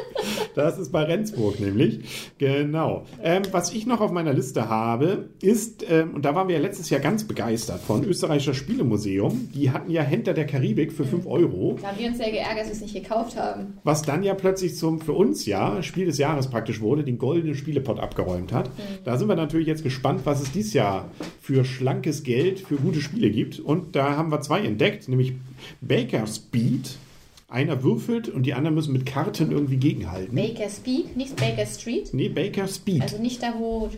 Das 0.55 0.79
ist 0.79 0.93
bei 0.93 1.05
Rendsburg 1.05 1.61
nämlich. 1.61 2.33
Genau. 2.39 3.05
Ähm, 3.23 3.43
was 3.53 3.73
ich 3.73 3.87
noch 3.87 4.01
auf 4.01 4.11
meiner 4.11 4.33
Liste 4.33 4.69
habe, 4.69 5.31
ist, 5.41 5.85
ähm, 5.89 6.15
und 6.15 6.25
da 6.25 6.35
waren 6.35 6.49
wir 6.49 6.57
ja 6.57 6.61
letztes 6.61 6.91
Jahr 6.91 7.01
ganz 7.01 7.25
begeistert 7.25 7.81
von 7.81 8.05
Österreichischer 8.05 8.55
Spielemuseum. 8.55 9.51
Die 9.55 9.71
hatten 9.71 9.91
ja 9.91 10.03
Händler 10.03 10.35
der 10.35 10.47
Karibik 10.47 10.93
für 10.93 11.05
5 11.05 11.27
Euro. 11.27 11.79
Da 11.81 11.89
haben 11.89 11.99
wir 11.99 12.09
uns 12.09 12.19
sehr 12.19 12.31
geärgert, 12.31 12.61
dass 12.61 12.67
wir 12.67 12.73
es 12.75 12.81
nicht 12.81 12.95
gekauft 12.95 13.37
haben. 13.37 13.79
Was 13.85 14.03
dann 14.03 14.23
ja 14.23 14.35
plötzlich 14.35 14.77
zum, 14.77 15.01
für 15.01 15.13
uns 15.13 15.47
ja, 15.47 15.83
Spiel 15.83 16.07
des 16.07 16.19
Jahres 16.19 16.49
praktisch 16.49 16.81
wurde, 16.81 17.05
den 17.05 17.19
goldenen 17.19 17.55
Spielepot 17.55 17.99
abgeräumt 17.99 18.53
hat. 18.53 18.71
Da 19.05 19.17
sind 19.17 19.29
wir 19.29 19.37
natürlich 19.37 19.67
jetzt 19.67 19.83
gespannt, 19.83 20.23
was 20.25 20.43
es 20.43 20.53
dieses 20.53 20.75
Jahr 20.75 21.11
für 21.41 21.65
schlankes 21.65 22.23
Geld 22.23 22.61
für 22.61 22.77
gute 22.77 23.01
Spiele 23.01 23.31
gibt. 23.31 23.61
Und 23.61 23.97
da 23.97 24.17
haben 24.17 24.31
wir 24.31 24.41
zwei 24.41 24.61
entdeckt, 24.61 25.09
nämlich 25.09 25.35
Baker 25.81 26.27
Speed. 26.27 26.97
Einer 27.49 27.83
würfelt 27.83 28.29
und 28.29 28.45
die 28.45 28.55
anderen 28.55 28.77
müssen 28.77 28.93
mit 28.93 29.07
Karten 29.07 29.51
irgendwie 29.51 29.77
gegenhalten. 29.77 30.37
Baker 30.37 30.69
Speed, 30.71 31.17
nicht 31.17 31.35
Baker 31.35 31.67
Street. 31.67 32.11
Nee, 32.15 32.29
Baker 32.29 32.69
Speed. 32.69 33.03
Also 33.03 33.19
nicht 33.19 33.43
da, 33.43 33.53
wo 33.59 33.91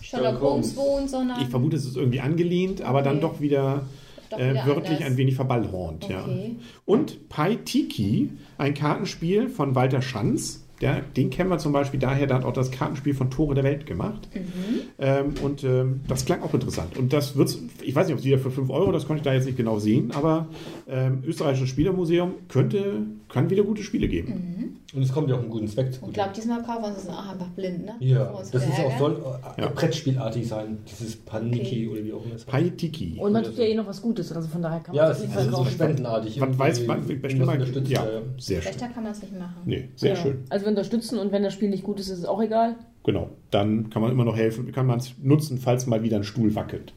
Sherlock 0.00 0.40
Holmes 0.40 0.74
wohnt, 0.76 1.10
sondern. 1.10 1.40
ich 1.42 1.48
vermute, 1.48 1.76
es 1.76 1.84
ist 1.84 1.96
irgendwie 1.96 2.20
angelehnt, 2.20 2.80
aber 2.80 3.02
dann 3.02 3.16
Okay. 3.18 3.22
doch 3.22 3.40
wieder, 3.40 3.86
Doch 4.30 4.38
äh, 4.38 4.54
wörtlich 4.64 4.92
anders. 4.98 5.02
ein 5.10 5.16
wenig 5.18 5.34
verballhornt. 5.34 6.08
Ja. 6.08 6.22
Okay. 6.22 6.56
Und 6.86 7.28
Paitiki, 7.28 8.30
ein 8.56 8.72
Kartenspiel 8.72 9.48
von 9.50 9.74
Walter 9.74 10.00
Schanz. 10.00 10.62
Der, 10.80 11.00
den 11.00 11.30
kennen 11.30 11.48
wir 11.48 11.58
zum 11.58 11.72
Beispiel 11.72 11.98
daher, 11.98 12.26
der 12.26 12.36
hat 12.36 12.44
auch 12.44 12.52
das 12.52 12.70
Kartenspiel 12.70 13.14
von 13.14 13.30
Tore 13.30 13.54
der 13.54 13.64
Welt 13.64 13.86
gemacht. 13.86 14.28
Mhm. 14.34 14.80
Ähm, 14.98 15.34
und 15.42 15.64
ähm, 15.64 16.00
das 16.06 16.24
klang 16.24 16.42
auch 16.42 16.52
interessant. 16.52 16.96
Und 16.98 17.12
das 17.12 17.36
wird's, 17.36 17.58
ich 17.82 17.94
weiß 17.94 18.06
nicht, 18.06 18.14
ob 18.14 18.20
es 18.20 18.26
wieder 18.26 18.38
für 18.38 18.50
5 18.50 18.68
Euro, 18.70 18.92
das 18.92 19.06
konnte 19.06 19.20
ich 19.20 19.24
da 19.24 19.32
jetzt 19.32 19.46
nicht 19.46 19.56
genau 19.56 19.78
sehen, 19.78 20.12
aber 20.12 20.48
ähm, 20.88 21.22
Österreichisches 21.26 21.70
Spielemuseum 21.70 22.34
könnte, 22.48 23.02
kann 23.28 23.50
wieder 23.50 23.64
gute 23.64 23.82
Spiele 23.82 24.08
geben. 24.08 24.80
Und 24.94 25.02
es 25.02 25.12
kommt 25.12 25.28
ja 25.28 25.34
auch 25.36 25.40
einen 25.40 25.50
guten 25.50 25.66
Zweck 25.68 25.88
Ich 25.90 25.94
zugute. 25.96 26.12
glaube, 26.12 26.30
diesmal 26.34 26.62
kaufen 26.62 26.82
wir 26.82 26.88
uns 26.88 27.04
das 27.04 27.08
auch 27.08 27.28
einfach 27.32 27.48
blind, 27.48 27.84
ne? 27.84 27.94
Ja, 27.98 28.32
das 28.52 28.64
ist 28.64 28.78
auch, 28.80 28.98
soll 28.98 29.22
äh, 29.56 29.62
Ja. 29.62 29.68
Brettspielartig 29.68 30.46
sein. 30.46 30.78
Dieses 30.90 31.16
Paniki 31.16 31.60
Okay. 31.66 31.88
oder 31.88 32.04
wie 32.04 32.12
auch 32.12 32.24
immer 32.24 32.34
es. 32.36 32.44
Paitiki. 32.44 33.16
Und 33.18 33.32
man 33.32 33.42
tut 33.42 33.58
ja 33.58 33.64
eh 33.64 33.74
noch 33.74 33.86
was 33.86 34.00
Gutes, 34.00 34.32
also 34.32 34.48
von 34.48 34.62
daher 34.62 34.80
kann 34.80 34.94
man 34.94 35.04
Ja, 35.04 35.10
es 35.10 35.22
ist 35.22 35.36
also 35.36 35.56
so 35.56 35.64
spendenartig. 35.64 36.38
Man 36.38 36.56
weiß, 36.58 36.86
man, 36.86 37.04
mal, 37.06 37.54
unterstützt, 37.54 37.90
ja, 37.90 38.04
ja, 38.04 38.12
ja. 38.12 38.20
sehr 38.38 38.62
schön. 38.62 38.72
Schlechter 38.72 38.88
kann 38.94 39.02
man 39.02 39.12
es 39.12 39.20
nicht 39.22 39.36
machen. 39.38 39.56
Nee, 39.64 39.88
sehr 39.96 40.10
Ja. 40.10 40.16
schön. 40.16 40.44
Also 40.48 40.64
wir 40.66 40.70
unterstützen 40.70 41.18
und 41.18 41.32
wenn 41.32 41.42
das 41.42 41.52
Spiel 41.52 41.68
nicht 41.68 41.82
gut 41.82 41.98
ist, 41.98 42.08
ist 42.08 42.20
es 42.20 42.24
auch 42.24 42.40
egal. 42.40 42.76
Genau. 43.04 43.30
Dann 43.50 43.90
kann 43.90 44.02
man 44.02 44.12
immer 44.12 44.24
noch 44.24 44.36
helfen, 44.36 44.70
kann 44.72 44.86
man 44.86 44.98
es 45.00 45.14
nutzen, 45.22 45.58
falls 45.58 45.86
mal 45.86 46.02
wieder 46.02 46.16
ein 46.16 46.24
Stuhl 46.24 46.54
wackelt. 46.54 46.92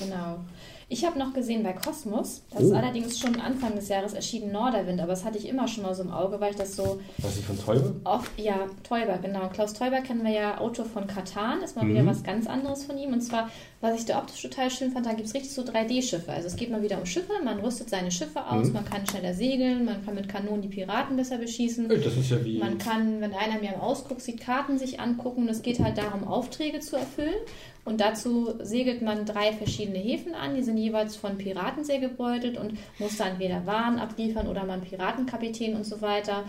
Genau. 0.00 0.38
Ich 0.94 1.04
habe 1.04 1.18
noch 1.18 1.32
gesehen 1.34 1.64
bei 1.64 1.72
Cosmos, 1.72 2.42
das 2.52 2.62
Oh. 2.62 2.66
ist 2.66 2.72
allerdings 2.72 3.18
schon 3.18 3.40
Anfang 3.40 3.74
des 3.74 3.88
Jahres 3.88 4.12
erschienen, 4.14 4.52
Norderwind, 4.52 5.00
aber 5.00 5.08
das 5.10 5.24
hatte 5.24 5.38
ich 5.38 5.48
immer 5.48 5.66
schon 5.66 5.82
mal 5.82 5.92
so 5.92 6.04
im 6.04 6.12
Auge, 6.12 6.38
weil 6.40 6.52
ich 6.52 6.56
das 6.56 6.76
so 6.76 7.00
Was 7.18 7.36
ich 7.36 7.44
von 7.44 7.58
Teube? 7.58 7.96
oft, 8.04 8.30
ja, 8.38 8.60
Teuber, 8.88 9.18
genau. 9.20 9.48
Klaus 9.48 9.72
Teuber 9.74 10.02
kennen 10.02 10.22
wir 10.22 10.30
ja, 10.30 10.58
Autor 10.58 10.84
von 10.84 11.08
Katan, 11.08 11.62
ist 11.64 11.74
mal 11.74 11.84
wieder 11.88 12.04
Mhm. 12.04 12.06
was 12.06 12.22
ganz 12.22 12.46
anderes 12.46 12.84
von 12.84 12.96
ihm. 12.96 13.12
Und 13.12 13.22
zwar, 13.22 13.50
was 13.80 13.98
ich 13.98 14.04
da 14.06 14.18
optisch 14.20 14.40
total 14.42 14.70
schön 14.70 14.92
fand, 14.92 15.04
da 15.06 15.14
gibt 15.14 15.26
es 15.26 15.34
richtig 15.34 15.52
so 15.52 15.62
3D-Schiffe. 15.62 16.30
Also 16.30 16.46
es 16.46 16.54
geht 16.54 16.70
mal 16.70 16.80
wieder 16.80 16.98
um 16.98 17.06
Schiffe, 17.06 17.32
man 17.42 17.58
rüstet 17.58 17.90
seine 17.90 18.12
Schiffe 18.12 18.46
aus, 18.48 18.68
Mhm. 18.68 18.74
man 18.74 18.84
kann 18.84 19.04
schneller 19.04 19.34
segeln, 19.34 19.84
man 19.86 20.04
kann 20.06 20.14
mit 20.14 20.28
Kanonen 20.28 20.62
die 20.62 20.68
Piraten 20.68 21.16
besser 21.16 21.38
beschießen. 21.38 21.88
Das 21.88 22.06
ist 22.16 22.30
ja 22.30 22.44
wie. 22.44 22.58
Man 22.58 22.78
kann, 22.78 23.20
wenn 23.20 23.34
einer 23.34 23.58
mir 23.60 23.74
am 23.74 23.80
Ausguck 23.80 24.20
sieht, 24.20 24.40
Karten 24.40 24.78
sich 24.78 25.00
angucken. 25.00 25.48
Es 25.48 25.62
geht 25.62 25.80
halt 25.80 25.98
darum, 25.98 26.22
Aufträge 26.28 26.78
zu 26.78 26.94
erfüllen. 26.94 27.34
Und 27.84 28.00
dazu 28.00 28.54
segelt 28.62 29.02
man 29.02 29.26
drei 29.26 29.52
verschiedene 29.52 29.98
Häfen 29.98 30.34
an. 30.34 30.54
Die 30.54 30.62
sind 30.62 30.78
jeweils 30.78 31.16
von 31.16 31.36
Piraten 31.36 31.84
sehr 31.84 31.98
gebeutelt 31.98 32.56
und 32.56 32.78
muss 32.98 33.18
dann 33.18 33.32
entweder 33.32 33.66
Waren 33.66 33.98
abliefern 33.98 34.48
oder 34.48 34.64
man 34.64 34.80
Piratenkapitän 34.80 35.76
und 35.76 35.84
so 35.84 36.00
weiter. 36.00 36.44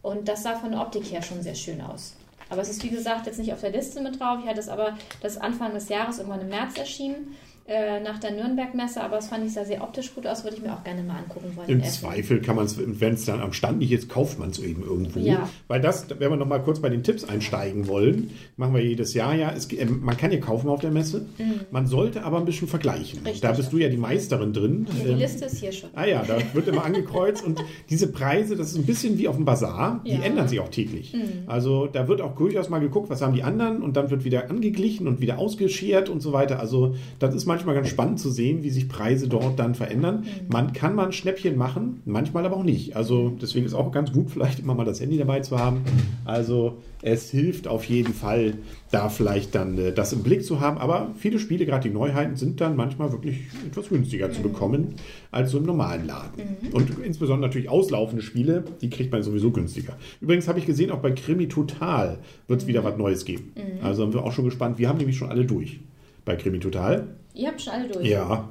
Und 0.00 0.28
das 0.28 0.42
sah 0.42 0.54
von 0.54 0.72
der 0.72 0.80
Optik 0.80 1.12
her 1.12 1.22
schon 1.22 1.42
sehr 1.42 1.54
schön 1.54 1.80
aus. 1.80 2.14
Aber 2.50 2.62
es 2.62 2.70
ist 2.70 2.82
wie 2.82 2.88
gesagt 2.88 3.26
jetzt 3.26 3.38
nicht 3.38 3.52
auf 3.52 3.60
der 3.60 3.70
Liste 3.70 4.00
mit 4.00 4.18
drauf. 4.18 4.38
Ich 4.42 4.48
hatte 4.48 4.60
es 4.60 4.70
aber 4.70 4.96
das 5.20 5.36
Anfang 5.36 5.74
des 5.74 5.90
Jahres 5.90 6.18
irgendwann 6.18 6.40
im 6.40 6.48
März 6.48 6.78
erschienen. 6.78 7.36
Äh, 7.68 8.00
nach 8.00 8.18
der 8.18 8.30
Nürnberg-Messe, 8.32 9.02
aber 9.02 9.16
das 9.16 9.28
fand 9.28 9.44
ich 9.44 9.52
sah 9.52 9.64
sehr 9.64 9.82
optisch 9.82 10.14
gut 10.14 10.26
aus, 10.26 10.42
würde 10.42 10.56
ich 10.56 10.62
mir 10.62 10.72
auch 10.72 10.82
gerne 10.84 11.02
mal 11.02 11.18
angucken 11.18 11.52
wollen. 11.54 11.68
Im. 11.68 11.84
Zweifel 11.84 12.40
kann 12.40 12.56
man 12.56 12.64
es, 12.64 12.78
wenn 12.78 13.14
es 13.14 13.24
dann 13.26 13.40
am 13.40 13.52
Stand 13.52 13.78
nicht 13.78 13.92
ist, 13.92 14.08
kauft 14.08 14.38
man 14.38 14.50
es 14.50 14.58
eben 14.58 14.82
irgendwo. 14.82 15.20
Ja. 15.20 15.48
Weil 15.68 15.80
das, 15.80 16.06
wenn 16.18 16.30
wir 16.30 16.36
noch 16.36 16.46
mal 16.46 16.60
kurz 16.62 16.80
bei 16.80 16.88
den 16.88 17.02
Tipps 17.02 17.24
einsteigen 17.24 17.86
wollen, 17.88 18.30
machen 18.56 18.74
wir 18.74 18.82
jedes 18.82 19.12
Jahr 19.14 19.34
ja. 19.34 19.52
Es, 19.54 19.70
äh, 19.72 19.84
man 19.84 20.16
kann 20.16 20.32
ja 20.32 20.38
kaufen 20.38 20.68
auf 20.68 20.80
der 20.80 20.90
Messe. 20.90 21.26
Man 21.70 21.86
sollte 21.86 22.22
aber 22.24 22.38
ein 22.38 22.44
bisschen 22.46 22.68
vergleichen. 22.68 23.20
Mhm. 23.20 23.26
Richtig. 23.26 23.42
Da 23.42 23.52
bist 23.52 23.72
du 23.72 23.78
ja 23.78 23.88
die 23.88 23.96
Meisterin 23.98 24.52
drin. 24.52 24.86
Ja, 24.98 25.04
die 25.04 25.10
Ähm, 25.12 25.18
Liste 25.18 25.44
ist 25.44 25.58
hier 25.58 25.72
schon. 25.72 25.90
Ah 25.94 26.06
ja, 26.06 26.22
da 26.26 26.38
wird 26.54 26.68
immer 26.68 26.84
angekreuzt 26.84 27.44
und 27.44 27.62
diese 27.90 28.10
Preise, 28.10 28.56
das 28.56 28.68
ist 28.72 28.76
ein 28.78 28.86
bisschen 28.86 29.18
wie 29.18 29.28
auf 29.28 29.36
dem 29.36 29.44
Bazar, 29.44 30.00
die 30.06 30.12
Ja. 30.12 30.20
ändern 30.22 30.48
sich 30.48 30.60
auch 30.60 30.68
täglich. 30.70 31.12
Mhm. 31.12 31.44
Also 31.46 31.86
da 31.86 32.08
wird 32.08 32.20
auch 32.22 32.34
durchaus 32.36 32.68
mal 32.70 32.78
geguckt, 32.78 33.10
was 33.10 33.20
haben 33.20 33.34
die 33.34 33.42
anderen 33.42 33.82
und 33.82 33.96
dann 33.96 34.10
wird 34.10 34.24
wieder 34.24 34.48
angeglichen 34.50 35.06
und 35.06 35.20
wieder 35.20 35.38
ausgeschert 35.38 36.08
und 36.08 36.20
so 36.22 36.32
weiter. 36.32 36.60
Also 36.60 36.94
das 37.18 37.34
ist 37.34 37.46
manchmal 37.58 37.74
ganz 37.74 37.88
spannend 37.88 38.20
zu 38.20 38.30
sehen, 38.30 38.62
wie 38.62 38.70
sich 38.70 38.88
Preise 38.88 39.28
dort 39.28 39.58
dann 39.58 39.74
verändern. 39.74 40.20
Mhm. 40.20 40.48
Man 40.48 40.72
kann 40.72 40.94
mal 40.94 41.06
ein 41.06 41.12
Schnäppchen 41.12 41.56
machen, 41.56 42.02
manchmal 42.04 42.46
aber 42.46 42.56
auch 42.56 42.62
nicht. 42.62 42.94
Also 42.94 43.32
deswegen 43.42 43.66
ist 43.66 43.74
auch 43.74 43.90
ganz 43.90 44.12
gut, 44.12 44.30
vielleicht 44.30 44.60
immer 44.60 44.74
mal 44.74 44.84
das 44.84 45.00
Handy 45.00 45.18
dabei 45.18 45.40
zu 45.40 45.58
haben. 45.58 45.80
Also 46.24 46.78
es 47.02 47.30
hilft 47.30 47.66
auf 47.66 47.84
jeden 47.84 48.14
Fall, 48.14 48.54
da 48.90 49.08
vielleicht 49.08 49.54
dann 49.54 49.76
äh, 49.76 49.92
das 49.92 50.12
im 50.12 50.22
Blick 50.22 50.44
zu 50.44 50.60
haben. 50.60 50.78
Aber 50.78 51.10
viele 51.16 51.40
Spiele, 51.40 51.66
gerade 51.66 51.88
die 51.88 51.94
Neuheiten, 51.94 52.36
sind 52.36 52.60
dann 52.60 52.76
manchmal 52.76 53.10
wirklich 53.10 53.40
etwas 53.66 53.88
günstiger 53.88 54.30
zu 54.30 54.42
bekommen 54.42 54.94
als 55.32 55.50
so 55.50 55.58
im 55.58 55.64
normalen 55.64 56.06
Laden. 56.06 56.56
Und 56.72 56.98
insbesondere 57.04 57.48
natürlich 57.48 57.68
auslaufende 57.68 58.22
Spiele, 58.22 58.64
die 58.80 58.88
kriegt 58.88 59.10
man 59.10 59.22
sowieso 59.22 59.50
günstiger. 59.50 59.96
Übrigens 60.20 60.46
habe 60.46 60.58
ich 60.58 60.66
gesehen, 60.66 60.90
auch 60.92 61.00
bei 61.00 61.10
Krimi 61.10 61.48
Total 61.48 62.18
wird 62.46 62.62
es 62.62 62.66
wieder 62.66 62.84
was 62.84 62.96
Neues 62.96 63.24
geben. 63.24 63.52
Also 63.82 64.02
sind 64.02 64.14
wir 64.14 64.24
auch 64.24 64.32
schon 64.32 64.44
gespannt. 64.44 64.78
Wir 64.78 64.88
haben 64.88 64.98
nämlich 64.98 65.16
schon 65.16 65.28
alle 65.28 65.44
durch 65.44 65.80
bei 66.28 66.36
Krimi 66.36 66.60
Total. 66.60 67.08
Ihr 67.38 67.48
habt 67.48 67.60
schon 67.62 67.72
alle 67.72 67.88
durch. 67.88 68.06
Ja. 68.06 68.48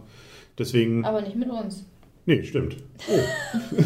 Deswegen. 0.57 1.05
Aber 1.05 1.21
nicht 1.21 1.35
mit 1.35 1.49
uns. 1.49 1.85
Nee, 2.25 2.43
stimmt. 2.43 2.77
Oh. 3.09 3.19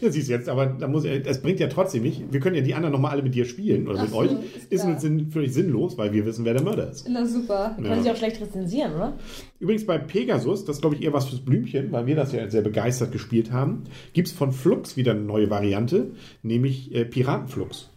Ja, 0.00 0.10
siehst 0.10 0.28
du 0.28 0.32
jetzt, 0.32 0.48
aber 0.48 0.66
da 0.66 0.86
muss, 0.88 1.04
das 1.24 1.40
bringt 1.42 1.58
ja 1.60 1.66
trotzdem 1.68 2.02
nicht. 2.02 2.32
Wir 2.32 2.38
können 2.40 2.54
ja 2.56 2.62
die 2.62 2.74
anderen 2.74 2.92
nochmal 2.92 3.12
alle 3.12 3.22
mit 3.22 3.34
dir 3.34 3.44
spielen 3.44 3.88
oder 3.88 3.98
Ach 3.98 4.02
mit 4.02 4.10
so, 4.10 4.16
euch. 4.18 4.30
ist 4.70 4.84
Ist 4.84 5.00
sinn- 5.00 5.30
völlig 5.30 5.52
sinnlos, 5.52 5.96
weil 5.98 6.12
wir 6.12 6.24
wissen, 6.26 6.44
wer 6.44 6.52
der 6.54 6.62
Mörder 6.62 6.90
ist. 6.90 7.08
Na 7.08 7.24
super. 7.26 7.72
Können 7.76 7.86
Ja. 7.96 8.02
Sie 8.02 8.10
auch 8.10 8.16
schlecht 8.16 8.40
rezensieren, 8.40 8.94
oder? 8.94 9.14
Übrigens 9.60 9.86
bei 9.86 9.98
Pegasus, 9.98 10.64
das 10.64 10.76
ist 10.76 10.80
glaube 10.82 10.96
ich 10.96 11.02
eher 11.02 11.12
was 11.12 11.26
fürs 11.28 11.40
Blümchen, 11.40 11.90
weil 11.92 12.06
wir 12.06 12.14
das 12.16 12.32
ja 12.32 12.48
sehr 12.48 12.62
begeistert 12.62 13.10
gespielt 13.12 13.50
haben, 13.52 13.84
gibt 14.12 14.28
es 14.28 14.34
von 14.34 14.52
Flux 14.52 14.96
wieder 14.96 15.12
eine 15.12 15.20
neue 15.22 15.48
Variante, 15.50 16.10
nämlich 16.42 16.92
äh, 16.94 17.04
Piratenflux 17.04 17.88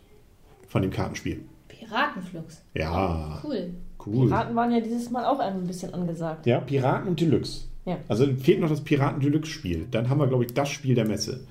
von 0.68 0.82
dem 0.84 0.92
Kartenspiel. 0.92 1.42
Piratenflux. 1.68 2.64
Ja, 2.76 3.42
Cool. 3.44 3.72
Cool. 4.06 4.28
Piraten 4.28 4.56
waren 4.56 4.72
ja 4.72 4.80
dieses 4.80 5.10
Mal 5.10 5.26
auch 5.26 5.40
ein 5.40 5.66
bisschen 5.68 5.94
angesagt. 5.94 6.46
Ja, 6.46 6.60
Piraten 6.60 7.08
und 7.08 7.20
Deluxe. 7.20 7.66
Ja. 7.86 7.98
Also 8.08 8.28
fehlt 8.36 8.60
noch 8.60 8.70
das 8.70 8.82
Piraten 8.82 9.20
Deluxe 9.20 9.50
Spiel. 9.52 9.88
Dann 9.90 10.10
haben 10.10 10.20
wir, 10.20 10.28
glaube 10.28 10.46
ich, 10.46 10.54
das 10.54 10.70
Spiel 10.70 10.96
der 10.96 11.06
Messe. 11.06 11.42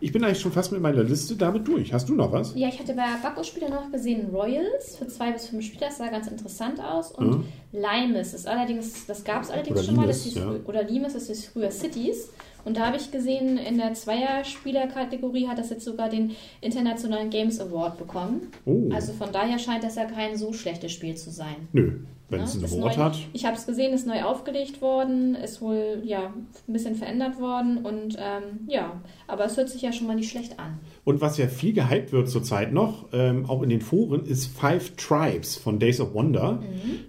Ich 0.00 0.10
bin 0.10 0.24
eigentlich 0.24 0.40
schon 0.40 0.50
fast 0.50 0.72
mit 0.72 0.80
meiner 0.80 1.04
Liste 1.04 1.36
damit 1.36 1.68
durch. 1.68 1.92
Hast 1.92 2.08
du 2.08 2.16
noch 2.16 2.32
was? 2.32 2.52
Ja, 2.56 2.66
ich 2.66 2.80
hatte 2.80 2.94
bei 2.94 3.04
Bacchus-Spieler 3.22 3.70
noch 3.70 3.92
gesehen 3.92 4.28
Royals 4.32 4.96
für 4.96 5.06
zwei 5.06 5.30
bis 5.30 5.46
fünf 5.46 5.64
Spieler. 5.64 5.86
Das 5.86 5.98
sah 5.98 6.08
ganz 6.08 6.26
interessant 6.26 6.80
aus. 6.80 7.12
Und 7.12 7.44
Limes 7.72 8.34
ist 8.34 8.48
allerdings, 8.48 9.06
das 9.06 9.22
gab 9.22 9.44
es 9.44 9.50
allerdings 9.50 9.78
Oder 9.78 9.86
schon 9.86 9.94
mal. 9.96 10.02
Limes, 10.02 10.24
Das 10.24 10.24
hieß, 10.24 10.34
ja. 10.34 10.52
Oder 10.66 10.82
Limes, 10.82 11.12
das 11.12 11.28
ist 11.28 11.46
früher 11.46 11.70
Cities. 11.70 12.30
Und 12.66 12.76
da 12.76 12.86
habe 12.86 12.96
ich 12.98 13.10
gesehen, 13.10 13.56
in 13.56 13.78
der 13.78 13.94
Zweierspieler-Kategorie 13.94 15.46
hat 15.48 15.58
das 15.58 15.70
jetzt 15.70 15.84
sogar 15.84 16.08
den 16.08 16.32
Internationalen 16.60 17.30
Games 17.30 17.60
Award 17.60 17.96
bekommen. 17.98 18.48
Oh. 18.64 18.88
Also 18.92 19.12
von 19.12 19.32
daher 19.32 19.58
scheint 19.58 19.84
das 19.84 19.94
ja 19.96 20.04
kein 20.04 20.36
so 20.36 20.52
schlechtes 20.52 20.92
Spiel 20.92 21.14
zu 21.16 21.30
sein. 21.30 21.68
Nö, 21.72 22.00
wenn 22.28 22.40
Ne? 22.40 22.44
es 22.44 22.56
Ist 22.56 22.72
Award 22.76 22.96
neu- 22.96 23.02
hat. 23.04 23.18
Ich 23.32 23.44
habe 23.46 23.56
es 23.56 23.66
gesehen, 23.66 23.92
ist 23.94 24.06
neu 24.06 24.22
aufgelegt 24.24 24.82
worden, 24.82 25.36
ist 25.36 25.62
wohl 25.62 26.02
ja 26.04 26.32
ein 26.66 26.72
bisschen 26.72 26.96
verändert 26.96 27.38
worden 27.40 27.78
und 27.84 28.16
ähm, 28.18 28.66
ja, 28.66 29.00
aber 29.28 29.44
es 29.44 29.56
hört 29.56 29.68
sich 29.68 29.82
ja 29.82 29.92
schon 29.92 30.08
mal 30.08 30.16
nicht 30.16 30.30
schlecht 30.30 30.58
an. 30.58 30.80
Und 31.04 31.20
was 31.20 31.38
ja 31.38 31.46
viel 31.46 31.72
gehypt 31.72 32.10
wird 32.12 32.28
zurzeit 32.28 32.72
noch, 32.72 33.06
ähm, 33.12 33.48
auch 33.48 33.62
in 33.62 33.68
den 33.70 33.80
Foren, 33.80 34.24
ist 34.26 34.46
Five 34.46 34.96
Tribes 34.96 35.54
von 35.56 35.78
Days 35.78 36.00
of 36.00 36.14
Wonder. 36.14 36.60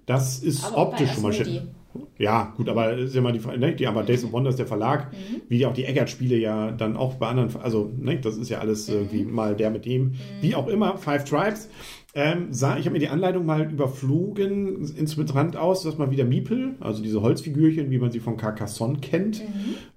Das 0.06 0.38
ist 0.40 0.62
Mhm. 0.62 0.68
Aber 0.76 0.90
optisch 0.90 1.12
schon 1.14 1.24
mal 1.24 1.34
schön. 1.34 1.70
Ja, 2.20 2.54
gut, 2.58 2.68
aber 2.70 2.94
ist 2.98 3.14
ja 3.16 3.22
mal 3.22 3.32
die, 3.32 3.40
Frage, 3.40 3.60
ne? 3.60 3.74
die 3.76 3.86
aber 3.88 4.04
Days 4.04 4.24
of 4.24 4.32
Wonder 4.32 4.50
ist 4.50 4.58
der 4.60 4.66
Verlag, 4.66 5.12
Mhm. 5.14 5.42
wie 5.50 5.66
auch 5.66 5.74
die 5.74 5.86
Eggert-Spiele 5.86 6.36
ja 6.38 6.72
dann 6.72 6.98
auch 6.98 7.16
bei 7.16 7.28
anderen, 7.28 7.56
also 7.62 7.92
ne, 7.98 8.18
das 8.20 8.38
ist 8.38 8.50
ja 8.50 8.58
alles 8.60 8.90
irgendwie 8.90 9.24
Mhm. 9.24 9.34
mal 9.34 9.56
der 9.56 9.70
mit 9.70 9.86
dem, 9.86 10.14
wie 10.42 10.56
auch 10.56 10.68
immer, 10.68 10.98
Five 10.98 11.26
Tribes. 11.26 11.70
Ähm, 12.16 12.48
sah, 12.52 12.78
ich 12.78 12.86
habe 12.86 12.94
mir 12.94 13.00
die 13.00 13.10
Anleitung 13.10 13.46
mal 13.46 13.70
überflogen, 13.70 14.88
ins 14.96 15.18
mit 15.18 15.36
Rand 15.36 15.56
aus, 15.56 15.84
dass 15.84 15.98
mal 16.00 16.10
wieder 16.10 16.24
Miepel, 16.24 16.76
also 16.80 17.04
diese 17.04 17.22
Holzfigürchen, 17.22 17.92
wie 17.92 18.00
man 18.00 18.12
sie 18.12 18.22
von 18.22 18.38
Carcassonne 18.38 18.98
kennt. 19.00 19.44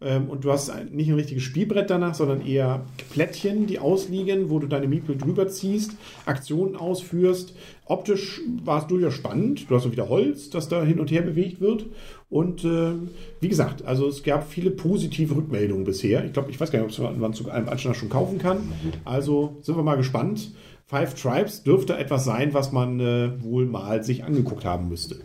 Ähm, 0.02 0.28
und 0.28 0.44
du 0.44 0.50
hast 0.52 0.68
ein- 0.70 0.88
nicht 0.90 1.08
ein 1.08 1.14
richtiges 1.14 1.44
Spielbrett 1.44 1.88
danach, 1.88 2.14
sondern 2.14 2.44
eher 2.44 2.84
Plättchen, 3.10 3.66
die 3.66 3.78
ausliegen, 3.78 4.50
wo 4.50 4.58
du 4.58 4.66
deine 4.66 4.86
Miepel 4.88 5.16
drüber 5.16 5.48
ziehst, 5.48 5.92
Aktionen 6.26 6.76
ausführst. 6.76 7.54
Optisch 7.86 8.40
war 8.64 8.80
es 8.82 8.86
durchaus 8.88 9.14
spannend. 9.14 9.70
Du 9.70 9.74
hast 9.74 9.84
so 9.84 9.92
wieder 9.92 10.08
Holz, 10.08 10.50
das 10.50 10.68
da 10.68 10.82
hin 10.84 11.00
und 11.00 11.10
her 11.10 11.22
bewegt 11.22 11.60
wird. 11.60 11.86
Und 12.28 12.64
äh, 12.64 12.92
wie 13.40 13.48
gesagt, 13.48 13.84
also 13.84 14.06
es 14.08 14.22
gab 14.22 14.48
viele 14.48 14.70
positive 14.70 15.34
Rückmeldungen 15.36 15.84
bisher. 15.84 16.24
Ich 16.24 16.32
glaube, 16.32 16.50
ich 16.50 16.60
weiß 16.60 16.70
gar 16.70 16.84
nicht, 16.84 17.00
ob 17.00 17.18
man 17.18 17.32
zu 17.32 17.50
einem 17.50 17.68
Anstand 17.68 17.96
schon 17.96 18.08
kaufen 18.10 18.38
kann. 18.38 18.58
Also 19.04 19.56
sind 19.62 19.76
wir 19.76 19.82
mal 19.82 19.96
gespannt. 19.96 20.52
Five 20.90 21.14
Tribes 21.14 21.62
dürfte 21.62 21.96
etwas 21.96 22.24
sein, 22.24 22.52
was 22.52 22.72
man 22.72 22.98
äh, 22.98 23.40
wohl 23.44 23.64
mal 23.64 24.02
sich 24.02 24.24
angeguckt 24.24 24.64
haben 24.64 24.88
müsste. 24.88 25.20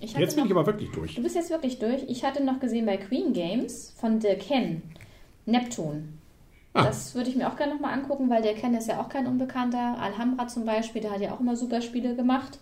Ich 0.00 0.12
hatte 0.12 0.20
Jetzt 0.20 0.34
bin 0.34 0.44
noch, 0.44 0.50
ich 0.50 0.52
aber 0.52 0.66
wirklich 0.66 0.90
durch. 0.90 1.14
du 1.14 1.22
bist 1.22 1.34
jetzt 1.34 1.48
wirklich 1.48 1.78
durch. 1.78 2.02
Ich 2.08 2.24
hatte 2.24 2.44
noch 2.44 2.60
gesehen 2.60 2.84
bei 2.84 2.98
Queen 2.98 3.32
Games 3.32 3.94
von 3.98 4.20
The 4.20 4.34
Ken, 4.34 4.82
Neptun. 5.46 6.18
Ah. 6.74 6.84
Das 6.84 7.14
würde 7.14 7.30
ich 7.30 7.36
mir 7.36 7.50
auch 7.50 7.56
gerne 7.56 7.72
nochmal 7.72 7.94
angucken, 7.94 8.28
weil 8.28 8.42
der 8.42 8.52
Ken 8.52 8.74
ist 8.74 8.86
ja 8.86 9.00
auch 9.00 9.08
kein 9.08 9.26
Unbekannter. 9.26 9.96
Alhambra 9.98 10.46
zum 10.46 10.66
Beispiel, 10.66 11.00
der 11.00 11.12
hat 11.12 11.22
ja 11.22 11.32
auch 11.32 11.40
immer 11.40 11.56
super 11.56 11.80
Spiele 11.80 12.16
gemacht. 12.16 12.58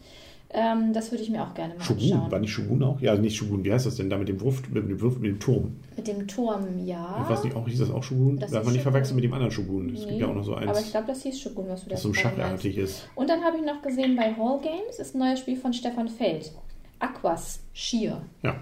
Ähm, 0.57 0.93
das 0.93 1.11
würde 1.11 1.25
ich 1.25 1.31
mir 1.31 1.43
auch 1.43 1.53
gerne 1.53 1.75
mal 1.75 1.83
Shogun, 1.83 2.11
war 2.12 2.23
anschauen. 2.25 2.40
nicht 2.43 2.51
Shogun 2.53 2.83
auch? 2.85 3.01
Ja, 3.01 3.17
nicht 3.17 3.37
Shogun. 3.37 3.64
Wie 3.64 3.73
heißt 3.73 3.87
das 3.87 3.97
denn 3.97 4.09
da 4.09 4.17
mit 4.17 4.29
dem 4.29 4.40
Wurf, 4.40 4.62
mit 4.71 4.88
dem 4.88 5.01
Wurf, 5.01 5.19
mit 5.19 5.29
dem 5.33 5.40
Turm? 5.40 5.73
Mit 5.97 6.07
dem 6.07 6.29
Turm, 6.29 6.87
ja. 6.87 7.21
Ich 7.25 7.29
weiß 7.29 7.43
nicht, 7.43 7.57
auch 7.57 7.67
hieß 7.67 7.81
das 7.81 7.90
auch 7.90 8.05
Shogun? 8.05 8.38
Das 8.38 8.53
Darf 8.53 8.64
man 8.64 8.73
nicht 8.73 8.83
verwechseln 8.83 9.17
mit 9.17 9.25
dem 9.25 9.33
anderen 9.33 9.51
Shogun. 9.51 9.90
Es 9.93 10.01
gibt 10.03 10.12
Nee, 10.12 10.21
ja 10.21 10.29
auch 10.29 10.35
noch 10.35 10.45
so 10.45 10.55
Aber 10.55 10.62
ich 10.71 10.77
eins, 10.79 10.90
glaube, 10.93 11.07
das 11.09 11.23
hieß 11.25 11.40
Shogun, 11.40 11.67
was 11.69 11.81
du 11.83 11.87
da 11.88 11.95
das 11.97 12.03
so 12.03 12.14
schachartig 12.14 12.79
ist. 12.79 13.09
Und 13.17 13.29
dann 13.29 13.43
habe 13.43 13.57
ich 13.57 13.64
noch 13.64 13.83
gesehen 13.83 14.14
bei 14.14 14.33
Hall 14.35 14.61
Games 14.61 14.99
ist 15.01 15.14
ein 15.17 15.19
neues 15.19 15.40
Spiel 15.40 15.57
von 15.57 15.73
Stefan 15.73 16.09
Feld. 16.09 16.53
Aquas 17.01 17.61
Sheer. 17.73 18.23
Ja. 18.45 18.55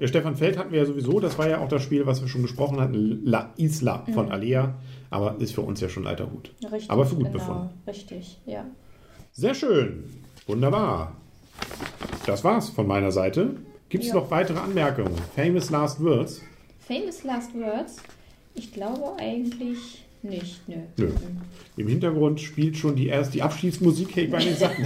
Der 0.00 0.06
Stefan 0.08 0.36
Feld 0.36 0.58
hatten 0.58 0.72
wir 0.72 0.80
ja 0.80 0.84
sowieso, 0.84 1.18
das 1.20 1.38
war 1.38 1.48
ja 1.48 1.60
auch 1.60 1.68
das 1.68 1.82
Spiel, 1.82 2.04
was 2.04 2.20
wir 2.20 2.28
schon 2.28 2.42
gesprochen 2.42 2.78
hatten, 2.80 3.22
La 3.24 3.52
Isla 3.56 4.04
von 4.12 4.26
Mhm. 4.26 4.32
Alea, 4.32 4.74
aber 5.08 5.36
ist 5.40 5.54
für 5.54 5.62
uns 5.62 5.80
ja 5.80 5.88
schon 5.88 6.06
alter 6.06 6.30
Hut. 6.30 6.50
Richtig. 6.70 6.90
Aber 6.90 7.06
für 7.06 7.14
gut 7.14 7.24
genau, 7.26 7.38
befunden. 7.38 7.68
Richtig, 7.86 8.38
ja. 8.44 8.64
Sehr 9.32 9.54
schön. 9.54 10.04
Wunderbar. 10.46 11.16
Das 12.26 12.44
war's 12.44 12.68
von 12.68 12.86
meiner 12.86 13.10
Seite. 13.12 13.56
Gibt 13.88 14.04
es 14.04 14.10
Ja. 14.10 14.16
noch 14.16 14.30
weitere 14.30 14.58
Anmerkungen? 14.58 15.14
Famous 15.34 15.70
Last 15.70 16.02
Words? 16.02 16.42
Famous 16.86 17.24
Last 17.24 17.54
Words? 17.54 17.96
Ich 18.54 18.72
glaube 18.72 19.14
eigentlich 19.18 20.04
nicht. 20.22 20.68
Nö. 20.68 20.76
Nö. 20.98 21.10
Im 21.76 21.88
Hintergrund 21.88 22.40
spielt 22.40 22.76
schon 22.76 22.96
die 22.96 23.06
erst 23.06 23.32
die 23.34 23.42
Abschiedsmusik, 23.42 24.16
ich 24.16 24.30
bei 24.30 24.38
den 24.38 24.56
Sachen. 24.56 24.84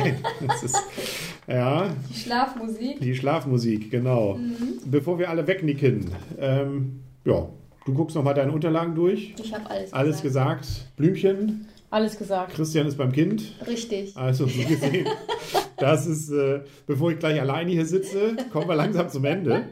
Ja, 1.49 1.91
Die 2.11 2.15
Schlafmusik. 2.21 3.01
die 3.01 3.15
Schlafmusik, 3.17 3.91
genau. 3.91 4.35
Mhm. 4.35 4.79
Bevor 4.85 5.19
wir 5.19 5.29
alle 5.31 5.47
wegnicken, 5.47 6.13
ähm, 6.39 7.01
ja, 7.25 7.49
du 7.87 7.95
guckst 7.95 8.15
nochmal 8.15 8.35
deine 8.35 8.53
Unterlagen 8.53 8.95
durch. 8.95 9.35
Ich 9.43 9.53
habe 9.53 9.69
alles, 9.69 9.93
Alles 9.93 10.23
gesagt. 10.23 10.67
Blümchen, 10.97 11.67
Alles 11.91 12.17
gesagt. 12.19 12.55
Christian 12.55 12.87
ist 12.87 12.97
beim 12.97 13.11
Kind. 13.11 13.43
Richtig. 13.67 14.17
Also, 14.17 14.47
so 14.47 14.63
gesehen, 14.63 15.07
das 15.83 16.07
ist, 16.07 16.31
äh, 16.31 16.61
bevor 16.87 17.11
ich 17.11 17.19
gleich 17.19 17.41
alleine 17.41 17.71
hier 17.71 17.85
sitze, 17.87 18.37
kommen 18.53 18.69
wir 18.69 18.75
langsam 18.77 19.09
zum 19.09 19.25
Ende. 19.25 19.65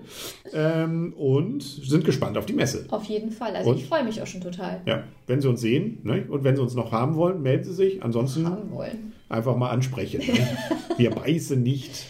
Ähm, 0.52 1.12
und 1.16 1.62
sind 1.62 2.04
gespannt 2.04 2.36
auf 2.36 2.46
die 2.46 2.52
Messe. 2.52 2.86
Auf 2.90 3.04
jeden 3.04 3.30
Fall. 3.30 3.54
Also 3.54 3.70
Und? 3.70 3.76
ich 3.76 3.86
freue 3.86 4.04
mich 4.04 4.20
auch 4.20 4.26
schon 4.26 4.40
total. 4.40 4.80
Ja, 4.86 5.04
wenn 5.26 5.40
Sie 5.40 5.48
uns 5.48 5.60
sehen 5.60 6.00
ne? 6.02 6.24
und 6.28 6.44
wenn 6.44 6.56
Sie 6.56 6.62
uns 6.62 6.74
noch 6.74 6.92
haben 6.92 7.14
wollen, 7.16 7.42
melden 7.42 7.64
Sie 7.64 7.74
sich. 7.74 8.02
Ansonsten 8.02 8.46
einfach 9.28 9.56
mal 9.56 9.70
ansprechen. 9.70 10.20
Ne? 10.20 10.46
Wir 10.96 11.10
beißen 11.10 11.62
nicht. 11.62 12.06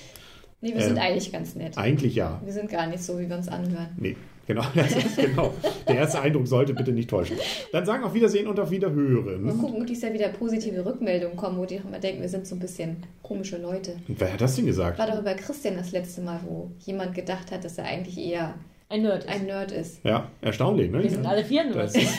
Nee, 0.62 0.70
wir 0.74 0.76
Ähm, 0.76 0.88
sind 0.88 0.98
eigentlich 0.98 1.32
ganz 1.32 1.54
nett. 1.54 1.76
Eigentlich 1.78 2.14
ja. 2.14 2.40
Wir 2.44 2.52
sind 2.52 2.70
gar 2.70 2.86
nicht 2.86 3.02
so, 3.02 3.18
wie 3.18 3.28
wir 3.28 3.36
uns 3.36 3.48
anhören. 3.48 3.88
Nee, 3.98 4.16
genau. 4.54 4.64
Das 4.74 4.94
ist 4.96 5.16
genau. 5.16 5.52
Der 5.88 5.96
erste 5.96 6.20
Eindruck 6.20 6.46
sollte 6.46 6.74
bitte 6.74 6.92
nicht 6.92 7.08
täuschen. 7.10 7.36
Dann 7.72 7.84
sagen 7.86 8.04
auf 8.04 8.14
Wiedersehen 8.14 8.46
und 8.46 8.58
auf 8.58 8.68
Mal 8.68 8.76
Wiederhören. 8.76 9.58
gucken, 9.58 9.80
ob 9.80 9.86
dies 9.86 10.02
ja 10.02 10.12
wieder 10.12 10.28
positive 10.28 10.84
Rückmeldungen 10.84 11.36
kommen, 11.36 11.58
wo 11.58 11.64
die 11.64 11.76
immer 11.76 11.98
denken, 11.98 12.20
wir 12.22 12.28
sind 12.28 12.46
so 12.46 12.54
ein 12.56 12.58
bisschen 12.60 12.96
komische 13.22 13.56
Leute. 13.58 13.92
Und 14.08 14.20
wer 14.20 14.32
hat 14.32 14.40
das 14.40 14.56
denn 14.56 14.66
gesagt? 14.66 14.98
War 14.98 15.06
doch 15.06 15.18
über 15.20 15.34
Christian 15.34 15.76
das 15.76 15.92
letzte 15.92 16.20
Mal, 16.20 16.40
wo 16.46 16.70
jemand 16.80 17.14
gedacht 17.14 17.50
hat, 17.50 17.64
dass 17.64 17.78
er 17.78 17.84
eigentlich 17.84 18.18
eher 18.18 18.54
Ein 18.88 19.02
Nerd. 19.02 19.24
Ist. 19.24 19.30
ein 19.30 19.46
Nerd 19.46 19.72
ist. 19.72 20.04
Ja, 20.04 20.28
erstaunlich, 20.40 20.90
ne? 20.90 21.02
Wir 21.02 21.10
sind 21.10 21.26
alle 21.26 21.44
vier 21.44 21.64
Nerds. 21.64 21.92
Das 21.92 22.02
ist, 22.02 22.18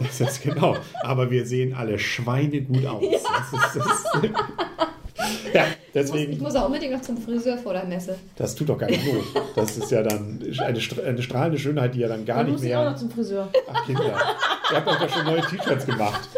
das 0.00 0.20
ist 0.20 0.42
genau. 0.42 0.76
Aber 1.02 1.30
wir 1.30 1.46
sehen 1.46 1.74
alle 1.74 1.98
Schweine 1.98 2.60
gut 2.62 2.84
aus. 2.86 3.02
Das 3.02 3.52
ist, 3.52 3.76
das 3.76 4.32
ja, 5.54 5.64
Ich 5.64 5.66
muss, 5.66 5.74
ich 5.84 5.92
deswegen, 5.92 6.38
muss 6.42 6.54
auch 6.56 6.66
unbedingt 6.66 6.92
noch 6.92 7.00
zum 7.02 7.16
Friseur 7.18 7.58
vor 7.58 7.72
der 7.72 7.84
Messe. 7.84 8.16
das 8.36 8.54
tut 8.54 8.68
doch 8.68 8.78
gar 8.78 8.88
nicht 8.88 9.04
not. 9.04 9.24
Das 9.56 9.76
ist 9.76 9.90
ja 9.90 10.02
dann 10.02 10.40
eine, 10.58 10.78
eine 11.04 11.22
strahlende 11.22 11.58
Schönheit, 11.58 11.94
die 11.94 12.00
ja 12.00 12.08
dann 12.08 12.24
gar 12.24 12.44
Du 12.44 12.50
nicht 12.52 12.62
musst 12.62 12.74
auch 12.74 12.84
noch 12.84 12.90
mehr. 12.90 12.96
zum 12.96 13.10
Friseur. 13.10 13.48
Ach, 13.72 13.86
Kinder. 13.86 14.04
Ihr 14.70 14.76
habt 14.76 14.88
euch 14.88 14.98
doch 14.98 15.08
schon 15.10 15.24
neue 15.24 15.40
T-Shirts 15.42 15.86
gemacht. 15.86 16.28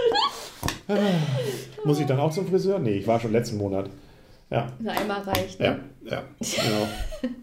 Muss 1.84 2.00
ich 2.00 2.06
dann 2.06 2.20
auch 2.20 2.32
zum 2.32 2.46
Friseur? 2.46 2.78
Nee, 2.78 2.96
ich 2.98 3.06
war 3.06 3.18
schon 3.20 3.32
letzten 3.32 3.56
Monat. 3.56 3.88
Ja, 4.50 4.66
Na, 4.78 4.92
einmal 4.92 5.20
reicht. 5.22 5.58
Ne? 5.58 5.80
ja, 6.04 6.10
ja, 6.10 6.22
genau. 6.40 6.88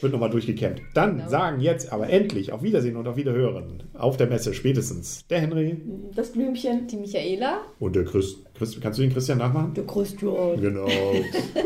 Wird 0.00 0.12
nochmal 0.12 0.30
durchgekämmt. 0.30 0.82
Dann 0.94 1.18
Genau. 1.18 1.28
sagen 1.28 1.60
jetzt 1.60 1.92
aber 1.92 2.08
endlich 2.08 2.52
auf 2.52 2.62
Wiedersehen 2.62 2.96
und 2.96 3.06
auf 3.06 3.16
Wiederhören. 3.16 3.82
Auf 3.94 4.16
der 4.16 4.26
Messe 4.26 4.54
spätestens 4.54 5.26
der 5.28 5.40
Henry 5.40 5.80
Das 6.14 6.32
Blümchen. 6.32 6.86
Die 6.86 6.96
Michaela. 6.96 7.58
und 7.78 7.94
der 7.96 8.04
Chris. 8.04 8.36
Chris 8.56 8.80
kannst 8.80 8.98
du 8.98 9.02
den 9.02 9.12
Christian 9.12 9.38
nachmachen? 9.38 9.74
Du 9.74 9.84
Christian. 9.84 10.60
Genau. 10.60 10.86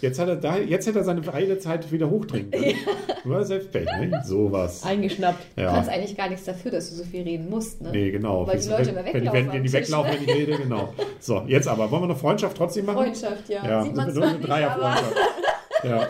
jetzt, 0.00 0.18
hat 0.18 0.28
er 0.28 0.36
da, 0.36 0.58
jetzt 0.58 0.86
hätte 0.86 0.98
er 1.00 1.04
seine 1.04 1.22
freie 1.22 1.58
Zeit 1.58 1.90
wieder 1.90 2.08
hochdringen 2.10 2.50
können. 2.50 2.74
Nur 3.24 3.44
Selbstpech, 3.44 3.86
ne? 3.98 4.22
Sowas. 4.24 4.84
Eingeschnappt. 4.84 5.38
Du 5.56 5.62
Ja. 5.62 5.72
kannst 5.72 5.90
eigentlich 5.90 6.16
gar 6.16 6.28
nichts 6.28 6.44
dafür, 6.44 6.70
dass 6.70 6.90
du 6.90 6.96
so 6.96 7.04
viel 7.04 7.22
reden 7.22 7.48
musst. 7.50 7.80
Ne? 7.82 7.90
Nee, 7.92 8.10
genau. 8.10 8.46
Weil 8.46 8.60
die 8.60 8.68
Leute 8.68 8.90
immer 8.90 9.04
weglaufen 9.04 9.32
wenn, 9.32 9.52
wenn 9.52 9.64
die 9.64 9.72
weglaufen, 9.72 10.12
wenn 10.12 10.22
ich 10.22 10.34
rede, 10.34 10.56
genau. 10.56 10.92
So, 11.20 11.42
jetzt 11.46 11.68
aber. 11.68 11.90
Wollen 11.90 12.02
wir 12.04 12.08
noch 12.08 12.18
Freundschaft 12.18 12.56
trotzdem 12.56 12.86
machen? 12.86 12.98
Freundschaft, 12.98 13.48
ja. 13.48 13.64
Ja, 13.66 13.82
Sieht 13.82 13.96
man 13.96 14.14
nur 14.14 14.24
eine 14.24 14.34
aber... 14.36 14.46
Dreierfreundschaft. 14.46 15.14
Ja. 15.88 16.08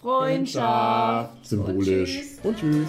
Freundschaft. 0.00 1.46
Symbolisch. 1.46 2.20
tschüss. 2.20 2.38
Und 2.42 2.58
tschüss. 2.58 2.88